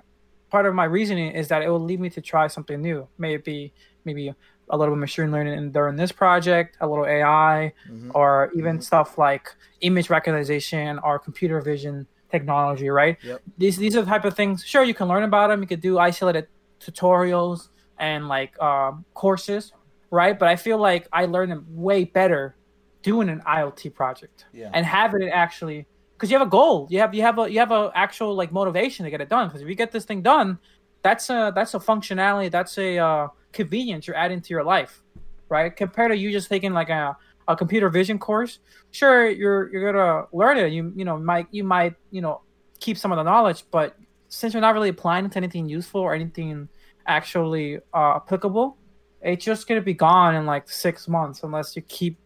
part 0.49 0.65
of 0.65 0.75
my 0.75 0.85
reasoning 0.85 1.31
is 1.31 1.47
that 1.49 1.61
it 1.61 1.69
will 1.69 1.83
lead 1.83 1.99
me 1.99 2.09
to 2.11 2.21
try 2.21 2.47
something 2.47 2.81
new. 2.81 3.07
Maybe 3.17 3.73
maybe 4.03 4.33
a 4.69 4.77
little 4.77 4.93
bit 4.93 4.97
of 4.97 5.01
machine 5.01 5.31
learning 5.31 5.71
during 5.71 5.95
this 5.95 6.11
project, 6.11 6.77
a 6.81 6.87
little 6.87 7.05
AI, 7.05 7.71
Mhm. 7.89 8.11
or 8.15 8.51
even 8.55 8.81
stuff 8.81 9.17
like 9.17 9.53
image 9.81 10.09
recognition 10.09 10.99
or 10.99 11.19
computer 11.19 11.61
vision 11.61 12.07
technology, 12.31 12.89
right? 12.89 13.17
Yep. 13.23 13.41
These 13.57 13.77
these 13.77 13.95
are 13.95 14.01
the 14.01 14.07
type 14.07 14.25
of 14.25 14.33
things. 14.35 14.65
Sure, 14.65 14.83
you 14.83 14.93
can 14.93 15.07
learn 15.07 15.23
about 15.23 15.47
them. 15.49 15.61
You 15.61 15.67
could 15.67 15.81
do 15.81 15.99
isolated 15.99 16.47
tutorials 16.79 17.69
and 17.99 18.27
like 18.27 18.59
um, 18.61 19.05
courses, 19.13 19.73
right? 20.11 20.37
But 20.37 20.49
I 20.49 20.55
feel 20.55 20.77
like 20.77 21.07
I 21.13 21.25
learned 21.25 21.51
them 21.51 21.65
way 21.69 22.03
better 22.05 22.55
doing 23.03 23.29
an 23.29 23.39
IoT 23.45 23.93
project 23.93 24.45
yeah 24.51 24.71
and 24.73 24.83
having 24.83 25.21
it 25.21 25.29
actually 25.29 25.85
because 26.13 26.31
you 26.31 26.37
have 26.39 26.47
a 26.47 26.49
goal. 26.49 26.87
You 26.89 26.99
have 26.99 27.13
you 27.13 27.21
have 27.21 27.37
a 27.39 27.49
you 27.51 27.59
have 27.59 27.71
a 27.71 27.91
actual 27.93 28.33
like 28.35 28.51
motivation 28.51 29.03
to 29.05 29.11
get 29.11 29.21
it 29.21 29.29
done. 29.29 29.47
Because 29.47 29.61
if 29.61 29.67
you 29.67 29.75
get 29.75 29.91
this 29.91 30.05
thing 30.05 30.21
done, 30.21 30.57
that's 31.03 31.29
a 31.29 31.51
that's 31.53 31.73
a 31.75 31.79
functionality. 31.79 32.49
That's 32.49 32.77
a 32.77 32.97
uh, 32.97 33.27
convenience 33.55 34.05
you're 34.05 34.15
adding 34.15 34.41
to 34.41 34.49
your 34.49 34.63
life, 34.63 35.01
right? 35.49 35.75
Compared 35.75 36.11
to 36.11 36.17
you 36.17 36.31
just 36.31 36.49
taking 36.49 36.73
like 36.73 36.89
a 36.89 37.17
a 37.47 37.55
computer 37.55 37.89
vision 37.89 38.19
course. 38.19 38.59
Sure, 38.91 39.27
you're 39.29 39.71
you're 39.71 39.91
gonna 39.91 40.25
learn 40.31 40.57
it. 40.57 40.71
You 40.71 40.93
you 40.95 41.05
know 41.05 41.17
might 41.17 41.47
you 41.51 41.63
might 41.63 41.95
you 42.11 42.21
know 42.21 42.41
keep 42.79 42.97
some 42.97 43.11
of 43.11 43.17
the 43.17 43.23
knowledge, 43.23 43.63
but 43.71 43.95
since 44.27 44.53
you're 44.53 44.61
not 44.61 44.73
really 44.73 44.89
applying 44.89 45.25
it 45.25 45.31
to 45.31 45.37
anything 45.37 45.67
useful 45.67 46.01
or 46.01 46.13
anything 46.13 46.67
actually 47.07 47.77
uh, 47.93 48.15
applicable, 48.17 48.77
it's 49.21 49.45
just 49.45 49.67
gonna 49.67 49.81
be 49.81 49.93
gone 49.93 50.35
in 50.35 50.45
like 50.45 50.69
six 50.69 51.07
months 51.07 51.43
unless 51.43 51.75
you 51.75 51.81
keep 51.83 52.17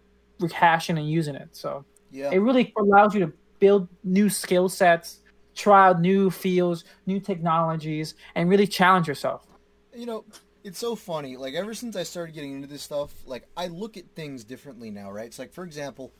rehashing 0.41 0.97
and 0.97 1.09
using 1.09 1.35
it. 1.35 1.49
So 1.51 1.85
yeah 2.11 2.31
it 2.31 2.39
really 2.39 2.73
allows 2.77 3.13
you 3.13 3.19
to 3.21 3.31
build 3.59 3.87
new 4.03 4.29
skill 4.29 4.69
sets, 4.69 5.19
try 5.53 5.89
out 5.89 6.01
new 6.01 6.29
fields, 6.31 6.85
new 7.05 7.19
technologies, 7.19 8.15
and 8.35 8.49
really 8.49 8.65
challenge 8.67 9.07
yourself. 9.07 9.45
You 9.93 10.05
know, 10.05 10.25
it's 10.63 10.79
so 10.79 10.95
funny. 10.95 11.37
Like 11.37 11.53
ever 11.53 11.73
since 11.73 11.95
I 11.95 12.03
started 12.03 12.33
getting 12.33 12.53
into 12.53 12.67
this 12.67 12.83
stuff, 12.83 13.13
like 13.25 13.47
I 13.55 13.67
look 13.67 13.97
at 13.97 14.09
things 14.15 14.43
differently 14.43 14.91
now, 14.91 15.11
right? 15.11 15.25
It's 15.25 15.39
like 15.39 15.53
for 15.53 15.63
example, 15.63 16.11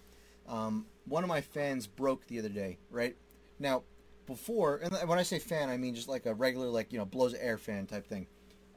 um, 0.48 0.86
one 1.06 1.24
of 1.24 1.30
my 1.30 1.42
fans 1.42 1.88
broke 1.88 2.26
the 2.28 2.40
other 2.40 2.50
day, 2.50 2.78
right? 2.90 3.16
Now, 3.60 3.84
before, 4.26 4.78
and 4.78 4.94
when 5.10 5.20
I 5.20 5.24
say 5.24 5.40
fan, 5.40 5.70
I 5.70 5.78
mean 5.78 5.96
just 5.96 6.08
like 6.08 6.26
a 6.26 6.34
regular, 6.34 6.68
like 6.68 6.92
you 6.94 7.00
know, 7.00 7.06
blows 7.06 7.34
air 7.34 7.58
fan 7.58 7.86
type 7.86 8.08
thing. 8.08 8.28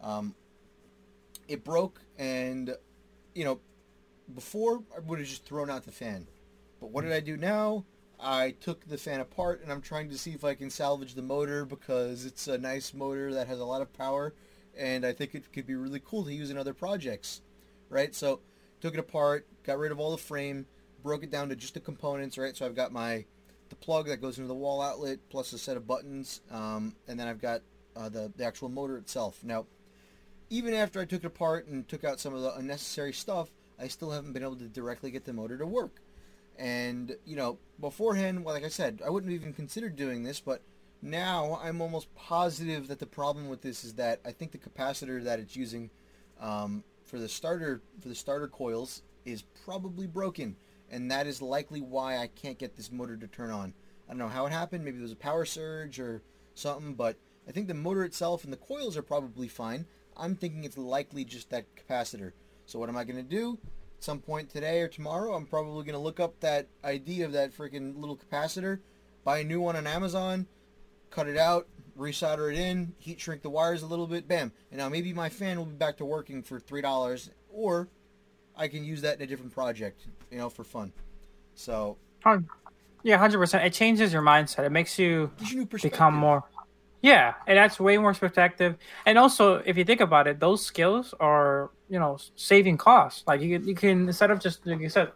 Um, 0.02 0.34
it 1.48 1.64
broke, 1.64 2.00
and 2.18 2.76
you 3.34 3.44
know, 3.44 3.60
before 4.34 4.82
I 4.96 5.00
would 5.00 5.18
have 5.18 5.28
just 5.28 5.44
thrown 5.44 5.70
out 5.70 5.84
the 5.84 5.92
fan, 5.92 6.26
but 6.80 6.90
what 6.90 7.04
did 7.04 7.12
I 7.12 7.20
do 7.20 7.36
now? 7.36 7.84
I 8.18 8.52
took 8.52 8.86
the 8.86 8.96
fan 8.96 9.20
apart, 9.20 9.62
and 9.62 9.72
I'm 9.72 9.80
trying 9.80 10.08
to 10.10 10.18
see 10.18 10.30
if 10.30 10.44
I 10.44 10.54
can 10.54 10.70
salvage 10.70 11.14
the 11.14 11.22
motor 11.22 11.64
because 11.64 12.24
it's 12.24 12.46
a 12.46 12.56
nice 12.56 12.94
motor 12.94 13.34
that 13.34 13.48
has 13.48 13.58
a 13.58 13.64
lot 13.64 13.82
of 13.82 13.92
power, 13.92 14.32
and 14.76 15.04
I 15.04 15.12
think 15.12 15.34
it 15.34 15.52
could 15.52 15.66
be 15.66 15.74
really 15.74 16.00
cool 16.04 16.24
to 16.24 16.32
use 16.32 16.50
in 16.50 16.58
other 16.58 16.74
projects, 16.74 17.42
right? 17.88 18.14
So, 18.14 18.40
took 18.80 18.94
it 18.94 19.00
apart, 19.00 19.46
got 19.62 19.78
rid 19.78 19.92
of 19.92 20.00
all 20.00 20.10
the 20.10 20.18
frame, 20.18 20.66
broke 21.02 21.22
it 21.22 21.30
down 21.30 21.48
to 21.48 21.56
just 21.56 21.74
the 21.74 21.80
components, 21.80 22.38
right? 22.38 22.56
So 22.56 22.66
I've 22.66 22.74
got 22.74 22.92
my 22.92 23.24
the 23.68 23.76
plug 23.76 24.06
that 24.08 24.20
goes 24.20 24.36
into 24.36 24.48
the 24.48 24.54
wall 24.54 24.82
outlet 24.82 25.18
plus 25.30 25.52
a 25.52 25.58
set 25.58 25.76
of 25.76 25.86
buttons, 25.86 26.42
um, 26.50 26.94
and 27.08 27.18
then 27.18 27.26
I've 27.26 27.40
got 27.40 27.62
uh, 27.96 28.08
the 28.08 28.32
the 28.36 28.44
actual 28.44 28.68
motor 28.68 28.96
itself. 28.96 29.42
Now, 29.42 29.66
even 30.50 30.74
after 30.74 31.00
I 31.00 31.04
took 31.04 31.24
it 31.24 31.26
apart 31.26 31.66
and 31.66 31.86
took 31.88 32.04
out 32.04 32.20
some 32.20 32.34
of 32.34 32.42
the 32.42 32.54
unnecessary 32.54 33.12
stuff, 33.12 33.50
I 33.78 33.88
still 33.88 34.10
haven't 34.10 34.32
been 34.32 34.42
able 34.42 34.56
to 34.56 34.68
directly 34.68 35.10
get 35.10 35.24
the 35.24 35.32
motor 35.32 35.56
to 35.58 35.66
work. 35.66 36.02
And 36.58 37.16
you 37.24 37.36
know, 37.36 37.58
beforehand, 37.80 38.44
well, 38.44 38.54
like 38.54 38.64
I 38.64 38.68
said, 38.68 39.00
I 39.04 39.10
wouldn't 39.10 39.32
even 39.32 39.52
consider 39.52 39.88
doing 39.88 40.22
this, 40.22 40.40
but 40.40 40.62
now 41.03 41.59
I'm 41.62 41.80
almost 41.80 42.14
positive 42.14 42.88
that 42.88 43.00
the 43.00 43.07
problem 43.07 43.48
with 43.48 43.61
this 43.61 43.84
is 43.84 43.94
that 43.94 44.20
I 44.24 44.30
think 44.30 44.53
the 44.53 44.59
capacitor 44.59 45.22
that 45.24 45.40
it's 45.40 45.57
using 45.57 45.90
um, 46.40 46.84
for 47.05 47.18
the 47.18 47.28
starter 47.28 47.82
for 48.00 48.09
the 48.09 48.14
starter 48.14 48.48
coils 48.48 49.03
is 49.24 49.42
probably 49.64 50.07
broken 50.07 50.57
and 50.90 51.11
that 51.11 51.26
is 51.26 51.42
likely 51.42 51.80
why 51.80 52.18
I 52.18 52.28
can't 52.28 52.59
get 52.59 52.76
this 52.76 52.92
motor 52.92 53.16
to 53.16 53.26
turn 53.26 53.50
on. 53.50 53.74
I 54.07 54.12
don't 54.12 54.18
know 54.18 54.28
how 54.28 54.46
it 54.46 54.53
happened. 54.53 54.84
Maybe 54.84 54.98
there 54.98 55.03
was 55.03 55.12
a 55.12 55.16
power 55.16 55.44
surge 55.44 55.98
or 55.98 56.22
something, 56.55 56.94
but 56.94 57.16
I 57.48 57.53
think 57.53 57.66
the 57.66 57.74
motor 57.74 58.05
itself 58.05 58.44
and 58.44 58.53
the 58.53 58.59
coils 58.59 58.96
are 58.96 59.03
probably 59.03 59.48
fine. 59.48 59.86
I'm 60.16 60.36
thinking 60.36 60.64
it's 60.64 60.76
likely 60.76 61.24
just 61.24 61.50
that 61.50 61.64
capacitor. 61.76 62.32
So 62.66 62.78
what 62.78 62.90
am 62.90 62.96
I 62.96 63.05
going 63.05 63.16
to 63.16 63.22
do? 63.22 63.59
At 63.96 64.05
some 64.05 64.20
point 64.20 64.50
today 64.50 64.80
or 64.80 64.88
tomorrow, 64.88 65.34
I'm 65.34 65.46
probably 65.46 65.84
going 65.84 65.94
to 65.94 65.98
look 65.98 66.20
up 66.20 66.38
that 66.40 66.68
ID 66.84 67.22
of 67.22 67.32
that 67.32 67.57
freaking 67.57 67.98
little 67.98 68.16
capacitor, 68.16 68.80
buy 69.24 69.38
a 69.38 69.44
new 69.44 69.61
one 69.61 69.76
on 69.76 69.86
Amazon, 69.86 70.46
cut 71.12 71.28
it 71.28 71.36
out, 71.36 71.68
resolder 71.98 72.52
it 72.52 72.58
in, 72.58 72.92
heat 72.98 73.20
shrink 73.20 73.42
the 73.42 73.50
wires 73.50 73.82
a 73.82 73.86
little 73.86 74.06
bit, 74.06 74.26
bam. 74.26 74.50
And 74.70 74.78
now 74.78 74.88
maybe 74.88 75.12
my 75.12 75.28
fan 75.28 75.58
will 75.58 75.66
be 75.66 75.76
back 75.76 75.96
to 75.98 76.04
working 76.04 76.42
for 76.42 76.58
$3 76.58 77.30
or 77.52 77.88
I 78.56 78.68
can 78.68 78.84
use 78.84 79.02
that 79.02 79.16
in 79.16 79.22
a 79.22 79.26
different 79.26 79.52
project, 79.52 80.06
you 80.30 80.38
know, 80.38 80.48
for 80.48 80.64
fun. 80.64 80.92
So, 81.54 81.96
yeah, 83.02 83.18
hundred 83.18 83.38
percent. 83.38 83.64
It 83.64 83.72
changes 83.72 84.12
your 84.12 84.22
mindset. 84.22 84.64
It 84.64 84.72
makes 84.72 84.98
you, 84.98 85.30
become 85.82 86.14
more. 86.14 86.44
Yeah, 87.00 87.34
and 87.46 87.58
that's 87.58 87.80
way 87.80 87.98
more 87.98 88.14
perspective. 88.14 88.76
And 89.06 89.18
also, 89.18 89.56
if 89.66 89.76
you 89.76 89.84
think 89.84 90.00
about 90.00 90.28
it, 90.28 90.38
those 90.38 90.64
skills 90.64 91.14
are 91.18 91.70
you 91.88 91.98
know 91.98 92.18
saving 92.36 92.78
costs. 92.78 93.24
Like 93.26 93.40
you 93.40 93.58
can, 93.58 93.68
you 93.68 93.74
can 93.74 94.06
instead 94.06 94.30
of 94.30 94.38
just 94.38 94.64
like 94.66 94.80
you 94.80 94.88
said, 94.88 95.10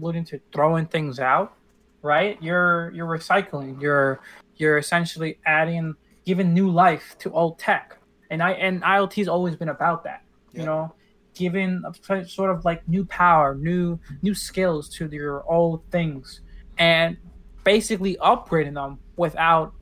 alluding 0.00 0.26
to 0.26 0.40
throwing 0.52 0.86
things 0.86 1.18
out, 1.18 1.56
right? 2.02 2.40
You're 2.42 2.90
you're 2.90 3.06
recycling. 3.06 3.80
You're 3.80 4.20
you're 4.60 4.78
essentially 4.78 5.38
adding, 5.46 5.94
giving 6.24 6.52
new 6.52 6.70
life 6.70 7.16
to 7.20 7.32
old 7.32 7.58
tech. 7.58 7.96
And 8.30 8.42
I 8.42 8.52
and 8.52 8.82
IoT 8.82 9.14
has 9.14 9.28
always 9.28 9.56
been 9.56 9.70
about 9.70 10.04
that. 10.04 10.22
You 10.52 10.64
know, 10.64 10.94
giving 11.34 11.82
a 11.84 12.24
sort 12.26 12.50
of 12.50 12.64
like 12.64 12.86
new 12.88 13.04
power, 13.04 13.54
new 13.54 13.98
new 14.22 14.34
skills 14.34 14.88
to 14.90 15.08
your 15.08 15.44
old 15.50 15.82
things, 15.90 16.40
and 16.78 17.16
basically 17.64 18.16
upgrading 18.16 18.74
them 18.74 18.98
without 19.16 19.72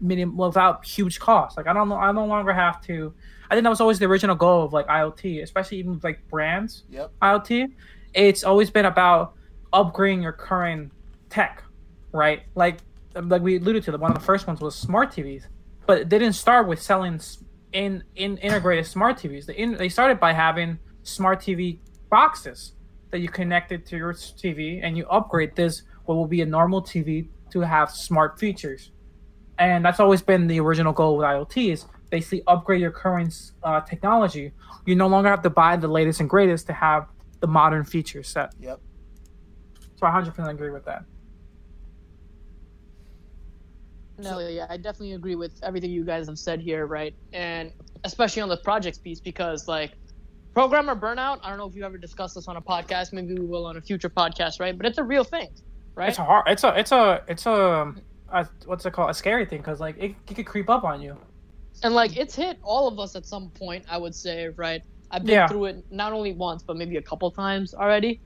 minimum 0.00 0.36
without 0.36 0.84
huge 0.84 1.18
cost. 1.18 1.56
Like 1.56 1.66
I 1.66 1.72
don't 1.72 1.88
know, 1.88 1.96
I 1.96 2.12
no 2.12 2.26
longer 2.26 2.52
have 2.52 2.80
to. 2.86 3.12
I 3.50 3.54
think 3.54 3.64
that 3.64 3.70
was 3.70 3.80
always 3.80 3.98
the 3.98 4.06
original 4.06 4.36
goal 4.36 4.64
of 4.64 4.72
like 4.72 4.86
IoT, 4.86 5.42
especially 5.42 5.78
even 5.78 5.94
with 5.94 6.04
like 6.04 6.26
brands. 6.28 6.84
Yep. 6.90 7.12
IoT, 7.20 7.72
it's 8.14 8.44
always 8.44 8.70
been 8.70 8.86
about 8.86 9.34
upgrading 9.72 10.22
your 10.22 10.32
current 10.32 10.92
tech, 11.28 11.62
right? 12.12 12.42
Like 12.54 12.78
like 13.14 13.42
we 13.42 13.58
alluded 13.58 13.84
to, 13.84 13.96
one 13.96 14.10
of 14.10 14.18
the 14.18 14.24
first 14.24 14.46
ones 14.46 14.60
was 14.60 14.74
smart 14.74 15.12
TVs, 15.12 15.44
but 15.86 15.98
it 15.98 16.08
didn't 16.08 16.34
start 16.34 16.68
with 16.68 16.80
selling 16.80 17.20
in 17.72 18.04
in 18.16 18.36
integrated 18.38 18.86
smart 18.86 19.18
TVs. 19.18 19.46
They 19.46 19.54
in, 19.54 19.76
they 19.76 19.88
started 19.88 20.20
by 20.20 20.32
having 20.32 20.78
smart 21.02 21.40
TV 21.40 21.78
boxes 22.10 22.72
that 23.10 23.20
you 23.20 23.28
connected 23.28 23.86
to 23.86 23.96
your 23.96 24.12
TV 24.12 24.80
and 24.82 24.96
you 24.96 25.06
upgrade 25.08 25.56
this 25.56 25.82
what 26.04 26.14
will 26.14 26.26
be 26.26 26.42
a 26.42 26.46
normal 26.46 26.82
TV 26.82 27.28
to 27.50 27.60
have 27.60 27.90
smart 27.90 28.38
features. 28.38 28.92
And 29.58 29.84
that's 29.84 30.00
always 30.00 30.22
been 30.22 30.46
the 30.46 30.60
original 30.60 30.92
goal 30.92 31.16
with 31.16 31.26
IoT 31.26 31.72
is 31.72 31.86
basically 32.10 32.42
upgrade 32.46 32.80
your 32.80 32.90
current 32.90 33.52
uh, 33.62 33.80
technology. 33.80 34.52
You 34.86 34.96
no 34.96 35.06
longer 35.06 35.28
have 35.28 35.42
to 35.42 35.50
buy 35.50 35.76
the 35.76 35.88
latest 35.88 36.20
and 36.20 36.30
greatest 36.30 36.66
to 36.68 36.72
have 36.72 37.06
the 37.40 37.46
modern 37.46 37.84
feature 37.84 38.22
set. 38.22 38.52
Yep. 38.60 38.80
So 39.96 40.06
I 40.06 40.10
100% 40.10 40.48
agree 40.48 40.70
with 40.70 40.84
that. 40.86 41.04
No, 44.22 44.38
yeah, 44.40 44.66
I 44.68 44.76
definitely 44.76 45.12
agree 45.12 45.34
with 45.34 45.52
everything 45.62 45.90
you 45.90 46.04
guys 46.04 46.26
have 46.26 46.38
said 46.38 46.60
here, 46.60 46.86
right? 46.86 47.14
And 47.32 47.72
especially 48.04 48.42
on 48.42 48.48
the 48.48 48.58
projects 48.58 48.98
piece, 48.98 49.20
because 49.20 49.68
like 49.68 49.92
Programmer 50.52 50.96
burnout. 50.96 51.38
I 51.44 51.48
don't 51.48 51.58
know 51.58 51.66
if 51.66 51.76
you 51.76 51.84
ever 51.84 51.96
discussed 51.96 52.34
this 52.34 52.48
on 52.48 52.56
a 52.56 52.60
podcast. 52.60 53.12
Maybe 53.12 53.34
we 53.34 53.46
will 53.46 53.66
on 53.66 53.76
a 53.76 53.80
future 53.80 54.10
podcast, 54.10 54.58
right? 54.58 54.76
But 54.76 54.86
it's 54.86 54.98
a 54.98 55.02
real 55.02 55.22
thing, 55.22 55.48
right? 55.94 56.08
It's 56.08 56.18
a 56.18 56.24
hard. 56.24 56.44
It's 56.48 56.64
a. 56.64 56.78
It's 56.78 56.92
a. 56.92 57.22
It's 57.28 57.46
a. 57.46 57.94
a 58.32 58.48
what's 58.66 58.84
it 58.84 58.92
called? 58.92 59.10
A 59.10 59.14
scary 59.14 59.46
thing 59.46 59.58
because 59.58 59.78
like 59.78 59.96
it, 59.98 60.14
it 60.28 60.34
could 60.34 60.46
creep 60.46 60.68
up 60.68 60.82
on 60.82 61.00
you. 61.00 61.16
And 61.84 61.94
like 61.94 62.16
it's 62.16 62.34
hit 62.34 62.58
all 62.62 62.88
of 62.88 62.98
us 62.98 63.14
at 63.14 63.26
some 63.26 63.50
point. 63.50 63.84
I 63.88 63.96
would 63.96 64.14
say, 64.14 64.48
right? 64.48 64.82
I've 65.12 65.24
been 65.24 65.34
yeah. 65.34 65.46
through 65.46 65.66
it 65.66 65.84
not 65.90 66.12
only 66.12 66.32
once 66.32 66.62
but 66.62 66.76
maybe 66.76 66.96
a 66.96 67.02
couple 67.02 67.30
times 67.30 67.72
already, 67.72 68.20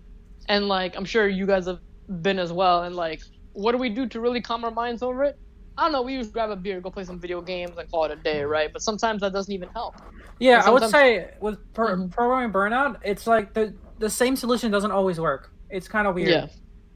and 0.49 0.67
like 0.67 0.97
I'm 0.97 1.05
sure 1.05 1.29
you 1.29 1.47
guys 1.47 1.67
have 1.67 1.81
been 2.23 2.39
as 2.39 2.53
well. 2.53 2.85
And 2.85 2.97
like, 2.97 3.21
what 3.53 3.73
do 3.73 3.79
we 3.79 3.91
do 3.91 4.07
to 4.09 4.19
really 4.21 4.41
calm 4.41 4.65
our 4.65 4.71
minds 4.71 5.03
over 5.03 5.25
it? 5.25 5.39
I 5.77 5.83
don't 5.83 5.93
know. 5.93 6.03
We 6.03 6.15
usually 6.15 6.33
grab 6.33 6.51
a 6.51 6.57
beer, 6.57 6.81
go 6.81 6.91
play 6.91 7.05
some 7.05 7.19
video 7.19 7.41
games, 7.41 7.77
and 7.77 7.91
call 7.91 8.05
it 8.05 8.13
a 8.13 8.17
day, 8.17 8.43
right? 8.45 8.73
But 8.73 8.83
sometimes 8.83 9.23
that 9.23 9.33
doesn't 9.33 9.53
even 9.53 9.69
help. 9.71 9.97
Yeah, 10.39 10.63
I 10.65 10.71
would 10.71 10.89
say 10.89 11.35
with 11.41 11.59
pro- 11.75 11.89
mm-hmm. 11.89 12.09
programming 12.09 12.53
burnout, 12.53 12.99
it's 13.05 13.27
like 13.27 13.55
the 13.55 13.75
the 13.99 14.11
same 14.11 14.37
solution 14.37 14.71
doesn't 14.71 14.93
always 14.93 15.19
work. 15.19 15.53
It's 15.71 15.89
kind 15.89 16.07
of 16.07 16.15
weird. 16.15 16.29
Yeah. 16.29 16.47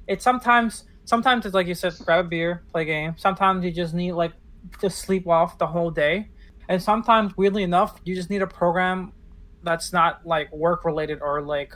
It's 0.07 0.23
sometimes 0.23 0.85
sometimes 1.05 1.45
it's 1.45 1.55
like 1.55 1.67
you 1.67 1.75
said, 1.75 1.95
grab 2.05 2.27
a 2.27 2.29
beer, 2.29 2.63
play 2.71 2.83
a 2.83 2.85
game. 2.85 3.15
Sometimes 3.17 3.65
you 3.65 3.73
just 3.73 3.95
need 3.95 4.13
like 4.13 4.33
to 4.81 4.91
sleep 4.91 5.27
off 5.27 5.59
the 5.59 5.67
whole 5.67 5.91
day, 5.91 6.29
and 6.69 6.81
sometimes 6.81 7.37
weirdly 7.37 7.65
enough, 7.65 8.01
you 8.05 8.15
just 8.15 8.31
need 8.31 8.43
a 8.43 8.47
program 8.47 9.13
that's 9.65 9.93
not 9.93 10.25
like 10.25 10.53
work 10.53 10.85
related 10.85 11.21
or 11.21 11.43
like 11.43 11.75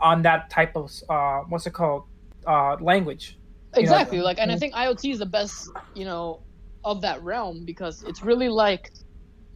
on 0.00 0.22
that 0.22 0.50
type 0.50 0.76
of 0.76 0.90
uh 1.08 1.40
what's 1.48 1.66
it 1.66 1.72
called 1.72 2.04
uh 2.46 2.76
language 2.80 3.38
exactly 3.76 4.18
know? 4.18 4.24
like 4.24 4.38
and 4.38 4.50
i 4.50 4.56
think 4.56 4.74
iot 4.74 5.10
is 5.10 5.18
the 5.18 5.26
best 5.26 5.70
you 5.94 6.04
know 6.04 6.40
of 6.84 7.00
that 7.00 7.22
realm 7.22 7.64
because 7.64 8.02
it's 8.04 8.22
really 8.22 8.48
like 8.48 8.92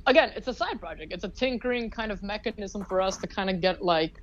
again 0.07 0.33
it's 0.35 0.49
a 0.49 0.55
side 0.55 0.81
project. 0.81 1.13
It's 1.13 1.25
a 1.25 1.29
tinkering 1.29 1.91
kind 1.91 2.11
of 2.11 2.23
mechanism 2.23 2.85
for 2.85 3.01
us 3.01 3.17
to 3.19 3.27
kind 3.27 3.51
of 3.51 3.61
get 3.61 3.83
like 3.83 4.21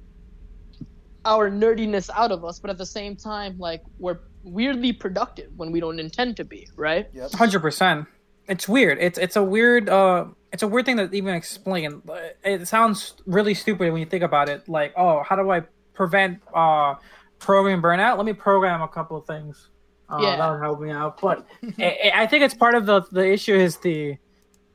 our 1.24 1.50
nerdiness 1.50 2.10
out 2.14 2.32
of 2.32 2.44
us 2.44 2.60
but 2.60 2.70
at 2.70 2.78
the 2.78 2.86
same 2.86 3.16
time 3.16 3.58
like 3.58 3.82
we're 3.98 4.20
weirdly 4.44 4.94
productive 4.94 5.52
when 5.56 5.72
we 5.72 5.80
don't 5.80 6.00
intend 6.00 6.38
to 6.38 6.44
be 6.44 6.68
right? 6.76 7.08
Yep. 7.14 7.32
100% 7.32 8.08
it's 8.48 8.68
weird. 8.68 9.00
It's 9.00 9.18
it's 9.18 9.36
a 9.36 9.44
weird 9.44 9.90
uh 9.90 10.26
it's 10.52 10.64
a 10.64 10.68
weird 10.68 10.86
thing 10.86 10.98
to 10.98 11.10
even 11.12 11.34
explain. 11.34 12.02
It 12.44 12.68
sounds 12.68 13.16
really 13.26 13.54
stupid 13.54 13.92
when 13.92 14.00
you 14.00 14.06
think 14.06 14.24
about 14.24 14.50
it. 14.50 14.68
Like 14.68 14.94
oh 14.98 15.24
how 15.24 15.36
do 15.36 15.50
i 15.52 15.62
prevent 15.94 16.42
uh 16.54 16.96
program 17.40 17.82
burnout? 17.82 18.18
Let 18.18 18.26
me 18.26 18.34
program 18.34 18.82
a 18.82 18.88
couple 18.88 19.18
of 19.18 19.26
things 19.26 19.70
uh, 20.10 20.20
yeah. 20.22 20.36
that 20.38 20.52
would 20.52 20.62
help 20.62 20.82
me 20.82 20.92
out. 20.92 21.20
But 21.20 21.46
I, 21.80 22.12
I 22.14 22.28
think 22.28 22.44
it's 22.44 22.54
part 22.54 22.76
of 22.76 22.86
the 22.86 23.02
the 23.12 23.26
issue 23.28 23.56
is 23.56 23.78
the 23.78 24.18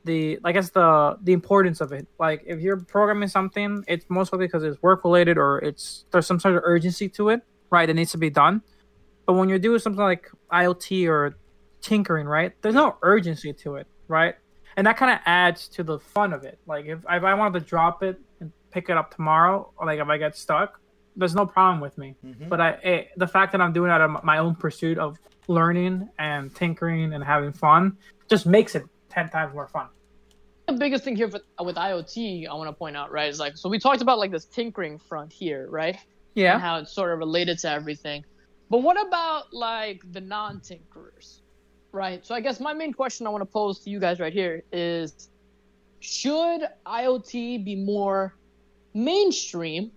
the 0.04 0.38
I 0.44 0.52
guess 0.52 0.70
the 0.70 1.18
the 1.22 1.32
importance 1.32 1.80
of 1.80 1.92
it. 1.92 2.06
Like 2.18 2.42
if 2.46 2.60
you're 2.60 2.78
programming 2.78 3.28
something, 3.28 3.84
it's 3.86 4.06
most 4.08 4.32
likely 4.32 4.46
because 4.46 4.64
it's 4.64 4.80
work 4.82 5.04
related 5.04 5.38
or 5.38 5.58
it's 5.58 6.04
there's 6.10 6.26
some 6.26 6.40
sort 6.40 6.56
of 6.56 6.62
urgency 6.64 7.08
to 7.10 7.30
it, 7.30 7.42
right? 7.70 7.86
That 7.86 7.94
needs 7.94 8.12
to 8.12 8.18
be 8.18 8.30
done. 8.30 8.62
But 9.26 9.34
when 9.34 9.48
you're 9.48 9.58
doing 9.58 9.78
something 9.78 10.02
like 10.02 10.30
IoT 10.52 11.08
or 11.08 11.36
tinkering, 11.80 12.26
right? 12.26 12.52
There's 12.62 12.74
no 12.74 12.96
urgency 13.02 13.52
to 13.52 13.76
it, 13.76 13.86
right? 14.08 14.34
And 14.76 14.86
that 14.86 14.96
kind 14.96 15.12
of 15.12 15.18
adds 15.26 15.68
to 15.68 15.82
the 15.82 15.98
fun 15.98 16.32
of 16.32 16.44
it. 16.44 16.58
Like 16.66 16.86
if, 16.86 16.98
if 16.98 17.22
I 17.22 17.34
wanted 17.34 17.60
to 17.60 17.66
drop 17.66 18.02
it 18.02 18.18
and 18.40 18.52
pick 18.70 18.88
it 18.88 18.96
up 18.96 19.14
tomorrow, 19.14 19.72
or 19.76 19.86
like 19.86 20.00
if 20.00 20.08
I 20.08 20.16
get 20.16 20.36
stuck, 20.36 20.79
there's 21.16 21.34
no 21.34 21.46
problem 21.46 21.80
with 21.80 21.96
me. 21.98 22.14
Mm-hmm. 22.24 22.48
But 22.48 22.60
I, 22.60 22.68
it, 22.70 22.84
eh, 22.84 23.04
the 23.16 23.26
fact 23.26 23.52
that 23.52 23.60
I'm 23.60 23.72
doing 23.72 23.90
it 23.90 23.94
out 23.94 24.00
of 24.00 24.24
my 24.24 24.38
own 24.38 24.54
pursuit 24.54 24.98
of 24.98 25.18
learning 25.48 26.08
and 26.18 26.54
tinkering 26.54 27.12
and 27.14 27.24
having 27.24 27.52
fun 27.52 27.96
just 28.28 28.46
makes 28.46 28.74
it 28.74 28.84
ten 29.08 29.28
times 29.28 29.52
more 29.54 29.66
fun. 29.66 29.88
the 30.66 30.72
biggest 30.74 31.02
thing 31.02 31.16
here 31.16 31.26
with, 31.26 31.42
with 31.60 31.74
IoT, 31.76 32.48
I 32.48 32.54
want 32.54 32.68
to 32.68 32.72
point 32.72 32.96
out, 32.96 33.10
right, 33.10 33.28
is 33.28 33.40
like, 33.40 33.56
so 33.56 33.68
we 33.68 33.78
talked 33.80 34.02
about 34.02 34.18
like 34.18 34.30
this 34.30 34.44
tinkering 34.44 34.98
front 35.00 35.32
here, 35.32 35.66
right? 35.68 35.96
And 35.96 36.00
Yeah. 36.36 36.58
how 36.60 36.78
it's 36.78 36.92
sort 36.92 37.12
of 37.12 37.18
related 37.18 37.58
to 37.60 37.70
everything. 37.70 38.24
But 38.70 38.82
what 38.82 39.04
about 39.04 39.52
like 39.52 40.00
the 40.12 40.20
non 40.20 40.60
tinkerers, 40.60 41.40
right? 41.90 42.24
So 42.24 42.36
I 42.36 42.40
guess 42.40 42.60
my 42.60 42.72
main 42.72 42.92
question 42.92 43.26
I 43.26 43.30
want 43.30 43.42
to 43.42 43.46
pose 43.46 43.80
to 43.80 43.90
you 43.90 43.98
guys 43.98 44.20
right 44.20 44.32
here 44.32 44.62
is 44.70 45.28
should 45.98 46.62
IoT 46.86 47.64
be 47.64 47.74
more 47.74 48.36
mainstream, 48.94 49.90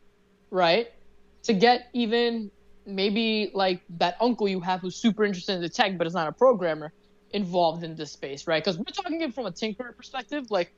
right? 0.50 0.88
To 1.44 1.54
get 1.54 1.88
even 1.94 2.52
maybe 2.86 3.52
like 3.54 3.82
that 3.98 4.16
uncle 4.20 4.48
you 4.48 4.60
have 4.60 4.82
who's 4.82 4.96
super 4.96 5.24
interested 5.24 5.54
in 5.56 5.62
the 5.62 5.70
tech 5.70 5.98
but 5.98 6.06
is 6.08 6.14
not 6.14 6.28
a 6.28 6.32
programmer 6.32 6.92
involved 7.32 7.84
in 7.84 7.96
this 7.96 8.12
space, 8.12 8.48
right? 8.48 8.64
Because 8.64 8.78
we're 8.78 8.84
talking 8.86 9.22
it 9.22 9.34
from 9.34 9.46
a 9.46 9.52
tinkerer 9.52 9.96
perspective. 9.96 10.46
Like, 10.52 10.74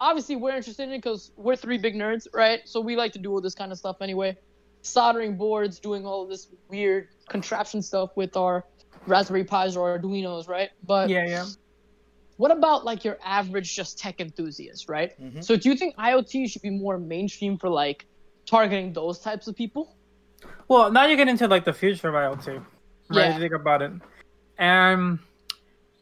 obviously, 0.00 0.36
we're 0.36 0.56
interested 0.56 0.84
in 0.84 0.92
it 0.92 0.98
because 0.98 1.32
we're 1.36 1.56
three 1.56 1.78
big 1.78 1.94
nerds, 1.94 2.26
right? 2.32 2.60
So 2.64 2.80
we 2.80 2.96
like 2.96 3.12
to 3.12 3.18
do 3.18 3.32
all 3.32 3.40
this 3.40 3.54
kind 3.54 3.72
of 3.72 3.78
stuff 3.78 3.96
anyway. 4.00 4.36
Soldering 4.82 5.36
boards, 5.36 5.80
doing 5.80 6.06
all 6.06 6.22
of 6.22 6.28
this 6.28 6.48
weird 6.68 7.08
contraption 7.28 7.82
stuff 7.82 8.10
with 8.16 8.36
our 8.36 8.64
Raspberry 9.06 9.44
Pis 9.44 9.76
or 9.76 9.98
Arduinos, 9.98 10.48
right? 10.48 10.70
But 10.84 11.08
Yeah, 11.08 11.26
yeah. 11.26 11.46
what 12.36 12.52
about 12.52 12.84
like 12.84 13.04
your 13.04 13.18
average 13.24 13.74
just 13.74 13.98
tech 13.98 14.20
enthusiast, 14.20 14.88
right? 14.88 15.18
Mhm. 15.20 15.42
So 15.42 15.56
do 15.56 15.68
you 15.68 15.76
think 15.76 15.96
IoT 15.96 16.48
should 16.50 16.62
be 16.62 16.70
more 16.70 16.98
mainstream 16.98 17.58
for 17.58 17.68
like 17.68 18.06
targeting 18.46 18.92
those 18.92 19.18
types 19.18 19.48
of 19.48 19.56
people? 19.56 19.95
Well, 20.68 20.90
now 20.90 21.06
you 21.06 21.16
get 21.16 21.28
into 21.28 21.46
like 21.46 21.64
the 21.64 21.72
future 21.72 22.08
of 22.08 22.14
IoT, 22.14 22.56
right? 22.56 22.64
Yeah. 23.10 23.34
You 23.34 23.40
think 23.40 23.52
about 23.52 23.82
it, 23.82 23.92
and 24.58 25.18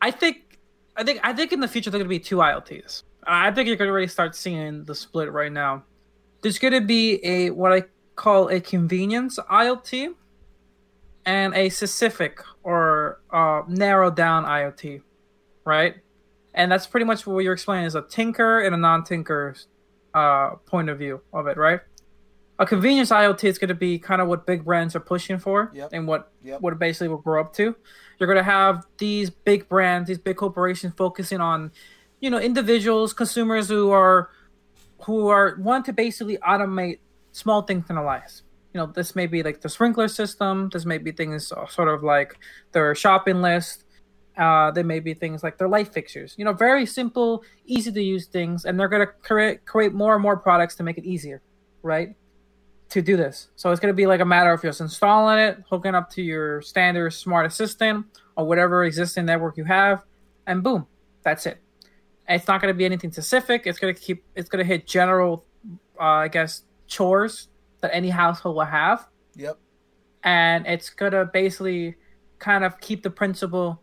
I 0.01 0.11
think, 0.11 0.59
I 0.97 1.05
think, 1.05 1.21
I 1.23 1.33
think 1.33 1.53
in 1.53 1.61
the 1.61 1.69
future 1.69 1.91
there's 1.91 2.01
gonna 2.03 2.09
be 2.09 2.19
two 2.19 2.37
IoTs. 2.37 3.03
I 3.27 3.51
think 3.51 3.69
you're 3.69 3.77
gonna 3.77 3.91
already 3.91 4.07
start 4.07 4.35
seeing 4.35 4.85
the 4.85 4.95
split 4.95 5.33
right 5.33 5.53
now. 5.53 5.85
There's 6.41 6.59
gonna 6.59 6.81
be 6.81 7.25
a 7.25 7.51
what 7.51 7.73
I 7.73 7.85
call 8.17 8.49
a 8.49 8.61
convenience 8.61 9.39
IoT, 9.51 10.15
and 11.27 11.55
a 11.55 11.69
specific 11.69 12.41
or 12.63 13.21
uh, 13.31 13.63
narrowed 13.69 14.17
down 14.17 14.45
IoT, 14.45 15.03
right? 15.65 15.97
And 16.55 16.71
that's 16.71 16.87
pretty 16.87 17.05
much 17.05 17.27
what 17.27 17.43
you're 17.43 17.53
explaining 17.53 17.87
is 17.87 17.95
a 17.95 18.03
tinker 18.03 18.61
and 18.61 18.75
a 18.75 18.79
non-tinker 18.79 19.57
uh, 20.15 20.51
point 20.67 20.89
of 20.89 20.99
view 20.99 21.21
of 21.33 21.47
it, 21.47 21.57
right? 21.57 21.81
A 22.59 22.67
convenience 22.67 23.11
IoT 23.11 23.45
is 23.45 23.59
going 23.59 23.69
to 23.69 23.75
be 23.75 23.99
kind 23.99 24.23
of 24.23 24.29
what 24.29 24.47
big 24.47 24.65
brands 24.65 24.95
are 24.95 25.01
pushing 25.01 25.39
for, 25.39 25.71
Yep. 25.75 25.91
and 25.93 26.07
what 26.07 26.31
Yep. 26.45 26.61
what 26.61 26.73
it 26.73 26.79
basically 26.79 27.09
will 27.09 27.19
grow 27.19 27.41
up 27.41 27.53
to. 27.55 27.75
You're 28.19 28.27
going 28.29 28.37
to 28.39 28.45
have 28.45 28.85
these 28.99 29.29
big 29.31 29.69
brands, 29.69 30.07
these 30.09 30.19
big 30.19 30.37
corporations 30.37 30.95
focusing 30.97 31.41
on, 31.41 31.73
you 32.21 32.31
know, 32.31 32.39
individuals, 32.39 33.13
consumers 33.13 33.69
who 33.69 33.91
are 33.91 34.31
who 35.07 35.29
are 35.29 35.57
want 35.59 35.85
to 35.87 35.93
basically 35.93 36.39
automate 36.39 37.01
small 37.33 37.63
things 37.63 37.87
in 37.91 37.97
their 37.97 38.05
lives. 38.05 38.43
You 38.73 38.79
know, 38.81 38.87
this 38.87 39.15
may 39.17 39.27
be 39.27 39.43
like 39.43 39.61
the 39.61 39.69
sprinkler 39.69 40.09
system. 40.09 40.69
This 40.73 40.85
may 40.85 40.99
be 40.99 41.11
things 41.13 41.51
uh, 41.53 41.67
sort 41.67 41.89
of 41.89 42.03
like 42.05 42.39
their 42.73 42.95
shopping 42.95 43.43
list. 43.43 43.85
Uh, 44.37 44.71
there 44.73 44.83
may 44.85 44.99
be 45.01 45.15
things 45.15 45.43
like 45.43 45.59
their 45.59 45.69
light 45.69 45.89
fixtures. 45.93 46.35
You 46.39 46.45
know, 46.45 46.53
very 46.53 46.87
simple, 46.87 47.45
easy 47.67 47.93
to 47.93 48.03
use 48.03 48.27
things, 48.27 48.65
and 48.65 48.79
they're 48.79 48.89
going 48.89 49.07
to 49.07 49.13
create 49.23 49.65
create 49.65 49.93
more 49.93 50.15
and 50.15 50.23
more 50.23 50.37
products 50.37 50.75
to 50.77 50.83
make 50.85 50.99
it 50.99 51.05
easier, 51.05 51.43
right? 51.83 52.15
To 52.91 53.03
do 53.03 53.17
this, 53.17 53.49
so 53.57 53.71
it's 53.73 53.81
going 53.81 53.93
to 53.93 53.97
be 53.97 54.07
like 54.07 54.21
a 54.21 54.25
matter 54.25 54.53
of 54.53 54.63
just 54.63 54.81
installing 54.81 55.39
it, 55.39 55.65
hooking 55.69 55.97
up 55.97 56.11
to 56.11 56.23
your 56.23 56.63
standard 56.63 57.11
smart 57.11 57.45
assistant 57.45 58.07
or 58.37 58.47
whatever 58.47 58.85
existing 58.85 59.25
network 59.27 59.57
you 59.57 59.65
have, 59.65 60.05
and 60.47 60.63
boom, 60.63 60.87
that's 61.23 61.45
it. 61.47 61.59
And 62.29 62.39
it's 62.39 62.47
not 62.47 62.61
going 62.61 62.73
to 62.73 62.77
be 62.79 62.85
anything 62.85 63.11
specific. 63.11 63.63
It's 63.67 63.81
going 63.81 63.93
to 63.93 64.01
keep. 64.01 64.23
It's 64.37 64.49
going 64.49 64.65
to 64.65 64.69
hit 64.69 64.87
general, 64.87 65.45
uh, 65.99 66.05
I 66.05 66.29
guess, 66.29 66.63
chores 66.87 67.49
that 67.81 67.93
any 67.93 68.11
household 68.11 68.55
will 68.57 68.65
have, 68.65 69.09
Yep. 69.35 69.59
and 70.23 70.65
it's 70.67 70.89
going 70.91 71.13
to 71.13 71.25
basically 71.25 71.97
kind 72.39 72.65
of 72.65 72.79
keep 72.81 73.03
the 73.03 73.11
principle, 73.11 73.83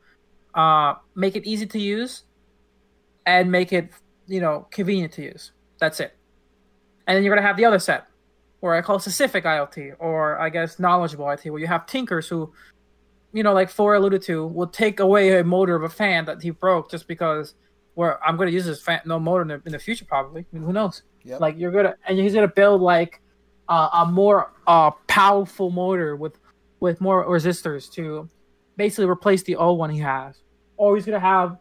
uh, 0.53 0.93
make 1.15 1.35
it 1.35 1.45
easy 1.45 1.65
to 1.65 1.79
use, 1.79 2.23
and 3.25 3.51
make 3.51 3.73
it 3.73 3.89
you 4.27 4.39
know 4.39 4.67
convenient 4.71 5.11
to 5.13 5.23
use. 5.23 5.51
That's 5.79 5.99
it. 5.99 6.15
And 7.07 7.17
then 7.17 7.23
you're 7.25 7.33
going 7.35 7.43
to 7.43 7.47
have 7.47 7.57
the 7.57 7.65
other 7.65 7.79
set, 7.79 8.05
where 8.61 8.73
I 8.73 8.81
call 8.81 8.99
specific 8.99 9.43
IoT, 9.43 9.95
or 9.99 10.39
I 10.39 10.49
guess 10.49 10.79
knowledgeable 10.79 11.25
IoT, 11.25 11.51
where 11.51 11.59
you 11.59 11.67
have 11.67 11.85
tinkers 11.85 12.27
who, 12.27 12.53
you 13.33 13.43
know, 13.43 13.53
like 13.53 13.69
Thor 13.69 13.95
alluded 13.95 14.21
to, 14.23 14.47
will 14.47 14.67
take 14.67 14.99
away 14.99 15.39
a 15.39 15.43
motor 15.43 15.75
of 15.75 15.83
a 15.83 15.89
fan 15.89 16.25
that 16.25 16.41
he 16.41 16.51
broke 16.51 16.89
just 16.89 17.07
because 17.07 17.55
where 17.95 18.23
I'm 18.23 18.37
going 18.37 18.47
to 18.47 18.53
use 18.53 18.65
this 18.65 18.81
fan, 18.81 19.01
no 19.05 19.19
motor 19.19 19.41
in 19.41 19.47
the, 19.49 19.61
in 19.65 19.71
the 19.73 19.79
future 19.79 20.05
probably. 20.05 20.41
I 20.41 20.45
mean, 20.55 20.63
who 20.63 20.73
knows? 20.73 21.03
Yep. 21.23 21.39
Like 21.39 21.57
you're 21.57 21.71
gonna 21.71 21.95
and 22.07 22.17
he's 22.17 22.33
gonna 22.33 22.47
build 22.47 22.81
like 22.81 23.21
uh, 23.69 23.89
a 23.93 24.05
more 24.05 24.51
uh, 24.67 24.91
powerful 25.07 25.69
motor 25.69 26.15
with 26.15 26.39
with 26.79 26.99
more 26.99 27.25
resistors 27.27 27.91
to 27.93 28.27
basically 28.75 29.05
replace 29.05 29.43
the 29.43 29.55
old 29.55 29.77
one 29.77 29.89
he 29.89 29.99
has, 29.99 30.41
or 30.77 30.95
he's 30.95 31.05
gonna 31.05 31.19
have 31.19 31.57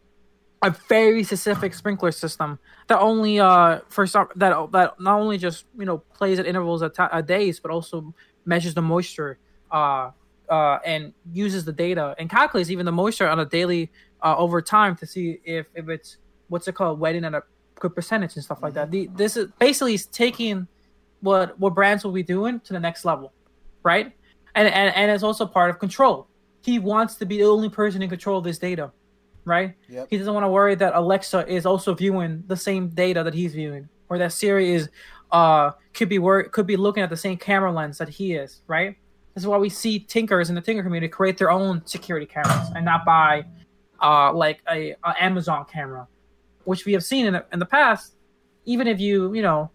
a 0.62 0.70
very 0.88 1.24
specific 1.24 1.72
sprinkler 1.72 2.12
system 2.12 2.58
that 2.88 2.98
only 3.00 3.40
uh 3.40 3.80
for 3.88 4.06
some 4.06 4.28
that 4.36 4.72
that 4.72 5.00
not 5.00 5.18
only 5.18 5.38
just 5.38 5.64
you 5.78 5.86
know 5.86 5.98
plays 6.14 6.38
at 6.38 6.46
intervals 6.46 6.82
at, 6.82 7.26
days 7.26 7.58
but 7.58 7.70
also 7.70 8.14
measures 8.44 8.74
the 8.74 8.82
moisture 8.82 9.38
uh 9.70 10.11
uh 10.50 10.78
and 10.84 11.14
uses 11.32 11.64
the 11.64 11.72
data 11.72 12.14
and 12.18 12.28
calculates 12.28 12.70
even 12.70 12.84
the 12.84 12.92
moisture 12.92 13.28
on 13.28 13.40
a 13.40 13.46
daily 13.46 13.90
uh 14.22 14.36
over 14.36 14.61
time 14.61 14.94
to 14.94 15.06
see 15.06 15.40
if 15.44 15.66
if 15.74 15.88
it's 15.88 16.18
what's 16.48 16.68
it 16.68 16.74
called 16.74 17.00
wetting 17.00 17.24
at 17.24 17.34
a 17.34 17.42
good 17.78 17.94
percentage 17.94 18.34
and 18.34 18.44
stuff 18.44 18.62
like 18.62 18.74
that. 18.74 18.90
The, 18.90 19.08
this 19.14 19.38
is 19.38 19.50
basically 19.58 19.94
is 19.94 20.04
taking 20.06 20.68
what 21.20 21.58
what 21.58 21.74
brands 21.74 22.04
will 22.04 22.12
be 22.12 22.22
doing 22.22 22.61
to 22.61 22.72
the 22.74 22.80
next 22.80 23.04
level 23.06 23.32
right? 23.82 24.12
And 24.54 24.68
and, 24.68 24.94
and 24.94 25.11
it's 25.11 25.22
also 25.22 25.46
part 25.46 25.70
of 25.70 25.78
control. 25.78 26.26
He 26.62 26.78
wants 26.78 27.14
to 27.16 27.26
be 27.26 27.38
the 27.38 27.44
only 27.44 27.68
person 27.68 28.02
in 28.02 28.08
control 28.08 28.38
of 28.38 28.44
this 28.44 28.58
data 28.58 28.92
right 29.45 29.74
Yep. 29.88 30.09
he 30.11 30.18
doesn't 30.18 30.34
want 30.34 30.45
to 30.45 30.49
worry 30.49 30.74
that 30.74 30.95
Alexa 30.95 31.47
is 31.49 31.64
also 31.66 31.95
viewing 31.95 32.45
the 32.47 32.57
same 32.57 32.88
data 32.88 33.22
that 33.22 33.34
he's 33.34 33.55
viewing, 33.55 33.88
or 34.09 34.18
that 34.18 34.32
Siri 34.32 34.72
is 34.72 34.88
uh 35.32 35.70
could 35.95 36.09
be 36.09 36.18
wor- 36.18 36.45
could 36.45 36.66
be 36.66 36.76
looking 36.76 37.03
at 37.03 37.11
the 37.11 37.16
same 37.16 37.36
camera 37.36 37.72
lens 37.72 37.99
that 37.99 38.09
he 38.09 38.34
is, 38.34 38.62
right? 38.66 38.97
This 39.34 39.45
is 39.45 39.47
why 39.47 39.59
we 39.59 39.68
see 39.68 40.01
tinkers 40.01 40.49
in 40.51 40.55
the 40.57 40.61
tinker 40.61 40.82
community 40.82 41.09
create 41.09 41.38
their 41.38 41.51
own 41.51 41.84
security 41.86 42.26
cameras 42.26 42.68
and 42.74 42.84
not 42.84 43.05
buy 43.05 43.45
uh 44.03 44.32
like 44.32 44.61
a, 44.70 44.95
a 45.05 45.22
Amazon 45.22 45.64
camera, 45.72 46.07
which 46.64 46.84
we 46.84 46.93
have 46.93 47.05
seen 47.05 47.26
in 47.26 47.32
the, 47.34 47.45
in 47.53 47.59
the 47.59 47.66
past. 47.66 48.14
Even 48.66 48.86
if 48.86 49.01
you 49.01 49.32
you 49.34 49.43
know 49.43 49.70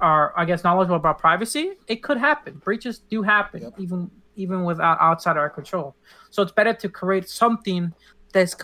are 0.00 0.32
I 0.36 0.44
guess 0.44 0.64
knowledgeable 0.64 0.96
about 0.96 1.18
privacy, 1.18 1.72
it 1.86 2.02
could 2.02 2.16
happen. 2.18 2.54
Breaches 2.64 2.98
do 2.98 3.22
happen, 3.22 3.62
Yep. 3.62 3.74
even 3.78 4.10
even 4.36 4.64
without 4.64 4.98
outside 5.00 5.36
our 5.36 5.48
control. 5.48 5.94
So 6.30 6.42
it's 6.42 6.50
better 6.50 6.72
to 6.74 6.88
create 6.88 7.28
something 7.28 7.92
that's 8.32 8.54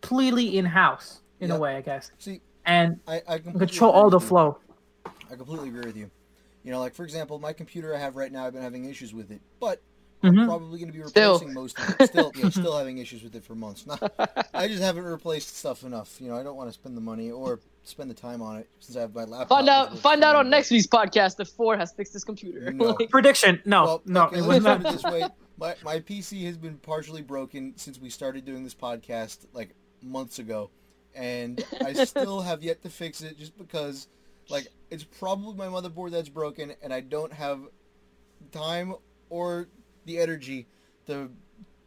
completely 0.00 0.58
in 0.58 0.64
house 0.64 1.20
in 1.40 1.50
a 1.50 1.58
way, 1.58 1.76
I 1.76 1.80
guess, 1.80 2.10
See, 2.18 2.40
and 2.66 3.00
I, 3.06 3.22
I 3.26 3.38
control 3.38 3.92
all 3.92 4.10
the 4.10 4.20
you. 4.20 4.26
flow. 4.26 4.58
I 5.06 5.36
completely 5.36 5.68
agree 5.68 5.86
with 5.86 5.96
you. 5.96 6.10
You 6.64 6.72
know, 6.72 6.80
like 6.80 6.94
for 6.94 7.04
example, 7.04 7.38
my 7.38 7.52
computer 7.52 7.94
I 7.94 7.98
have 7.98 8.16
right 8.16 8.30
now, 8.30 8.46
I've 8.46 8.52
been 8.52 8.62
having 8.62 8.84
issues 8.84 9.14
with 9.14 9.30
it, 9.30 9.40
but. 9.58 9.82
I'm 10.22 10.34
mm-hmm. 10.34 10.44
probably 10.48 10.78
going 10.78 10.92
to 10.92 10.98
be 10.98 11.02
Still. 11.08 11.32
replacing 11.32 11.54
most 11.54 11.78
of 11.78 11.96
it. 11.98 12.06
Still, 12.10 12.30
yeah, 12.34 12.50
still 12.50 12.76
having 12.76 12.98
issues 12.98 13.22
with 13.22 13.34
it 13.34 13.42
for 13.42 13.54
months. 13.54 13.86
Not, 13.86 14.02
I 14.52 14.68
just 14.68 14.82
haven't 14.82 15.04
replaced 15.04 15.56
stuff 15.56 15.82
enough. 15.82 16.20
You 16.20 16.28
know, 16.28 16.36
I 16.36 16.42
don't 16.42 16.56
want 16.56 16.68
to 16.68 16.74
spend 16.74 16.94
the 16.94 17.00
money 17.00 17.30
or 17.30 17.58
spend 17.84 18.10
the 18.10 18.14
time 18.14 18.42
on 18.42 18.58
it 18.58 18.68
since 18.80 18.98
I 18.98 19.00
have 19.00 19.14
my 19.14 19.24
laptop. 19.24 19.48
Find 19.48 19.68
out 19.70 19.98
find 19.98 20.22
out 20.22 20.36
on 20.36 20.44
but- 20.44 20.50
next 20.50 20.70
week's 20.70 20.86
podcast 20.86 21.40
if 21.40 21.48
Ford 21.48 21.78
has 21.78 21.92
fixed 21.92 22.12
his 22.12 22.24
computer. 22.24 22.70
No. 22.70 22.94
Like, 23.00 23.08
Prediction? 23.08 23.62
No, 23.64 23.84
Well, 23.84 24.02
no, 24.04 24.26
okay, 24.26 24.40
it 24.40 24.42
let's 24.42 24.62
was 24.62 24.76
put 24.76 24.82
not. 24.82 24.92
it 24.92 24.92
this 24.92 25.04
way. 25.04 25.24
My, 25.56 25.74
my 25.84 26.00
PC 26.00 26.44
has 26.44 26.58
been 26.58 26.76
partially 26.78 27.22
broken 27.22 27.72
since 27.76 27.98
we 27.98 28.10
started 28.10 28.44
doing 28.44 28.62
this 28.62 28.74
podcast 28.74 29.46
like 29.54 29.74
months 30.02 30.38
ago, 30.38 30.70
and 31.14 31.64
I 31.84 31.92
still 32.04 32.40
have 32.40 32.62
yet 32.62 32.82
to 32.82 32.90
fix 32.90 33.20
it 33.22 33.38
just 33.38 33.56
because, 33.56 34.08
like, 34.48 34.68
it's 34.90 35.04
probably 35.04 35.54
my 35.54 35.66
motherboard 35.66 36.10
that's 36.10 36.28
broken, 36.28 36.74
and 36.82 36.92
I 36.92 37.00
don't 37.00 37.32
have 37.32 37.60
time 38.52 38.94
or 39.28 39.68
the 40.04 40.18
energy 40.18 40.66
to 41.06 41.30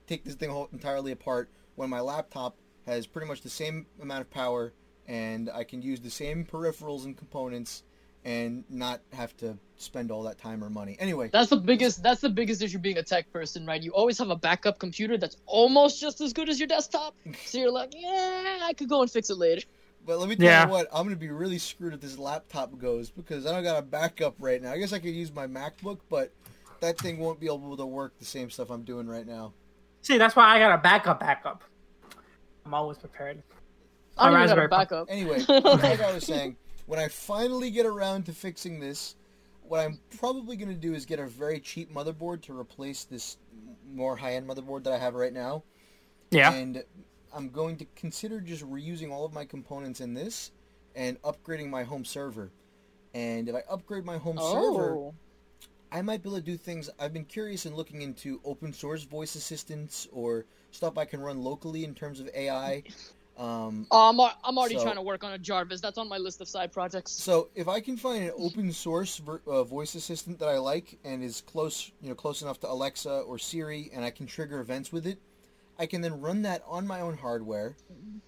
take 0.07 0.23
this 0.23 0.35
thing 0.35 0.49
whole, 0.49 0.69
entirely 0.71 1.11
apart 1.11 1.49
when 1.75 1.89
my 1.89 1.99
laptop 1.99 2.57
has 2.85 3.07
pretty 3.07 3.27
much 3.27 3.41
the 3.41 3.49
same 3.49 3.85
amount 4.01 4.21
of 4.21 4.29
power 4.29 4.73
and 5.07 5.49
I 5.49 5.63
can 5.63 5.81
use 5.81 5.99
the 5.99 6.09
same 6.09 6.45
peripherals 6.45 7.05
and 7.05 7.17
components 7.17 7.83
and 8.25 8.63
not 8.69 9.01
have 9.11 9.35
to 9.37 9.57
spend 9.77 10.11
all 10.11 10.23
that 10.23 10.37
time 10.37 10.63
or 10.63 10.69
money. 10.69 10.95
Anyway, 10.99 11.29
That's 11.31 11.49
the 11.49 11.57
biggest. 11.57 12.01
That's 12.01 12.21
the 12.21 12.29
biggest 12.29 12.61
issue 12.61 12.79
being 12.79 12.97
a 12.97 13.03
tech 13.03 13.31
person, 13.33 13.65
right? 13.65 13.81
You 13.81 13.91
always 13.91 14.17
have 14.17 14.29
a 14.29 14.35
backup 14.35 14.79
computer 14.79 15.17
that's 15.17 15.37
almost 15.45 15.99
just 15.99 16.21
as 16.21 16.31
good 16.33 16.49
as 16.49 16.59
your 16.59 16.67
desktop. 16.67 17.15
So 17.45 17.57
you're 17.57 17.71
like, 17.71 17.93
yeah, 17.95 18.59
I 18.63 18.73
could 18.73 18.89
go 18.89 19.01
and 19.01 19.11
fix 19.11 19.29
it 19.29 19.37
later. 19.37 19.61
But 20.05 20.19
let 20.19 20.27
me 20.29 20.35
tell 20.35 20.45
Yeah. 20.45 20.65
you 20.65 20.71
what, 20.71 20.87
I'm 20.93 21.03
gonna 21.05 21.15
be 21.15 21.29
really 21.29 21.57
screwed 21.57 21.93
if 21.93 22.01
this 22.01 22.17
laptop 22.17 22.77
goes 22.77 23.09
because 23.09 23.45
I 23.45 23.51
don't 23.51 23.63
got 23.63 23.77
a 23.79 23.81
backup 23.81 24.35
right 24.39 24.61
now. 24.61 24.71
I 24.71 24.77
guess 24.77 24.93
I 24.93 24.99
could 24.99 25.13
use 25.13 25.33
my 25.33 25.47
MacBook, 25.47 25.99
but 26.09 26.31
that 26.81 26.97
thing 26.97 27.19
won't 27.19 27.39
be 27.39 27.45
able 27.47 27.77
to 27.77 27.85
work 27.85 28.13
the 28.19 28.25
same 28.25 28.49
stuff 28.49 28.69
I'm 28.69 28.83
doing 28.83 29.07
right 29.07 29.25
now. 29.25 29.53
See, 30.01 30.17
that's 30.17 30.35
why 30.35 30.45
I 30.55 30.59
got 30.59 30.73
a 30.73 30.77
backup. 30.81 31.19
Backup. 31.19 31.63
I'm 32.65 32.73
always 32.73 32.97
prepared. 32.97 33.41
I 34.17 34.29
don't 34.29 34.47
got 34.47 34.59
a 34.59 34.67
backup. 34.67 35.07
Anyway, 35.09 35.39
like 35.47 36.01
I 36.01 36.13
was 36.13 36.25
saying, 36.25 36.57
when 36.85 36.99
I 36.99 37.07
finally 37.07 37.71
get 37.71 37.85
around 37.85 38.25
to 38.25 38.33
fixing 38.33 38.79
this, 38.79 39.15
what 39.61 39.79
I'm 39.79 39.99
probably 40.17 40.55
going 40.57 40.69
to 40.69 40.75
do 40.75 40.93
is 40.93 41.05
get 41.05 41.19
a 41.19 41.25
very 41.25 41.59
cheap 41.59 41.93
motherboard 41.93 42.41
to 42.43 42.57
replace 42.57 43.05
this 43.05 43.37
more 43.89 44.15
high-end 44.15 44.47
motherboard 44.47 44.83
that 44.83 44.93
I 44.93 44.97
have 44.97 45.15
right 45.15 45.33
now. 45.33 45.63
Yeah. 46.31 46.53
And 46.53 46.83
I'm 47.33 47.49
going 47.49 47.77
to 47.77 47.85
consider 47.95 48.41
just 48.41 48.63
reusing 48.69 49.11
all 49.11 49.25
of 49.25 49.33
my 49.33 49.45
components 49.45 50.01
in 50.01 50.13
this 50.13 50.51
and 50.95 51.21
upgrading 51.21 51.69
my 51.69 51.83
home 51.83 52.05
server. 52.05 52.51
And 53.13 53.47
if 53.47 53.55
I 53.55 53.63
upgrade 53.69 54.05
my 54.05 54.17
home 54.17 54.37
server, 54.37 54.95
Oh. 54.95 55.13
I 55.91 56.01
might 56.01 56.23
be 56.23 56.29
able 56.29 56.39
to 56.39 56.43
do 56.43 56.57
things. 56.57 56.89
I've 56.99 57.13
been 57.13 57.25
curious 57.25 57.67
in 57.67 57.75
looking 57.75 58.01
into 58.01 58.41
open 58.43 58.73
source 58.73 59.03
voice 59.03 59.35
assistants 59.35 60.07
or 60.11 60.45
stuff 60.71 60.97
I 60.97 61.05
can 61.05 61.21
run 61.21 61.43
locally 61.43 61.83
in 61.83 61.93
terms 61.93 62.19
of 62.19 62.29
AI. 62.33 62.83
Um, 63.37 63.87
Oh, 63.89 64.09
I'm, 64.09 64.19
I'm 64.43 64.57
already 64.57 64.75
So- 64.77 64.83
trying 64.83 64.95
to 64.95 65.01
work 65.01 65.23
on 65.23 65.33
a 65.33 65.37
Jarvis. 65.37 65.81
That's 65.81 65.97
on 65.97 66.07
my 66.07 66.17
list 66.17 66.39
of 66.41 66.47
side 66.47 66.71
projects. 66.71 67.11
so 67.11 67.49
if 67.55 67.67
I 67.67 67.79
can 67.79 67.97
find 67.97 68.23
an 68.23 68.31
open 68.37 68.71
source 68.71 69.17
ver- 69.17 69.41
uh, 69.47 69.63
voice 69.63 69.95
assistant 69.95 70.37
that 70.39 70.49
I 70.49 70.57
like 70.59 70.99
and 71.03 71.23
is 71.23 71.41
close, 71.41 71.91
you 72.01 72.09
know, 72.09 72.15
close 72.15 72.41
enough 72.41 72.59
to 72.61 72.69
Alexa 72.69 73.21
or 73.21 73.37
Siri, 73.39 73.89
and 73.93 74.05
I 74.05 74.11
can 74.11 74.27
trigger 74.27 74.59
events 74.59 74.91
with 74.91 75.07
it, 75.07 75.19
I 75.79 75.87
can 75.87 76.01
then 76.01 76.21
run 76.21 76.43
that 76.43 76.63
on 76.67 76.85
my 76.85 77.01
own 77.01 77.17
hardware. 77.17 77.75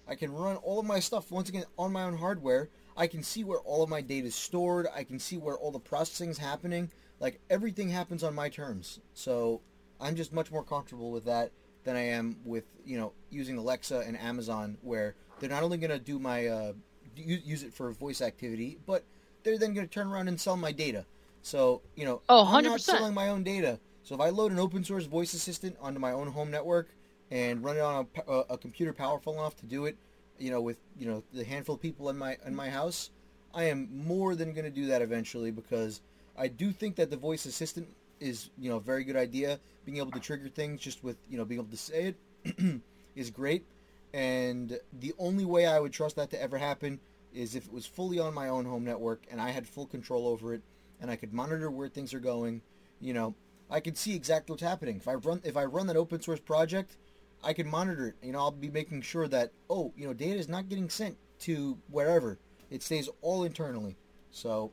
I 0.08 0.16
can 0.16 0.32
run 0.32 0.56
all 0.56 0.80
of 0.80 0.86
my 0.86 0.98
stuff 0.98 1.30
once 1.30 1.48
again 1.48 1.64
on 1.78 1.92
my 1.92 2.02
own 2.02 2.16
hardware. 2.18 2.68
I 2.96 3.06
can 3.06 3.22
see 3.22 3.44
where 3.44 3.60
all 3.60 3.84
of 3.84 3.88
my 3.88 4.00
data 4.00 4.26
is 4.26 4.34
stored. 4.34 4.88
I 4.94 5.04
can 5.04 5.20
see 5.20 5.36
where 5.36 5.56
all 5.56 5.70
the 5.70 5.78
processing 5.78 6.30
is 6.30 6.38
happening. 6.38 6.90
Like 7.20 7.38
everything 7.48 7.88
happens 7.90 8.24
on 8.24 8.34
my 8.34 8.48
terms. 8.48 8.98
So 9.14 9.60
I'm 10.00 10.16
just 10.16 10.32
much 10.32 10.50
more 10.50 10.64
comfortable 10.64 11.12
with 11.12 11.24
that 11.26 11.52
than 11.86 11.96
I 11.96 12.02
am 12.08 12.36
with 12.44 12.64
you 12.84 12.98
know 12.98 13.12
using 13.30 13.56
Alexa 13.56 14.00
and 14.06 14.18
Amazon, 14.18 14.76
where 14.82 15.14
they're 15.40 15.48
not 15.48 15.62
only 15.62 15.78
going 15.78 15.90
to 15.90 15.98
do 15.98 16.18
my 16.18 16.46
uh, 16.48 16.72
use 17.16 17.62
it 17.62 17.72
for 17.72 17.90
voice 17.92 18.20
activity, 18.20 18.76
but 18.84 19.04
they're 19.42 19.56
then 19.56 19.72
going 19.72 19.86
to 19.88 19.92
turn 19.92 20.08
around 20.08 20.28
and 20.28 20.38
sell 20.38 20.56
my 20.58 20.72
data. 20.72 21.06
So 21.40 21.80
you 21.96 22.04
know, 22.04 22.20
Oh, 22.28 22.44
I'm 22.46 22.64
not 22.64 22.80
100%. 22.80 22.82
selling 22.82 23.14
my 23.14 23.28
own 23.28 23.42
data. 23.42 23.78
So 24.02 24.14
if 24.14 24.20
I 24.20 24.28
load 24.28 24.52
an 24.52 24.58
open 24.58 24.84
source 24.84 25.06
voice 25.06 25.32
assistant 25.32 25.76
onto 25.80 25.98
my 25.98 26.12
own 26.12 26.28
home 26.28 26.50
network 26.50 26.88
and 27.30 27.64
run 27.64 27.76
it 27.76 27.80
on 27.80 28.06
a 28.48 28.58
computer 28.58 28.92
powerful 28.92 29.32
enough 29.32 29.56
to 29.56 29.66
do 29.66 29.86
it, 29.86 29.96
you 30.38 30.50
know, 30.50 30.60
with 30.60 30.76
you 30.98 31.06
know 31.08 31.22
the 31.32 31.44
handful 31.44 31.76
of 31.76 31.80
people 31.80 32.10
in 32.10 32.18
my 32.18 32.36
in 32.44 32.54
my 32.54 32.68
house, 32.68 33.10
I 33.54 33.64
am 33.64 33.88
more 34.06 34.34
than 34.34 34.52
going 34.52 34.64
to 34.64 34.70
do 34.70 34.86
that 34.86 35.02
eventually 35.02 35.50
because 35.50 36.02
I 36.36 36.48
do 36.48 36.72
think 36.72 36.96
that 36.96 37.10
the 37.10 37.16
voice 37.16 37.46
assistant 37.46 37.88
is 38.20 38.50
you 38.58 38.70
know 38.70 38.76
a 38.76 38.80
very 38.80 39.04
good 39.04 39.16
idea. 39.16 39.60
Being 39.84 39.98
able 39.98 40.10
to 40.12 40.20
trigger 40.20 40.48
things 40.48 40.80
just 40.80 41.04
with 41.04 41.16
you 41.28 41.38
know 41.38 41.44
being 41.44 41.60
able 41.60 41.70
to 41.70 41.76
say 41.76 42.14
it 42.44 42.80
is 43.16 43.30
great. 43.30 43.64
And 44.12 44.78
the 44.92 45.12
only 45.18 45.44
way 45.44 45.66
I 45.66 45.78
would 45.78 45.92
trust 45.92 46.16
that 46.16 46.30
to 46.30 46.42
ever 46.42 46.58
happen 46.58 47.00
is 47.34 47.54
if 47.54 47.66
it 47.66 47.72
was 47.72 47.86
fully 47.86 48.18
on 48.18 48.32
my 48.32 48.48
own 48.48 48.64
home 48.64 48.84
network 48.84 49.26
and 49.30 49.40
I 49.40 49.50
had 49.50 49.66
full 49.66 49.86
control 49.86 50.26
over 50.26 50.54
it 50.54 50.62
and 51.00 51.10
I 51.10 51.16
could 51.16 51.32
monitor 51.32 51.70
where 51.70 51.88
things 51.88 52.14
are 52.14 52.20
going. 52.20 52.62
You 53.00 53.12
know, 53.12 53.34
I 53.70 53.80
could 53.80 53.98
see 53.98 54.14
exactly 54.14 54.52
what's 54.52 54.62
happening. 54.62 54.96
If 54.96 55.08
I 55.08 55.14
run 55.14 55.42
if 55.44 55.56
I 55.56 55.64
run 55.64 55.86
that 55.88 55.96
open 55.96 56.20
source 56.20 56.40
project, 56.40 56.96
I 57.44 57.52
can 57.52 57.68
monitor 57.68 58.08
it. 58.08 58.14
You 58.22 58.32
know, 58.32 58.38
I'll 58.38 58.50
be 58.50 58.70
making 58.70 59.02
sure 59.02 59.28
that 59.28 59.52
oh, 59.68 59.92
you 59.96 60.06
know, 60.06 60.14
data 60.14 60.38
is 60.38 60.48
not 60.48 60.68
getting 60.68 60.88
sent 60.88 61.16
to 61.40 61.78
wherever. 61.90 62.38
It 62.70 62.82
stays 62.82 63.08
all 63.20 63.44
internally. 63.44 63.96
So 64.30 64.72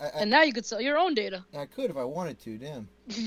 I, 0.00 0.04
I, 0.04 0.08
And 0.20 0.30
now 0.30 0.42
you 0.42 0.52
could 0.52 0.64
sell 0.64 0.80
your 0.80 0.98
own 0.98 1.14
data. 1.14 1.44
I 1.56 1.66
could 1.66 1.90
if 1.90 1.96
I 1.96 2.04
wanted 2.04 2.40
to. 2.40 2.56
Damn. 2.58 2.88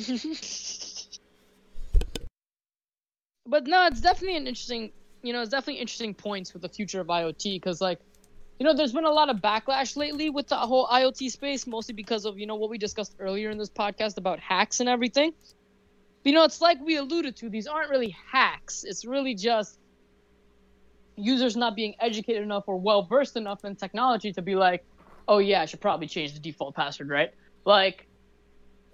but 3.46 3.68
no, 3.68 3.86
it's 3.88 4.02
definitely 4.02 4.38
an 4.38 4.48
interesting, 4.48 4.92
you 5.22 5.34
know, 5.34 5.42
it's 5.42 5.52
definitely 5.52 5.82
interesting 5.82 6.14
points 6.14 6.54
with 6.54 6.62
the 6.62 6.70
future 6.70 7.02
of 7.02 7.08
IoT 7.08 7.56
because, 7.56 7.82
like, 7.82 8.00
you 8.60 8.66
know, 8.66 8.74
there's 8.74 8.94
been 8.94 9.06
a 9.06 9.12
lot 9.12 9.30
of 9.30 9.38
backlash 9.38 9.98
lately 9.98 10.30
with 10.30 10.48
the 10.48 10.56
whole 10.56 10.88
IoT 10.88 11.30
space, 11.32 11.68
mostly 11.68 11.94
because 11.94 12.26
of 12.26 12.38
you 12.40 12.46
know 12.46 12.56
what 12.56 12.70
we 12.70 12.78
discussed 12.78 13.16
earlier 13.20 13.50
in 13.50 13.58
this 13.58 13.70
podcast 13.70 14.18
about 14.18 14.40
hacks 14.40 14.80
and 14.80 14.88
everything. 14.88 15.34
But, 16.24 16.30
you 16.30 16.34
know, 16.34 16.44
it's 16.44 16.62
like 16.62 16.80
we 16.80 16.98
alluded 16.98 17.36
to; 17.38 17.50
these 17.50 17.68
aren't 17.68 17.90
really 17.90 18.16
hacks. 18.32 18.84
It's 18.84 19.06
really 19.06 19.36
just 19.36 19.80
users 21.16 21.56
not 21.56 21.76
being 21.76 21.96
educated 22.00 22.42
enough 22.42 22.64
or 22.68 22.78
well 22.78 23.04
versed 23.04 23.36
enough 23.36 23.66
in 23.66 23.76
technology 23.76 24.32
to 24.34 24.42
be 24.42 24.56
like, 24.56 24.86
"Oh 25.28 25.40
yeah, 25.40 25.62
I 25.62 25.66
should 25.66 25.82
probably 25.82 26.08
change 26.08 26.34
the 26.34 26.40
default 26.40 26.76
password," 26.76 27.10
right? 27.10 27.32
Like, 27.66 28.08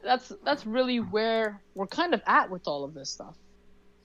that's 0.04 0.32
that's 0.44 0.66
really 0.66 1.00
where 1.00 1.62
we're 1.76 1.88
kind 1.88 2.14
of 2.14 2.22
at 2.26 2.50
with 2.50 2.68
all 2.68 2.84
of 2.84 2.94
this 2.94 3.10
stuff. 3.10 3.36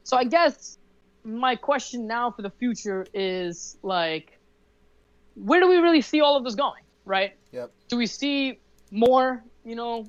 So 0.03 0.16
I 0.16 0.25
guess 0.25 0.79
my 1.25 1.57
question 1.57 2.07
now 2.07 2.31
for 2.31 2.43
the 2.43 2.51
future 2.51 3.07
is 3.14 3.79
like, 3.83 4.39
where 5.35 5.61
do 5.61 5.68
we 5.68 5.77
really 5.77 6.03
see 6.03 6.20
all 6.20 6.37
of 6.37 6.45
this 6.45 6.55
going? 6.55 6.83
Right? 7.07 7.33
Yep. 7.53 7.72
Do 7.89 7.97
we 7.97 8.07
see 8.07 8.59
more, 8.91 9.43
you 9.64 9.75
know, 9.75 10.07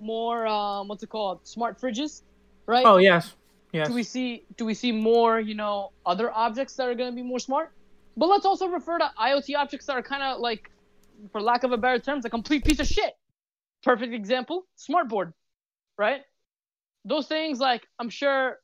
more 0.00 0.46
um, 0.46 0.88
what's 0.88 1.02
it 1.02 1.08
called, 1.08 1.46
smart 1.46 1.80
fridges? 1.80 2.22
Right? 2.66 2.84
Oh 2.84 2.98
yes, 2.98 3.34
yes. 3.72 3.88
do 3.88 3.94
we 3.94 4.02
see 4.02 4.44
do 4.56 4.64
we 4.64 4.74
see 4.74 4.92
more 4.92 5.40
you 5.40 5.54
know 5.54 5.92
other 6.06 6.30
objects 6.32 6.74
that 6.76 6.88
are 6.88 6.94
going 6.94 7.10
to 7.10 7.16
be 7.16 7.22
more 7.22 7.38
smart 7.38 7.72
but 8.16 8.28
let's 8.28 8.44
also 8.44 8.68
refer 8.68 8.98
to 8.98 9.10
iot 9.20 9.56
objects 9.56 9.86
that 9.86 9.96
are 9.96 10.02
kind 10.02 10.22
of 10.22 10.40
like 10.40 10.70
for 11.32 11.40
lack 11.40 11.64
of 11.64 11.72
a 11.72 11.76
better 11.76 11.98
terms 11.98 12.24
a 12.24 12.30
complete 12.30 12.64
piece 12.64 12.80
of 12.80 12.86
shit 12.86 13.12
perfect 13.82 14.12
example 14.14 14.66
smartboard 14.78 15.32
right 15.98 16.22
those 17.04 17.26
things 17.26 17.58
like 17.58 17.86
i'm 17.98 18.10
sure 18.10 18.58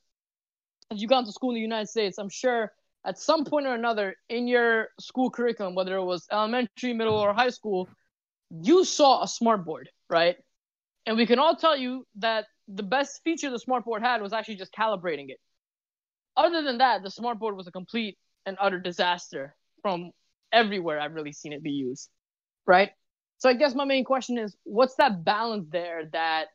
if 0.90 1.00
you've 1.00 1.10
gone 1.10 1.24
to 1.24 1.32
school 1.32 1.50
in 1.50 1.54
the 1.54 1.60
united 1.60 1.88
states 1.88 2.18
i'm 2.18 2.28
sure 2.28 2.72
at 3.04 3.18
some 3.18 3.44
point 3.44 3.66
or 3.66 3.74
another 3.74 4.14
in 4.28 4.46
your 4.46 4.88
school 5.00 5.30
curriculum 5.30 5.74
whether 5.74 5.96
it 5.96 6.04
was 6.04 6.26
elementary 6.30 6.92
middle 6.92 7.16
or 7.16 7.32
high 7.32 7.50
school 7.50 7.88
you 8.62 8.84
saw 8.84 9.22
a 9.22 9.26
smartboard 9.26 9.84
right 10.10 10.36
and 11.06 11.16
we 11.16 11.24
can 11.24 11.38
all 11.38 11.54
tell 11.54 11.76
you 11.76 12.04
that 12.16 12.46
the 12.68 12.82
best 12.82 13.20
feature 13.22 13.48
the 13.48 13.58
smartboard 13.58 14.00
had 14.00 14.20
was 14.20 14.32
actually 14.32 14.56
just 14.56 14.72
calibrating 14.72 15.30
it. 15.30 15.38
Other 16.36 16.62
than 16.62 16.78
that, 16.78 17.02
the 17.02 17.08
smartboard 17.08 17.56
was 17.56 17.68
a 17.68 17.70
complete 17.70 18.18
and 18.44 18.56
utter 18.60 18.80
disaster 18.80 19.54
from 19.82 20.10
everywhere 20.52 21.00
I've 21.00 21.14
really 21.14 21.32
seen 21.32 21.52
it 21.52 21.62
be 21.62 21.70
used. 21.70 22.10
Right? 22.66 22.90
So 23.38 23.48
I 23.48 23.54
guess 23.54 23.74
my 23.74 23.84
main 23.84 24.04
question 24.04 24.38
is 24.38 24.56
what's 24.64 24.94
that 24.96 25.24
balance 25.24 25.66
there 25.70 26.06
that 26.12 26.46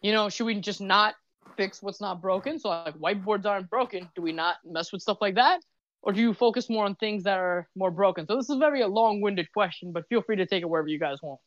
you 0.00 0.12
know, 0.12 0.28
should 0.28 0.44
we 0.44 0.54
just 0.60 0.80
not 0.80 1.14
fix 1.56 1.82
what's 1.82 2.00
not 2.00 2.20
broken? 2.20 2.58
So 2.58 2.68
like 2.68 2.98
whiteboards 2.98 3.46
aren't 3.46 3.70
broken, 3.70 4.08
do 4.14 4.22
we 4.22 4.32
not 4.32 4.56
mess 4.64 4.92
with 4.92 5.02
stuff 5.02 5.18
like 5.20 5.34
that? 5.36 5.60
Or 6.02 6.12
do 6.12 6.20
you 6.20 6.32
focus 6.32 6.70
more 6.70 6.84
on 6.84 6.94
things 6.94 7.24
that 7.24 7.38
are 7.38 7.68
more 7.74 7.90
broken? 7.90 8.26
So 8.26 8.36
this 8.36 8.48
is 8.48 8.56
very 8.56 8.82
a 8.82 8.88
long-winded 8.88 9.52
question, 9.52 9.92
but 9.92 10.08
feel 10.08 10.22
free 10.22 10.36
to 10.36 10.46
take 10.46 10.62
it 10.62 10.70
wherever 10.70 10.88
you 10.88 10.98
guys 10.98 11.18
want. 11.22 11.40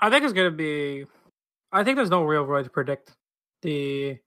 I 0.00 0.10
think 0.10 0.24
it's 0.24 0.32
gonna 0.32 0.50
be. 0.50 1.06
I 1.72 1.84
think 1.84 1.96
there's 1.96 2.10
no 2.10 2.24
real 2.24 2.44
way 2.44 2.62
to 2.62 2.68
predict 2.68 3.12
the 3.62 4.18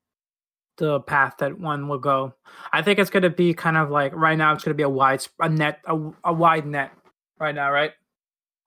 the 0.78 1.01
path 1.01 1.36
that 1.39 1.60
one 1.60 1.89
will 1.89 1.99
go. 1.99 2.34
I 2.72 2.82
think 2.82 2.97
it's 2.97 3.10
gonna 3.10 3.30
be 3.30 3.53
kind 3.53 3.78
of 3.78 3.91
like 3.91 4.16
right 4.16 4.38
now. 4.38 4.53
It's 4.53 4.64
gonna 4.64 4.74
be 4.74 4.84
a 4.84 4.89
wide 4.89 5.28
a 5.39 5.49
net 5.49 5.80
a, 5.86 5.99
a 6.24 6.34
wide 6.34 6.66
net 6.66 6.91
right 7.39 7.53
now, 7.53 7.72
right? 7.72 7.91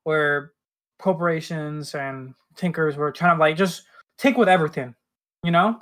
Where 0.04 0.52
corporations 0.98 1.94
and 1.94 2.34
tinkers 2.56 2.96
were 2.96 3.12
trying 3.12 3.36
to 3.36 3.40
like 3.40 3.56
just 3.56 3.82
take 4.18 4.36
with 4.36 4.48
everything, 4.48 4.94
you 5.44 5.50
know. 5.50 5.78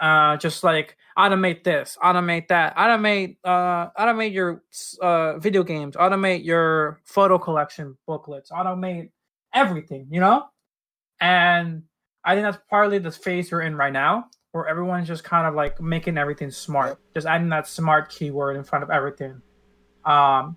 Uh, 0.00 0.36
just 0.36 0.64
like 0.64 0.96
automate 1.16 1.62
this, 1.62 1.96
automate 2.02 2.48
that, 2.48 2.76
automate 2.76 3.36
uh, 3.44 3.88
automate 3.90 4.32
your 4.32 4.62
uh 5.00 5.38
video 5.38 5.62
games, 5.62 5.94
automate 5.94 6.44
your 6.44 7.00
photo 7.04 7.38
collection 7.38 7.96
booklets, 8.08 8.50
automate 8.50 9.10
everything, 9.54 10.08
you 10.10 10.18
know? 10.18 10.46
And 11.20 11.84
I 12.24 12.34
think 12.34 12.44
that's 12.44 12.58
partly 12.68 12.98
the 12.98 13.12
phase 13.12 13.52
we're 13.52 13.62
in 13.62 13.76
right 13.76 13.92
now, 13.92 14.26
where 14.50 14.66
everyone's 14.66 15.06
just 15.06 15.22
kind 15.22 15.46
of 15.46 15.54
like 15.54 15.80
making 15.80 16.18
everything 16.18 16.50
smart, 16.50 16.98
just 17.14 17.26
adding 17.26 17.48
that 17.50 17.68
smart 17.68 18.10
keyword 18.10 18.56
in 18.56 18.64
front 18.64 18.82
of 18.82 18.90
everything. 18.90 19.40
Um, 20.04 20.56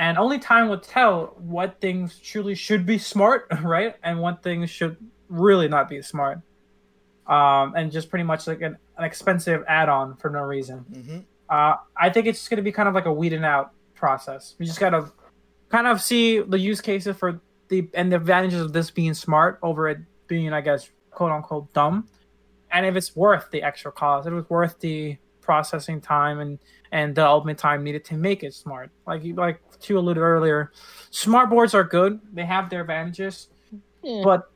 and 0.00 0.16
only 0.16 0.38
time 0.38 0.70
will 0.70 0.80
tell 0.80 1.34
what 1.36 1.78
things 1.78 2.18
truly 2.18 2.54
should 2.54 2.86
be 2.86 2.96
smart, 2.96 3.46
right? 3.62 3.94
And 4.02 4.18
what 4.18 4.42
things 4.42 4.70
should 4.70 4.96
really 5.28 5.68
not 5.68 5.90
be 5.90 6.00
smart. 6.00 6.40
Um, 7.26 7.74
and 7.76 7.92
just 7.92 8.08
pretty 8.08 8.24
much 8.24 8.46
like 8.46 8.62
an, 8.62 8.78
an 8.96 9.04
expensive 9.04 9.62
add 9.68 9.90
on 9.90 10.16
for 10.16 10.30
no 10.30 10.40
reason. 10.40 10.78
hmm 10.78 11.18
Uh, 11.50 11.76
I 11.96 12.08
think 12.08 12.26
it's 12.26 12.38
just 12.38 12.48
going 12.50 12.56
to 12.56 12.62
be 12.62 12.72
kind 12.72 12.88
of 12.88 12.94
like 12.94 13.04
a 13.04 13.12
weeding 13.12 13.44
out 13.44 13.72
process. 13.94 14.54
We 14.58 14.64
just 14.64 14.80
got 14.80 14.90
to 14.90 15.12
kind 15.68 15.86
of 15.86 16.00
see 16.00 16.38
the 16.38 16.58
use 16.58 16.80
cases 16.80 17.14
for 17.16 17.38
the 17.68 17.86
and 17.92 18.10
the 18.10 18.16
advantages 18.16 18.62
of 18.62 18.72
this 18.72 18.90
being 18.90 19.12
smart 19.12 19.58
over 19.62 19.86
it 19.86 19.98
being, 20.28 20.52
I 20.54 20.62
guess, 20.62 20.88
quote 21.10 21.30
unquote 21.30 21.72
dumb, 21.74 22.08
and 22.72 22.86
if 22.86 22.96
it's 22.96 23.14
worth 23.14 23.50
the 23.50 23.62
extra 23.62 23.92
cost, 23.92 24.26
if 24.26 24.32
it's 24.32 24.48
worth 24.48 24.78
the 24.80 25.18
processing 25.42 26.00
time 26.00 26.40
and 26.40 26.58
and 26.92 27.14
the 27.14 27.24
ultimate 27.26 27.58
time 27.58 27.84
needed 27.84 28.04
to 28.06 28.14
make 28.14 28.42
it 28.42 28.54
smart. 28.54 28.90
Like 29.06 29.24
you 29.24 29.34
like 29.34 29.60
to 29.80 29.98
alluded 29.98 30.22
earlier, 30.22 30.72
smart 31.10 31.50
boards 31.50 31.74
are 31.74 31.84
good. 31.84 32.20
They 32.32 32.44
have 32.44 32.68
their 32.70 32.80
advantages, 32.82 33.48
Yeah. 34.02 34.22
but 34.24 34.50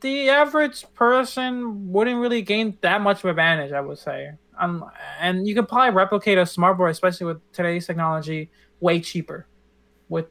the 0.00 0.28
average 0.30 0.84
person 0.94 1.90
wouldn't 1.92 2.18
really 2.20 2.42
gain 2.42 2.76
that 2.82 3.00
much 3.00 3.24
of 3.24 3.30
advantage, 3.30 3.72
I 3.72 3.80
would 3.80 3.98
say. 3.98 4.30
Um, 4.58 4.84
and 5.20 5.46
you 5.46 5.54
could 5.54 5.68
probably 5.68 5.94
replicate 5.94 6.36
a 6.38 6.46
smart 6.46 6.76
board, 6.76 6.90
especially 6.90 7.26
with 7.26 7.40
today's 7.52 7.86
technology, 7.86 8.50
way 8.80 9.00
cheaper, 9.00 9.46
with 10.08 10.26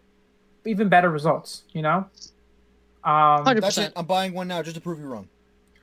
even 0.65 0.89
better 0.89 1.09
results. 1.09 1.63
You 1.73 1.81
know. 1.81 2.09
Um, 3.03 3.45
Hundred 3.45 3.61
That's 3.63 3.77
it. 3.77 3.81
percent. 3.81 3.93
I'm 3.95 4.05
buying 4.05 4.33
one 4.33 4.49
now 4.49 4.61
just 4.61 4.75
to 4.75 4.81
prove 4.81 4.99
you 4.99 5.05
wrong. 5.07 5.29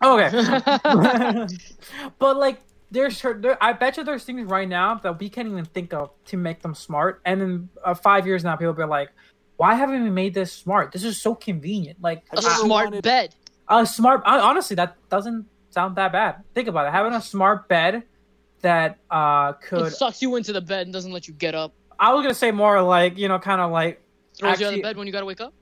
okay. 0.04 0.28
but 2.18 2.36
like 2.36 2.60
there's 2.91 3.20
there, 3.22 3.57
I 3.62 3.72
bet 3.72 3.97
you 3.97 4.05
there's 4.05 4.24
things 4.24 4.49
right 4.49 4.68
now 4.68 4.97
that 4.97 5.18
we 5.18 5.28
can't 5.28 5.49
even 5.49 5.64
think 5.64 5.93
of 5.93 6.11
to 6.26 6.37
make 6.37 6.62
them 6.62 6.74
smart. 6.74 7.20
And 7.24 7.43
in 7.43 7.68
uh, 7.85 7.95
five 7.95 8.26
years 8.26 8.45
now, 8.45 8.55
people 8.57 8.72
will 8.74 8.85
be 8.85 8.89
like, 8.89 9.11
"Why 9.57 9.74
haven't 9.74 10.03
we 10.05 10.11
made 10.11 10.35
this 10.35 10.53
smart? 10.53 10.93
This 10.93 11.05
is 11.05 11.20
so 11.20 11.35
convenient." 11.35 12.01
Like 12.01 12.24
A 12.32 12.37
Have 12.37 12.45
you 12.45 12.51
ever 12.51 12.61
smart 12.61 12.85
wanted- 12.87 13.03
bed. 13.05 13.35
a 13.68 13.85
smart. 13.87 14.22
I, 14.24 14.39
honestly, 14.41 14.76
that 14.76 14.97
doesn't 15.09 15.47
sound 15.70 15.97
that 15.97 16.12
bad. 16.12 16.43
Think 16.55 16.68
about 16.68 16.87
it. 16.87 16.93
Having 16.93 17.14
a 17.14 17.20
smart 17.22 17.68
bed 17.68 18.05
that 18.61 18.99
uh 19.11 19.53
could. 19.55 19.89
It 19.89 19.91
sucks 19.93 20.22
you 20.22 20.37
into 20.37 20.53
the 20.53 20.61
bed 20.61 20.87
and 20.87 20.93
doesn't 20.93 21.12
let 21.12 21.26
you 21.28 21.35
get 21.35 21.55
up. 21.55 21.72
I 21.99 22.12
was 22.12 22.22
gonna 22.22 22.35
say 22.35 22.51
more 22.51 22.80
like 22.82 23.18
you 23.18 23.28
know, 23.28 23.39
kind 23.39 23.61
of 23.61 23.70
like 23.70 24.01
Throws 24.39 24.61
you 24.61 24.66
out 24.66 24.74
of 24.74 24.82
bed 24.82 24.97
when 24.97 25.07
you 25.07 25.12
gotta 25.12 25.26
wake 25.26 25.41
up. 25.41 25.55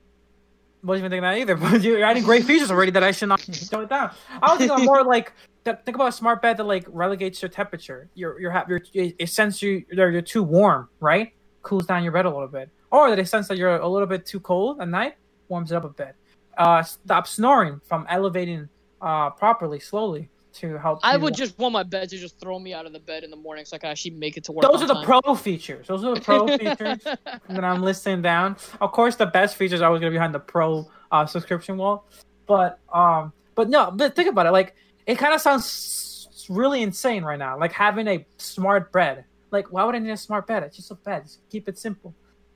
Wasn't 0.83 1.05
even 1.05 1.11
thinking 1.11 1.23
that 1.23 1.37
either. 1.37 1.55
But 1.71 1.81
you're 1.81 2.03
adding 2.03 2.23
great 2.23 2.45
features 2.45 2.69
already 2.69 2.91
that 2.91 3.03
I 3.03 3.11
should 3.11 3.29
not 3.29 3.41
tone 3.71 3.83
it 3.83 3.89
down. 3.89 4.11
I 4.41 4.51
was 4.51 4.59
thinking 4.59 4.85
more 4.85 5.03
like 5.03 5.33
think 5.65 5.95
about 5.95 6.09
a 6.09 6.11
smart 6.11 6.41
bed 6.41 6.57
that 6.57 6.65
like 6.65 6.85
relegates 6.87 7.41
your 7.41 7.49
temperature. 7.49 8.09
You're 8.15 8.51
ha- 8.51 8.65
you're 8.67 8.81
it 8.93 9.15
it 9.17 9.29
sense 9.29 9.61
you 9.61 9.85
you're, 9.91 10.11
you're 10.11 10.21
too 10.21 10.43
warm, 10.43 10.89
right? 10.99 11.33
Cools 11.61 11.85
down 11.85 12.03
your 12.03 12.11
bed 12.11 12.25
a 12.25 12.29
little 12.29 12.47
bit, 12.47 12.69
or 12.91 13.09
that 13.09 13.19
it 13.19 13.27
sense 13.27 13.47
that 13.47 13.57
you're 13.57 13.77
a 13.77 13.87
little 13.87 14.07
bit 14.07 14.25
too 14.25 14.39
cold 14.39 14.81
at 14.81 14.89
night, 14.89 15.15
warms 15.47 15.71
it 15.71 15.75
up 15.75 15.85
a 15.85 15.89
bit. 15.89 16.15
Uh, 16.57 16.83
stop 16.83 17.27
snoring 17.27 17.79
from 17.85 18.05
elevating 18.09 18.67
uh 19.01 19.29
properly, 19.29 19.79
slowly 19.79 20.29
to 20.55 20.77
help. 20.77 20.99
I 21.03 21.17
would 21.17 21.33
just 21.35 21.57
want 21.57 21.73
my 21.73 21.83
bed 21.83 22.09
to 22.09 22.17
just 22.17 22.39
throw 22.39 22.59
me 22.59 22.73
out 22.73 22.85
of 22.85 22.93
the 22.93 22.99
bed 22.99 23.23
in 23.23 23.29
the 23.31 23.35
morning 23.37 23.65
so 23.65 23.75
I 23.75 23.79
can 23.79 23.89
actually 23.89 24.11
make 24.11 24.37
it 24.37 24.43
to 24.45 24.51
work. 24.51 24.63
Those 24.63 24.81
are 24.81 24.87
the 24.87 24.93
time. 24.93 25.05
pro 25.05 25.35
features. 25.35 25.87
Those 25.87 26.03
are 26.03 26.15
the 26.15 26.21
pro 26.21 26.47
features 26.57 27.03
that 27.03 27.63
I'm 27.63 27.81
listing 27.81 28.21
down. 28.21 28.57
Of 28.81 28.91
course, 28.91 29.15
the 29.15 29.25
best 29.25 29.55
features 29.55 29.81
are 29.81 29.85
always 29.87 29.99
gonna 29.99 30.11
be 30.11 30.15
behind 30.15 30.33
the 30.33 30.39
pro 30.39 30.89
uh, 31.11 31.25
subscription 31.25 31.77
wall, 31.77 32.07
but 32.47 32.79
um, 32.93 33.33
but 33.55 33.69
no, 33.69 33.91
but 33.91 34.15
think 34.15 34.29
about 34.29 34.45
it. 34.45 34.51
Like 34.51 34.75
it 35.05 35.15
kind 35.17 35.33
of 35.33 35.41
sounds 35.41 35.63
s- 35.65 36.47
really 36.49 36.81
insane 36.81 37.23
right 37.23 37.39
now. 37.39 37.57
Like 37.59 37.71
having 37.73 38.07
a 38.07 38.25
smart 38.37 38.91
bed. 38.91 39.25
Like 39.51 39.71
why 39.71 39.83
would 39.83 39.95
I 39.95 39.99
need 39.99 40.09
a 40.11 40.17
smart 40.17 40.47
bed? 40.47 40.63
It's 40.63 40.75
just 40.77 40.91
a 40.91 40.95
bed. 40.95 41.23
Just 41.23 41.39
keep 41.49 41.67
it 41.69 41.77
simple. 41.77 42.13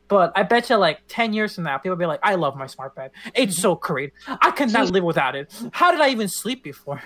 But 0.09 0.31
I 0.37 0.43
bet 0.43 0.69
you, 0.69 0.77
like 0.77 1.01
ten 1.09 1.33
years 1.33 1.55
from 1.55 1.65
now, 1.65 1.77
people 1.77 1.91
will 1.91 1.99
be 1.99 2.05
like, 2.05 2.21
"I 2.23 2.35
love 2.35 2.55
my 2.55 2.65
smart 2.65 2.95
bed. 2.95 3.11
It's 3.35 3.57
so 3.57 3.75
great. 3.75 4.13
I 4.27 4.51
could 4.51 4.71
not 4.71 4.89
live 4.91 5.03
without 5.03 5.35
it. 5.35 5.51
How 5.73 5.91
did 5.91 5.99
I 5.99 6.09
even 6.09 6.29
sleep 6.29 6.63
before? 6.63 7.03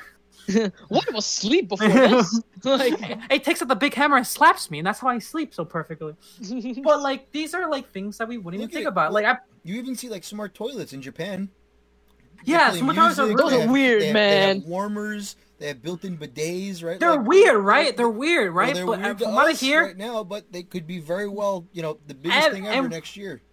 What 0.90 1.12
was 1.14 1.26
sleep 1.26 1.70
before 1.70 1.88
this? 1.88 2.42
like, 2.64 2.94
it 3.30 3.44
takes 3.44 3.62
out 3.62 3.68
the 3.68 3.76
big 3.76 3.94
hammer 3.94 4.18
and 4.18 4.26
slaps 4.28 4.70
me, 4.72 4.80
and 4.80 4.88
that's 4.88 5.00
how 5.00 5.08
I 5.10 5.20
sleep 5.20 5.54
so 5.54 5.66
perfectly." 5.66 6.16
But 6.84 7.02
like 7.02 7.32
these 7.32 7.54
are 7.54 7.70
like 7.70 7.92
things 7.92 8.18
that 8.18 8.28
we 8.28 8.38
wouldn't 8.38 8.62
Look 8.62 8.72
even 8.72 8.76
think 8.76 8.88
at- 8.88 8.92
about. 8.92 9.14
Like 9.14 9.26
I, 9.26 9.38
You 9.64 9.76
even 9.76 9.96
see 9.96 10.10
like 10.10 10.24
smart 10.24 10.54
toilets 10.54 10.94
in 10.94 11.02
Japan. 11.02 11.50
yeah, 12.44 12.72
smart 12.72 12.96
toilets 12.98 13.20
are 13.20 13.26
music, 13.28 13.38
Those 13.38 13.52
have- 13.62 13.70
weird, 13.72 14.02
they 14.02 14.08
have- 14.08 14.14
they 14.16 14.38
have 14.48 14.58
man. 14.58 14.64
warmers. 14.70 15.36
They 15.60 15.68
have 15.68 15.84
built-in 15.84 16.18
bidets, 16.18 16.84
right? 16.84 17.00
they're 17.00 17.16
Like, 17.18 17.28
weird, 17.28 17.58
right? 17.64 17.96
They're 17.96 18.10
weird, 18.10 18.52
well, 18.52 18.66
right? 18.66 18.74
they're 18.74 18.84
but 18.84 18.98
weird 19.00 19.12
uh, 19.12 19.20
to 19.20 19.26
from 19.26 19.36
what 19.36 19.48
I 19.48 19.52
us 19.52 19.60
hear, 19.60 19.84
right 19.86 19.96
now, 19.98 20.24
but 20.24 20.52
they 20.52 20.64
could 20.64 20.88
be 20.88 20.98
very 21.00 21.28
well, 21.30 21.68
you 21.72 21.84
know, 21.84 22.00
the 22.08 22.16
biggest 22.16 22.46
And- 22.48 22.54
thing 22.56 22.66
ever 22.66 22.86
and- 22.86 22.90
next 22.90 23.16
year. 23.16 23.44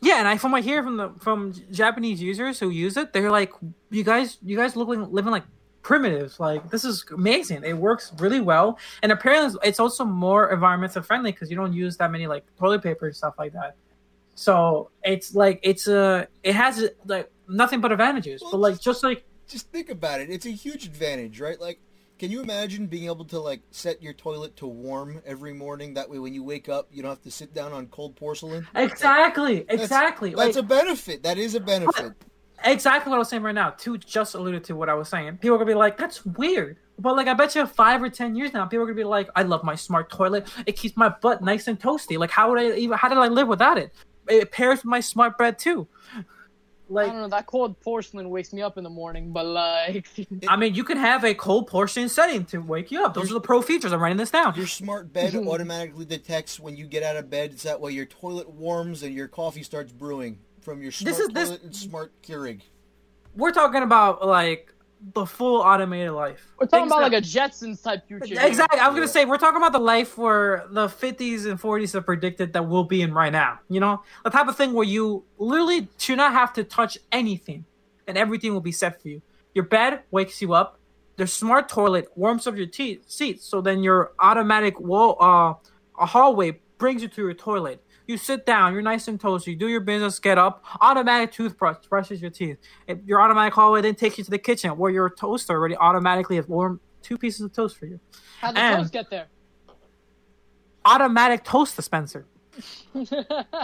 yeah, 0.00 0.20
and 0.20 0.26
I 0.28 0.38
from 0.38 0.52
what 0.52 0.58
I 0.58 0.60
hear 0.62 0.82
from 0.82 0.96
the 0.96 1.10
from 1.20 1.52
Japanese 1.70 2.22
users 2.22 2.58
who 2.60 2.70
use 2.70 2.96
it, 2.96 3.12
they're 3.12 3.30
like, 3.30 3.52
"You 3.90 4.04
guys, 4.04 4.38
you 4.42 4.56
guys 4.56 4.74
look 4.74 4.88
like 4.88 5.00
living 5.10 5.32
like 5.32 5.44
primitives. 5.84 6.40
Like 6.40 6.68
this 6.70 6.84
is 6.84 7.04
amazing. 7.14 7.62
It 7.62 7.78
works 7.78 8.12
really 8.18 8.40
well, 8.40 8.78
and 9.02 9.12
apparently 9.12 9.60
it's 9.62 9.78
also 9.78 10.04
more 10.04 10.50
environmental 10.50 11.02
friendly 11.02 11.30
because 11.30 11.48
you 11.50 11.56
don't 11.56 11.72
use 11.72 11.96
that 11.98 12.10
many 12.10 12.26
like 12.26 12.44
toilet 12.58 12.82
paper 12.82 13.06
and 13.06 13.14
stuff 13.14 13.34
like 13.38 13.52
that. 13.52 13.76
So 14.34 14.90
it's 15.04 15.34
like 15.36 15.60
it's 15.62 15.86
a 15.86 16.26
it 16.42 16.54
has 16.56 16.88
like 17.06 17.30
nothing 17.46 17.80
but 17.80 17.92
advantages. 17.92 18.42
But 18.42 18.58
like 18.58 18.80
just 18.80 19.04
like 19.04 19.24
Just 19.46 19.70
think 19.70 19.90
about 19.90 20.20
it. 20.20 20.30
It's 20.30 20.46
a 20.46 20.50
huge 20.50 20.86
advantage, 20.86 21.38
right? 21.38 21.60
Like, 21.60 21.78
can 22.18 22.30
you 22.30 22.40
imagine 22.40 22.86
being 22.86 23.04
able 23.04 23.26
to 23.26 23.38
like 23.38 23.60
set 23.70 24.02
your 24.02 24.14
toilet 24.14 24.56
to 24.56 24.66
warm 24.66 25.20
every 25.26 25.52
morning? 25.52 25.94
That 25.94 26.08
way, 26.08 26.18
when 26.18 26.32
you 26.32 26.42
wake 26.42 26.68
up, 26.68 26.88
you 26.90 27.02
don't 27.02 27.10
have 27.10 27.22
to 27.22 27.30
sit 27.30 27.52
down 27.54 27.72
on 27.72 27.86
cold 27.88 28.16
porcelain. 28.16 28.66
exactly, 28.74 29.60
That's- 29.60 29.82
exactly. 29.82 30.30
That's 30.34 30.56
like, 30.56 30.64
a 30.64 30.66
benefit. 30.66 31.22
That 31.22 31.36
is 31.38 31.54
a 31.54 31.60
benefit. 31.60 32.14
Exactly 32.62 33.10
what 33.10 33.16
I 33.16 33.18
was 33.18 33.28
saying 33.28 33.42
right 33.42 33.54
now. 33.54 33.70
Two 33.70 33.98
just 33.98 34.34
alluded 34.34 34.64
to 34.64 34.76
what 34.76 34.88
I 34.88 34.94
was 34.94 35.08
saying. 35.08 35.38
People 35.38 35.56
are 35.56 35.58
gonna 35.58 35.70
be 35.70 35.74
like, 35.74 35.96
"That's 35.96 36.24
weird," 36.24 36.76
but 36.98 37.16
like 37.16 37.26
I 37.26 37.34
bet 37.34 37.54
you 37.54 37.66
five 37.66 38.02
or 38.02 38.08
ten 38.08 38.36
years 38.36 38.52
now, 38.52 38.66
people 38.66 38.82
are 38.82 38.86
gonna 38.86 38.96
be 38.96 39.04
like, 39.04 39.28
"I 39.34 39.42
love 39.42 39.64
my 39.64 39.74
smart 39.74 40.10
toilet. 40.10 40.46
It 40.66 40.72
keeps 40.76 40.96
my 40.96 41.08
butt 41.08 41.42
nice 41.42 41.66
and 41.68 41.80
toasty. 41.80 42.18
Like 42.18 42.30
how 42.30 42.50
would 42.50 42.58
I 42.60 42.76
even? 42.76 42.96
How 42.98 43.08
did 43.08 43.18
I 43.18 43.28
live 43.28 43.48
without 43.48 43.78
it? 43.78 43.92
It 44.28 44.52
pairs 44.52 44.78
with 44.78 44.86
my 44.86 45.00
smart 45.00 45.38
bed 45.38 45.58
too." 45.58 45.88
Like, 46.90 47.04
I 47.04 47.06
Like 47.06 47.12
don't 47.12 47.22
know. 47.22 47.28
That 47.28 47.46
cold 47.46 47.80
porcelain 47.80 48.28
wakes 48.28 48.52
me 48.52 48.60
up 48.60 48.76
in 48.76 48.84
the 48.84 48.90
morning, 48.90 49.32
but 49.32 49.46
like, 49.46 50.06
I 50.48 50.56
mean, 50.56 50.74
you 50.74 50.84
can 50.84 50.98
have 50.98 51.24
a 51.24 51.34
cold 51.34 51.66
porcelain 51.66 52.10
setting 52.10 52.44
to 52.46 52.58
wake 52.58 52.90
you 52.90 53.02
up. 53.02 53.14
Those 53.14 53.30
are 53.30 53.34
the 53.34 53.40
pro 53.40 53.62
features. 53.62 53.92
I'm 53.92 54.02
writing 54.02 54.18
this 54.18 54.30
down. 54.30 54.54
Your 54.54 54.66
smart 54.66 55.10
bed 55.10 55.34
automatically 55.34 56.04
detects 56.04 56.60
when 56.60 56.76
you 56.76 56.86
get 56.86 57.02
out 57.02 57.16
of 57.16 57.30
bed. 57.30 57.52
It's 57.52 57.62
that 57.62 57.80
way 57.80 57.92
your 57.92 58.04
toilet 58.04 58.50
warms 58.50 59.02
and 59.02 59.14
your 59.14 59.28
coffee 59.28 59.62
starts 59.62 59.92
brewing 59.92 60.40
from 60.64 60.82
your 60.82 60.90
smart 60.92 61.18
is- 61.18 61.28
this- 61.28 61.48
toilet 61.48 61.62
and 61.62 61.76
smart 61.76 62.12
Keurig. 62.22 62.62
We're 63.36 63.52
talking 63.52 63.82
about 63.82 64.26
like 64.26 64.70
the 65.12 65.26
full 65.26 65.60
automated 65.60 66.12
life. 66.12 66.54
we're 66.58 66.66
talking 66.66 66.84
Things 66.88 66.92
about 66.92 67.10
that- 67.10 67.12
like 67.12 67.22
a 67.22 67.26
Jetsons 67.26 67.82
type 67.82 68.06
future. 68.08 68.36
Exactly. 68.40 68.78
I 68.80 68.88
was 68.88 68.94
gonna 68.94 69.06
say 69.08 69.24
we're 69.26 69.36
talking 69.38 69.58
about 69.58 69.72
the 69.72 69.78
life 69.78 70.16
where 70.16 70.64
the 70.70 70.88
50s 70.88 71.44
and 71.44 71.60
40s 71.60 71.92
have 71.92 72.06
predicted 72.06 72.54
that 72.54 72.66
we'll 72.66 72.84
be 72.84 73.02
in 73.02 73.12
right 73.12 73.32
now. 73.32 73.58
You 73.68 73.80
know, 73.80 74.02
the 74.24 74.30
type 74.30 74.48
of 74.48 74.56
thing 74.56 74.72
where 74.72 74.86
you 74.86 75.24
literally 75.36 75.88
should 75.98 76.16
not 76.16 76.32
have 76.32 76.52
to 76.54 76.64
touch 76.64 76.96
anything, 77.12 77.66
and 78.06 78.16
everything 78.16 78.54
will 78.54 78.62
be 78.62 78.72
set 78.72 79.02
for 79.02 79.08
you. 79.08 79.20
Your 79.54 79.64
bed 79.64 80.00
wakes 80.10 80.40
you 80.40 80.54
up. 80.54 80.78
The 81.16 81.26
smart 81.26 81.68
toilet 81.68 82.08
warms 82.16 82.46
up 82.46 82.56
your 82.56 82.66
te- 82.66 83.00
seats, 83.06 83.44
so 83.44 83.60
then 83.60 83.82
your 83.82 84.12
automatic 84.18 84.80
wall, 84.80 85.16
uh, 85.20 85.54
a 86.00 86.06
hallway 86.06 86.60
brings 86.78 87.02
you 87.02 87.08
to 87.08 87.22
your 87.22 87.34
toilet. 87.34 87.84
You 88.06 88.18
sit 88.18 88.44
down, 88.44 88.74
you're 88.74 88.82
nice 88.82 89.08
and 89.08 89.18
toasty, 89.18 89.48
you 89.48 89.56
do 89.56 89.68
your 89.68 89.80
business, 89.80 90.18
get 90.18 90.36
up, 90.36 90.62
automatic 90.80 91.32
toothbrush 91.32 91.76
brushes 91.88 92.20
your 92.20 92.30
teeth. 92.30 92.58
Your 93.06 93.20
automatic 93.22 93.54
hallway 93.54 93.80
then 93.80 93.94
takes 93.94 94.18
you 94.18 94.24
to 94.24 94.30
the 94.30 94.38
kitchen 94.38 94.76
where 94.76 94.90
your 94.90 95.08
toaster 95.08 95.54
already 95.54 95.76
automatically 95.76 96.36
has 96.36 96.46
warm 96.46 96.80
two 97.02 97.16
pieces 97.16 97.40
of 97.42 97.52
toast 97.52 97.76
for 97.78 97.86
you 97.86 97.98
How'd 98.40 98.54
the 98.56 98.60
and- 98.60 98.76
toast 98.82 98.92
get 98.92 99.10
there? 99.10 99.26
automatic 100.84 101.44
toast 101.44 101.76
dispenser. 101.76 102.26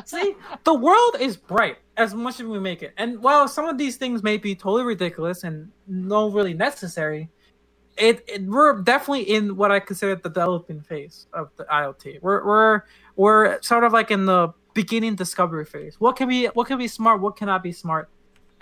See, 0.04 0.34
the 0.64 0.74
world 0.74 1.16
is 1.20 1.36
bright 1.36 1.76
as 1.96 2.14
much 2.14 2.40
as 2.40 2.46
we 2.46 2.58
make 2.58 2.82
it. 2.82 2.92
And 2.96 3.22
while 3.22 3.46
some 3.46 3.66
of 3.66 3.78
these 3.78 3.96
things 3.96 4.22
may 4.22 4.36
be 4.36 4.54
totally 4.54 4.82
ridiculous 4.84 5.44
and 5.44 5.70
no 5.86 6.28
really 6.30 6.54
necessary, 6.54 7.28
it, 7.96 8.24
it 8.26 8.42
we're 8.42 8.80
definitely 8.82 9.30
in 9.30 9.54
what 9.56 9.70
I 9.70 9.78
consider 9.80 10.16
the 10.16 10.28
developing 10.28 10.80
phase 10.80 11.26
of 11.32 11.50
the 11.56 11.64
IoT. 11.64 12.20
We're 12.22 12.44
we're 12.44 12.82
we're 13.20 13.60
sort 13.60 13.84
of 13.84 13.92
like 13.92 14.10
in 14.10 14.24
the 14.24 14.48
beginning 14.72 15.14
discovery 15.14 15.66
phase. 15.66 16.00
What 16.00 16.16
can 16.16 16.26
be 16.26 16.46
what 16.46 16.66
can 16.66 16.78
be 16.78 16.88
smart? 16.88 17.20
What 17.20 17.36
cannot 17.36 17.62
be 17.62 17.70
smart? 17.70 18.08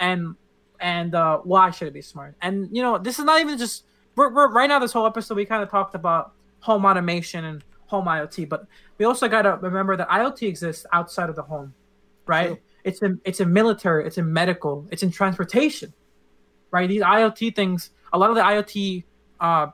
And 0.00 0.34
and 0.80 1.14
uh, 1.14 1.38
why 1.38 1.70
should 1.70 1.86
it 1.86 1.94
be 1.94 2.02
smart? 2.02 2.34
And 2.42 2.68
you 2.72 2.82
know, 2.82 2.98
this 2.98 3.20
is 3.20 3.24
not 3.24 3.40
even 3.40 3.56
just 3.56 3.84
we're, 4.16 4.34
we're 4.34 4.50
right 4.50 4.66
now. 4.66 4.80
This 4.80 4.92
whole 4.92 5.06
episode, 5.06 5.36
we 5.36 5.44
kind 5.44 5.62
of 5.62 5.70
talked 5.70 5.94
about 5.94 6.32
home 6.58 6.84
automation 6.84 7.44
and 7.44 7.62
home 7.86 8.06
IoT, 8.06 8.48
but 8.48 8.66
we 8.98 9.04
also 9.04 9.28
got 9.28 9.42
to 9.42 9.58
remember 9.62 9.96
that 9.96 10.08
IoT 10.08 10.48
exists 10.48 10.84
outside 10.92 11.30
of 11.30 11.36
the 11.36 11.42
home, 11.42 11.72
right? 12.26 12.48
True. 12.48 12.58
It's 12.82 13.00
in 13.00 13.20
it's 13.24 13.38
in 13.38 13.52
military, 13.52 14.08
it's 14.08 14.18
in 14.18 14.32
medical, 14.32 14.88
it's 14.90 15.04
in 15.04 15.12
transportation, 15.12 15.94
right? 16.72 16.88
These 16.88 17.02
IoT 17.02 17.54
things, 17.54 17.90
a 18.12 18.18
lot 18.18 18.30
of 18.30 18.34
the 18.34 18.42
IoT 18.42 19.04
uh, 19.38 19.68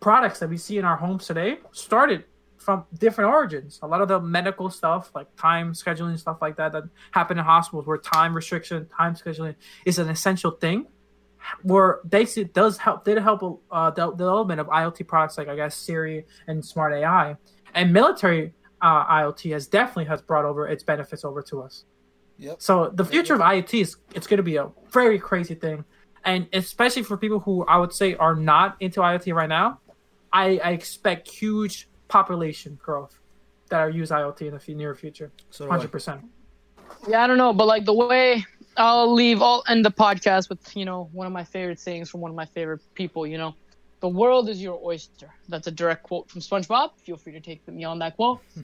products 0.00 0.40
that 0.40 0.50
we 0.50 0.58
see 0.58 0.76
in 0.76 0.84
our 0.84 0.98
homes 0.98 1.26
today 1.26 1.56
started 1.72 2.24
from 2.58 2.84
different 2.98 3.30
origins. 3.30 3.78
A 3.82 3.86
lot 3.86 4.00
of 4.00 4.08
the 4.08 4.20
medical 4.20 4.70
stuff, 4.70 5.10
like 5.14 5.34
time 5.36 5.72
scheduling 5.72 6.18
stuff 6.18 6.38
like 6.40 6.56
that, 6.56 6.72
that 6.72 6.84
happen 7.12 7.38
in 7.38 7.44
hospitals, 7.44 7.86
where 7.86 7.98
time 7.98 8.34
restriction, 8.34 8.88
time 8.96 9.14
scheduling 9.14 9.54
is 9.84 9.98
an 9.98 10.08
essential 10.08 10.50
thing. 10.50 10.86
Where 11.62 12.00
basically 12.08 12.44
does 12.44 12.76
help 12.76 13.04
did 13.04 13.18
help 13.18 13.62
uh, 13.70 13.90
the 13.90 14.10
development 14.10 14.60
of 14.60 14.66
IoT 14.66 15.06
products 15.06 15.38
like 15.38 15.46
I 15.46 15.54
guess 15.54 15.76
Siri 15.76 16.26
and 16.48 16.64
Smart 16.64 16.92
AI 16.92 17.36
and 17.74 17.92
military 17.92 18.52
uh, 18.82 19.06
IoT 19.06 19.52
has 19.52 19.68
definitely 19.68 20.06
has 20.06 20.20
brought 20.22 20.44
over 20.44 20.66
its 20.66 20.82
benefits 20.82 21.24
over 21.24 21.42
to 21.42 21.62
us. 21.62 21.84
Yep. 22.38 22.60
So 22.60 22.90
the 22.92 23.04
future 23.04 23.34
of 23.34 23.40
IoT 23.40 23.80
is 23.80 23.96
it's 24.14 24.26
going 24.26 24.38
to 24.38 24.42
be 24.42 24.56
a 24.56 24.70
very 24.90 25.18
crazy 25.18 25.54
thing, 25.54 25.84
and 26.24 26.48
especially 26.52 27.02
for 27.02 27.16
people 27.16 27.38
who 27.38 27.64
I 27.64 27.78
would 27.78 27.92
say 27.92 28.14
are 28.16 28.34
not 28.34 28.76
into 28.80 29.00
IoT 29.00 29.32
right 29.34 29.48
now, 29.48 29.80
I, 30.32 30.60
I 30.62 30.70
expect 30.72 31.30
huge 31.30 31.88
population 32.08 32.78
growth 32.82 33.18
that 33.68 33.80
are 33.80 33.90
use 33.90 34.10
IoT 34.10 34.42
in 34.42 34.50
the 34.50 34.56
f- 34.56 34.68
near 34.68 34.94
future. 34.94 35.32
So. 35.50 35.68
Hundred 35.68 35.90
percent. 35.90 36.22
Yeah, 37.08 37.24
I 37.24 37.26
don't 37.26 37.38
know, 37.38 37.52
but 37.52 37.66
like 37.66 37.84
the 37.84 37.94
way 37.94 38.44
I'll 38.76 39.12
leave, 39.12 39.42
I'll 39.42 39.64
end 39.68 39.84
the 39.84 39.90
podcast 39.90 40.48
with 40.48 40.76
you 40.76 40.84
know 40.84 41.08
one 41.12 41.26
of 41.26 41.32
my 41.32 41.44
favorite 41.44 41.80
sayings 41.80 42.10
from 42.10 42.20
one 42.20 42.30
of 42.30 42.36
my 42.36 42.46
favorite 42.46 42.82
people. 42.94 43.26
You 43.26 43.38
know, 43.38 43.54
the 44.00 44.08
world 44.08 44.48
is 44.48 44.62
your 44.62 44.80
oyster. 44.84 45.32
That's 45.48 45.66
a 45.66 45.72
direct 45.72 46.04
quote 46.04 46.30
from 46.30 46.40
SpongeBob. 46.40 46.90
Feel 46.98 47.16
free 47.16 47.32
to 47.32 47.40
take 47.40 47.66
me 47.68 47.84
on 47.84 47.98
that 48.00 48.16
quote. 48.16 48.40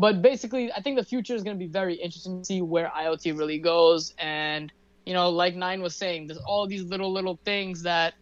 But 0.00 0.22
basically, 0.22 0.72
I 0.72 0.80
think 0.80 0.96
the 0.96 1.04
future 1.04 1.34
is 1.34 1.42
going 1.42 1.58
to 1.58 1.58
be 1.58 1.70
very 1.70 1.94
interesting 1.94 2.38
to 2.38 2.44
see 2.46 2.62
where 2.62 2.90
IoT 2.96 3.38
really 3.38 3.58
goes. 3.58 4.14
And, 4.18 4.72
you 5.04 5.12
know, 5.12 5.28
like 5.28 5.54
Nine 5.54 5.82
was 5.82 5.94
saying, 5.94 6.26
there's 6.26 6.38
all 6.38 6.66
these 6.66 6.84
little, 6.84 7.12
little 7.12 7.38
things 7.44 7.82
that 7.82 8.14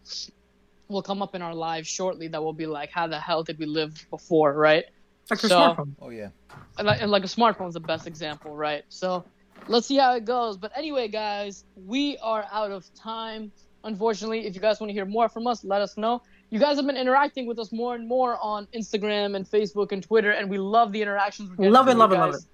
will 0.89 1.01
come 1.01 1.21
up 1.21 1.35
in 1.35 1.41
our 1.41 1.53
lives 1.55 1.87
shortly 1.87 2.27
that 2.27 2.43
will 2.43 2.53
be 2.53 2.65
like, 2.65 2.89
how 2.91 3.07
the 3.07 3.19
hell 3.19 3.43
did 3.43 3.57
we 3.59 3.65
live 3.65 4.05
before, 4.09 4.53
right? 4.53 4.85
Like 5.29 5.41
your 5.43 5.49
So- 5.49 5.59
smartphone. 5.59 5.91
Oh 6.01 6.09
yeah. 6.09 6.29
And 6.77 6.87
like, 6.87 7.01
and 7.01 7.11
like 7.11 7.23
a 7.23 7.27
smartphone 7.27 7.67
is 7.67 7.75
the 7.75 7.79
best 7.79 8.07
example, 8.07 8.55
right? 8.55 8.83
So 8.89 9.23
let's 9.67 9.87
see 9.87 9.97
how 9.97 10.15
it 10.15 10.25
goes. 10.25 10.57
But 10.57 10.71
anyway, 10.75 11.07
guys, 11.07 11.63
we 11.85 12.17
are 12.17 12.45
out 12.51 12.71
of 12.71 12.91
time. 12.95 13.51
Unfortunately, 13.83 14.45
if 14.45 14.55
you 14.55 14.61
guys 14.61 14.79
want 14.81 14.89
to 14.89 14.93
hear 14.93 15.05
more 15.05 15.29
from 15.29 15.47
us, 15.47 15.63
let 15.63 15.81
us 15.81 15.95
know. 15.95 16.21
You 16.49 16.59
guys 16.59 16.77
have 16.77 16.87
been 16.87 16.97
interacting 16.97 17.45
with 17.45 17.59
us 17.59 17.71
more 17.71 17.93
and 17.95 18.07
more 18.07 18.37
on 18.41 18.67
Instagram 18.73 19.35
and 19.35 19.45
Facebook 19.45 19.91
and 19.91 20.01
Twitter, 20.01 20.31
and 20.31 20.49
we 20.49 20.57
love 20.57 20.91
the 20.91 21.01
interactions. 21.01 21.51
we're 21.57 21.69
Love 21.69 21.87
it, 21.87 21.95
love 21.95 22.11
it, 22.11 22.17
love 22.17 22.33
guys. 22.33 22.47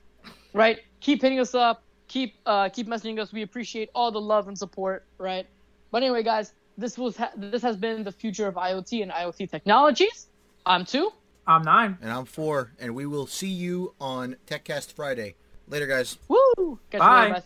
Right? 0.53 0.79
Keep 0.99 1.21
hitting 1.21 1.39
us 1.39 1.55
up. 1.55 1.81
Keep 2.07 2.36
uh, 2.45 2.69
keep 2.69 2.88
messaging 2.88 3.17
us. 3.19 3.31
We 3.31 3.41
appreciate 3.41 3.89
all 3.95 4.11
the 4.11 4.21
love 4.21 4.47
and 4.49 4.57
support. 4.57 5.05
Right? 5.17 5.47
But 5.91 6.03
anyway, 6.03 6.23
guys, 6.23 6.53
this 6.78 6.97
was 6.97 7.17
ha- 7.17 7.32
this 7.36 7.61
has 7.61 7.78
been 7.78 8.03
the 8.03 8.11
future 8.11 8.47
of 8.47 8.55
IoT 8.55 9.01
and 9.01 9.11
IoT 9.11 9.49
technologies. 9.49 10.28
I'm 10.65 10.86
two. 10.86 11.11
I'm 11.47 11.61
nine. 11.61 11.97
And 12.01 12.11
I'm 12.11 12.26
four, 12.26 12.71
and 12.80 12.95
we 12.95 13.05
will 13.05 13.28
see 13.28 13.49
you 13.49 13.93
on 14.01 14.36
TechCast 14.47 14.93
Friday. 14.93 15.36
Later, 15.67 15.88
guys. 15.88 16.17
Woo! 16.28 16.80
Catch 16.91 16.93
you 16.93 16.99
Bye. 16.99 17.21
later, 17.21 17.34
guys. 17.36 17.43